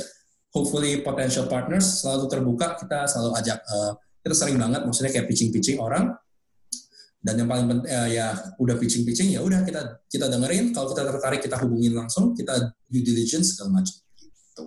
hopefully 0.52 1.00
potential 1.00 1.46
partners 1.46 2.02
selalu 2.02 2.26
terbuka. 2.28 2.76
Kita 2.78 3.06
selalu 3.06 3.30
ajak 3.38 3.58
eh, 3.62 3.92
kita 4.22 4.34
sering 4.34 4.58
banget 4.60 4.84
maksudnya 4.84 5.14
kayak 5.14 5.26
pitching-pitching 5.30 5.78
orang. 5.80 6.14
Dan 7.18 7.34
yang 7.34 7.50
paling 7.50 7.66
penting 7.66 7.90
ya 8.14 8.30
udah 8.62 8.78
pitching-pitching 8.78 9.34
ya 9.34 9.42
udah 9.42 9.66
kita 9.66 10.06
kita 10.06 10.30
dengerin, 10.30 10.70
kalau 10.70 10.94
kita 10.94 11.02
tertarik 11.02 11.40
kita 11.42 11.58
hubungin 11.58 11.98
langsung, 11.98 12.30
kita 12.30 12.54
due 12.86 13.02
diligence 13.02 13.58
segala 13.58 13.82
macam. 13.82 13.94
Gitu. 14.14 14.64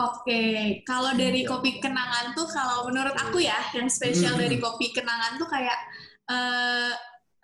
Oke, 0.00 0.42
kalau 0.82 1.14
dari 1.14 1.46
kopi 1.46 1.78
kenangan 1.78 2.34
tuh 2.34 2.50
kalau 2.50 2.90
menurut 2.90 3.14
aku 3.14 3.38
ya 3.38 3.54
yang 3.70 3.86
spesial 3.86 4.34
Hmm. 4.34 4.42
dari 4.42 4.58
kopi 4.58 4.90
kenangan 4.90 5.38
tuh 5.38 5.46
kayak 5.46 5.78
eh 6.26 6.90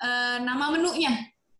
eh, 0.02 0.38
nama 0.42 0.74
menunya, 0.74 1.14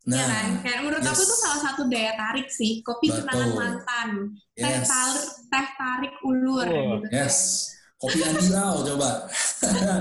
ya 0.06 0.24
kan? 0.24 0.46
Kayak 0.62 0.78
menurut 0.86 1.02
aku 1.02 1.10
Nah, 1.10 1.18
yes. 1.18 1.30
tuh 1.30 1.38
salah 1.42 1.60
satu 1.66 1.82
daya 1.90 2.12
tarik 2.14 2.46
sih 2.46 2.78
kopi 2.86 3.10
Betul. 3.10 3.26
kenangan 3.26 3.50
mantan, 3.58 4.08
teh 4.54 4.70
yes. 4.70 4.86
tarik 4.86 5.26
teh 5.50 5.66
tarik 5.74 6.14
ulur 6.22 6.66
Wah, 6.66 7.02
gitu. 7.02 7.06
Yes. 7.10 7.36
Kopi 7.96 8.20
Andilau 8.22 8.84
coba. 8.84 9.10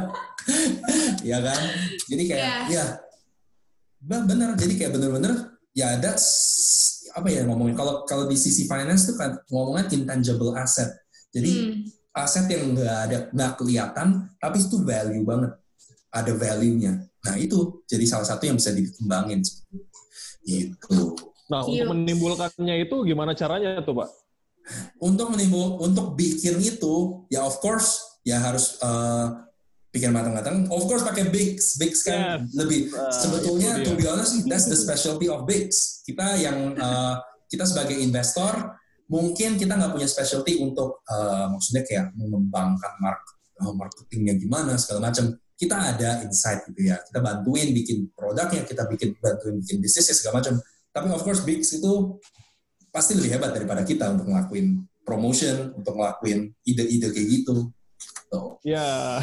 ya 1.29 1.37
kan? 1.41 1.59
Jadi 2.05 2.23
kayak 2.29 2.43
Iya. 2.43 2.55
ya 2.69 2.85
bener 4.05 4.53
jadi 4.53 4.73
kayak 4.77 4.91
bener-bener 4.93 5.33
ya 5.73 5.97
that's 5.97 6.27
apa 7.17 7.25
ya 7.31 7.41
ngomongin 7.47 7.73
kalau 7.73 8.05
kalau 8.05 8.29
di 8.29 8.37
sisi 8.37 8.69
finance 8.69 9.09
tuh 9.09 9.17
kan 9.17 9.33
ngomongnya 9.49 9.89
intangible 9.95 10.53
asset. 10.53 10.91
Jadi 11.33 11.51
Hmm. 11.55 11.81
aset 12.13 12.45
yang 12.51 12.75
nggak 12.77 12.97
ada 13.09 13.17
nggak 13.33 13.51
kelihatan 13.57 14.07
tapi 14.37 14.61
itu 14.61 14.77
value 14.83 15.25
banget 15.25 15.51
ada 16.11 16.31
value-nya. 16.31 16.93
Nah 17.25 17.35
itu 17.35 17.81
jadi 17.89 18.05
salah 18.05 18.27
satu 18.27 18.45
yang 18.45 18.55
bisa 18.59 18.71
dikembangin. 18.71 19.41
Gitu. 20.45 21.17
Nah, 21.45 21.61
untuk 21.61 21.89
menimbulkannya 21.91 22.75
itu 22.81 22.95
gimana 23.03 23.33
caranya 23.33 23.81
tuh, 23.81 23.97
Pak? 23.97 24.09
untuk 24.97 25.29
menimbul 25.29 25.77
untuk 25.77 26.17
bikin 26.17 26.57
itu 26.57 27.21
ya 27.29 27.45
of 27.45 27.61
course 27.61 28.01
ya 28.25 28.41
harus 28.41 28.81
eh, 28.81 29.25
pikir 29.93 30.09
matang-matang 30.09 30.65
of 30.73 30.89
course 30.89 31.05
pakai 31.05 31.29
bigs 31.29 31.77
bigs 31.77 32.01
kan 32.01 32.41
Yes. 32.41 32.57
lebih 32.57 32.89
Ah, 32.89 33.13
sebetulnya 33.13 33.77
itu 33.77 33.85
to 33.85 33.91
dia. 33.93 33.99
be 34.01 34.05
honest 34.09 34.41
that's 34.49 34.65
the 34.65 34.73
specialty 34.73 35.29
of 35.29 35.45
bigs 35.45 36.01
kita 36.01 36.41
yang 36.41 36.73
eh, 36.81 37.13
kita 37.45 37.61
sebagai 37.61 37.93
investor 38.01 38.73
mungkin 39.05 39.53
kita 39.53 39.77
nggak 39.77 39.93
punya 39.93 40.09
specialty 40.09 40.57
untuk 40.57 41.05
eh, 41.05 41.45
maksudnya 41.45 41.85
kayak 41.85 42.05
mengembangkan 42.17 42.93
market 42.97 43.35
eh, 43.61 43.69
marketingnya 43.69 44.33
gimana 44.35 44.81
segala 44.81 45.13
macam 45.13 45.29
kita 45.55 45.95
ada 45.95 46.09
insight 46.27 46.67
gitu 46.67 46.91
ya 46.91 46.99
kita 47.07 47.19
bantuin 47.23 47.71
bikin 47.71 48.11
produknya 48.11 48.67
kita 48.67 48.83
bikin 48.91 49.15
bantuin 49.19 49.55
bikin 49.63 49.79
bisnisnya 49.79 50.15
segala 50.15 50.43
macam 50.43 50.59
tapi 50.91 51.07
of 51.11 51.23
course 51.23 51.43
bigs 51.43 51.75
itu 51.75 52.19
pasti 52.95 53.11
lebih 53.19 53.35
hebat 53.35 53.51
daripada 53.51 53.83
kita 53.83 54.07
untuk 54.15 54.31
ngelakuin 54.31 54.79
promotion, 55.03 55.75
untuk 55.75 55.99
ngelakuin 55.99 56.55
ide-ide 56.63 57.11
kayak 57.11 57.27
gitu. 57.27 57.67
Tuh. 58.31 58.57
Ya. 58.65 59.19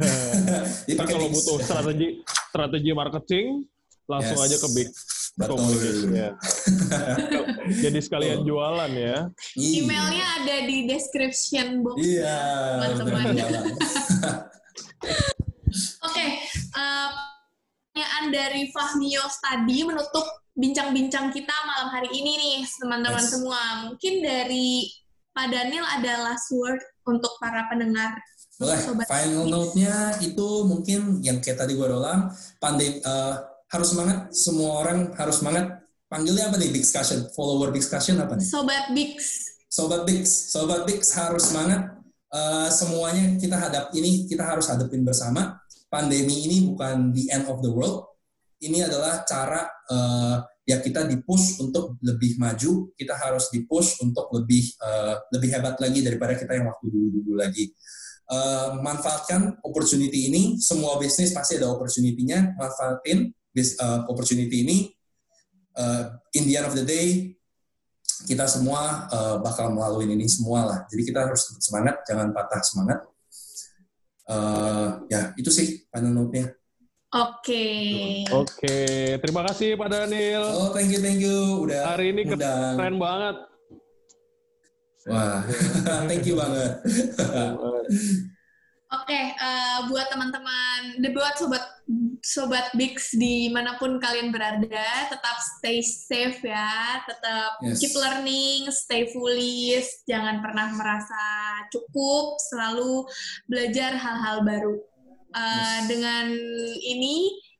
Jadi 0.88 1.04
kalau 1.04 1.28
Bix. 1.28 1.34
butuh 1.42 1.58
strategi 1.60 2.22
strategi 2.24 2.90
marketing, 2.94 3.66
langsung 4.06 4.38
Yes. 4.38 4.46
aja 4.46 4.56
ke 4.62 4.68
Big 4.72 4.88
Betul. 5.38 5.54
Communication-nya. 5.54 6.28
Jadi 7.86 7.98
sekalian 8.02 8.42
jualan 8.42 8.90
ya. 8.90 9.30
Iya. 9.54 9.78
Emailnya 9.86 10.26
ada 10.42 10.56
di 10.66 10.90
description 10.90 11.86
box. 11.86 12.02
Iya. 12.02 12.38
Teman-teman. 12.74 13.38
eh, 16.78 17.10
pertanyaan 17.98 18.24
dari 18.30 18.62
Fahmios 18.70 19.34
tadi 19.42 19.82
menutup 19.82 20.26
bincang-bincang 20.54 21.34
kita 21.34 21.54
malam 21.66 21.90
hari 21.90 22.10
ini 22.14 22.32
nih, 22.38 22.58
teman-teman 22.78 23.22
Yes. 23.22 23.30
semua. 23.30 23.60
Mungkin 23.90 24.14
dari 24.22 24.86
Pak 25.34 25.46
Daniel 25.50 25.86
ada 25.86 26.12
last 26.30 26.50
word 26.50 26.78
untuk 27.06 27.30
para 27.38 27.66
pendengar. 27.70 28.18
Boleh. 28.58 28.78
Sobat 28.82 29.06
Final 29.06 29.46
note-nya 29.46 30.18
itu 30.18 30.48
mungkin 30.66 31.22
yang 31.22 31.38
kayak 31.38 31.62
tadi 31.62 31.78
gue 31.78 31.86
ulang, 31.86 32.26
pandai 32.58 32.98
eh, 32.98 33.34
harus 33.70 33.88
semangat, 33.94 34.34
semua 34.34 34.82
orang 34.82 35.14
harus 35.14 35.38
semangat. 35.38 35.78
Panggilnya 36.10 36.50
apa 36.50 36.56
nih? 36.58 36.72
Big 36.74 36.82
discussion, 36.82 37.28
follower 37.36 37.70
big 37.70 37.84
discussion 37.84 38.18
apa 38.18 38.34
nih? 38.34 38.46
Sobat 38.46 38.90
Bix, 38.96 39.14
Sobat 39.70 40.02
Bix, 40.08 40.24
Sobat 40.50 40.82
Bix 40.88 41.14
harus 41.14 41.54
semangat. 41.54 41.98
Eh, 42.28 42.68
semuanya 42.74 43.38
kita 43.38 43.56
hadap 43.56 43.84
ini 43.94 44.26
kita 44.26 44.42
harus 44.42 44.66
hadapin 44.66 45.06
bersama. 45.06 45.54
Pandemi 45.88 46.44
ini 46.44 46.68
bukan 46.68 47.16
the 47.16 47.32
end 47.32 47.48
of 47.48 47.64
the 47.64 47.72
world. 47.72 48.12
Ini 48.60 48.84
adalah 48.84 49.24
cara 49.24 49.64
eh, 49.88 50.36
ya 50.68 50.84
kita 50.84 51.08
dipush 51.08 51.64
untuk 51.64 51.96
lebih 52.04 52.36
maju. 52.36 52.92
Kita 52.92 53.16
harus 53.16 53.48
dipush 53.48 54.04
untuk 54.04 54.28
lebih 54.36 54.64
eh, 54.76 55.14
lebih 55.32 55.48
hebat 55.56 55.80
lagi 55.80 56.04
daripada 56.04 56.36
kita 56.36 56.52
yang 56.54 56.68
waktu 56.68 56.86
dulu-dulu 56.92 57.40
lagi. 57.40 57.72
uh, 58.28 58.78
manfaatkan 58.80 59.56
opportunity 59.64 60.28
ini. 60.28 60.42
Semua 60.60 60.96
bisnis 61.00 61.32
pasti 61.32 61.56
ada 61.56 61.72
opportunity-nya. 61.72 62.54
Manfaatin 62.56 63.32
bis, 63.52 63.74
uh, 63.80 64.04
opportunity 64.06 64.64
ini. 64.64 64.78
Uh, 65.78 66.18
in 66.34 66.44
the 66.50 66.58
end 66.58 66.66
of 66.66 66.74
the 66.74 66.84
day, 66.84 67.38
kita 68.26 68.50
semua 68.50 69.06
uh, 69.08 69.36
bakal 69.38 69.70
melalui 69.70 70.10
ini 70.10 70.26
semua 70.26 70.66
lah. 70.66 70.78
Jadi 70.90 71.02
kita 71.06 71.30
harus 71.30 71.54
semangat, 71.62 72.02
jangan 72.04 72.34
patah 72.34 72.62
semangat. 72.66 72.98
Uh, 74.28 75.08
ya 75.08 75.32
itu 75.40 75.48
sih 75.48 75.88
final 75.88 76.12
note-nya. 76.12 76.52
Oke. 77.08 77.64
Oke, 78.28 79.16
terima 79.16 79.40
kasih 79.48 79.80
Pak 79.80 79.88
Daniel. 79.88 80.44
Oh, 80.44 80.68
thank 80.76 80.92
you, 80.92 81.00
thank 81.00 81.24
you. 81.24 81.64
Udah 81.64 81.96
Hari 81.96 82.12
ini 82.12 82.28
undang. 82.28 82.76
keren 82.76 83.00
banget. 83.00 83.36
Wah, 85.08 85.40
thank 86.08 86.28
you 86.28 86.36
banget. 86.36 86.84
Oke, 88.92 89.20
eh, 89.32 89.78
buat 89.88 90.12
teman-teman, 90.12 91.00
buat 91.16 91.32
sobat 91.40 91.64
sobat 92.22 92.70
Bix 92.74 93.14
di 93.16 93.50
mana 93.50 93.76
pun 93.76 93.98
kalian 93.98 94.30
berada, 94.34 94.88
tetap 95.10 95.36
stay 95.58 95.82
safe 95.82 96.40
ya, 96.42 97.02
tetap 97.06 97.58
Yes. 97.64 97.78
keep 97.80 97.94
learning, 97.96 98.70
stay 98.70 99.10
foolish, 99.10 99.88
jangan 100.06 100.40
pernah 100.40 100.70
merasa 100.74 101.22
cukup, 101.70 102.38
selalu 102.52 103.04
belajar 103.46 103.96
hal-hal 103.98 104.42
baru. 104.46 104.74
Eh, 105.34 105.40
Yes. 105.40 105.86
Dengan 105.86 106.26
ini 106.82 107.16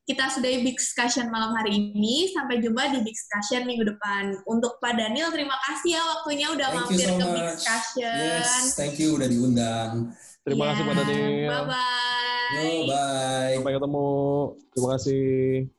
kita 0.09 0.25
sudahi 0.25 0.65
Big 0.65 0.81
Discussion 0.81 1.29
malam 1.29 1.53
hari 1.53 1.77
ini. 1.77 2.33
Sampai 2.33 2.57
jumpa 2.57 2.89
di 2.89 3.05
Big 3.05 3.13
Discussion 3.13 3.69
minggu 3.69 3.85
depan. 3.85 4.41
Untuk 4.49 4.81
Pak 4.81 4.97
Daniel, 4.97 5.29
terima 5.29 5.53
kasih 5.69 5.93
ya 5.93 6.01
waktunya 6.01 6.49
udah 6.49 6.67
Thank 6.73 6.81
mampir 6.89 7.05
so 7.05 7.13
ke 7.13 7.25
Big. 7.29 7.45
Discussion. 7.53 8.17
Yes, 8.17 8.73
thank 8.73 8.97
you 8.97 9.13
udah 9.21 9.29
diundang. 9.29 10.09
Terima 10.41 10.73
kasih 10.73 10.83
Pak 10.89 10.95
Daniel. 11.05 11.45
Bye 11.45 11.63
bye. 11.69 12.18
Yo, 12.49 12.85
bye. 12.89 13.53
Sampai 13.55 13.73
ketemu. 13.77 13.99
Terima 14.73 14.87
kasih. 14.97 15.78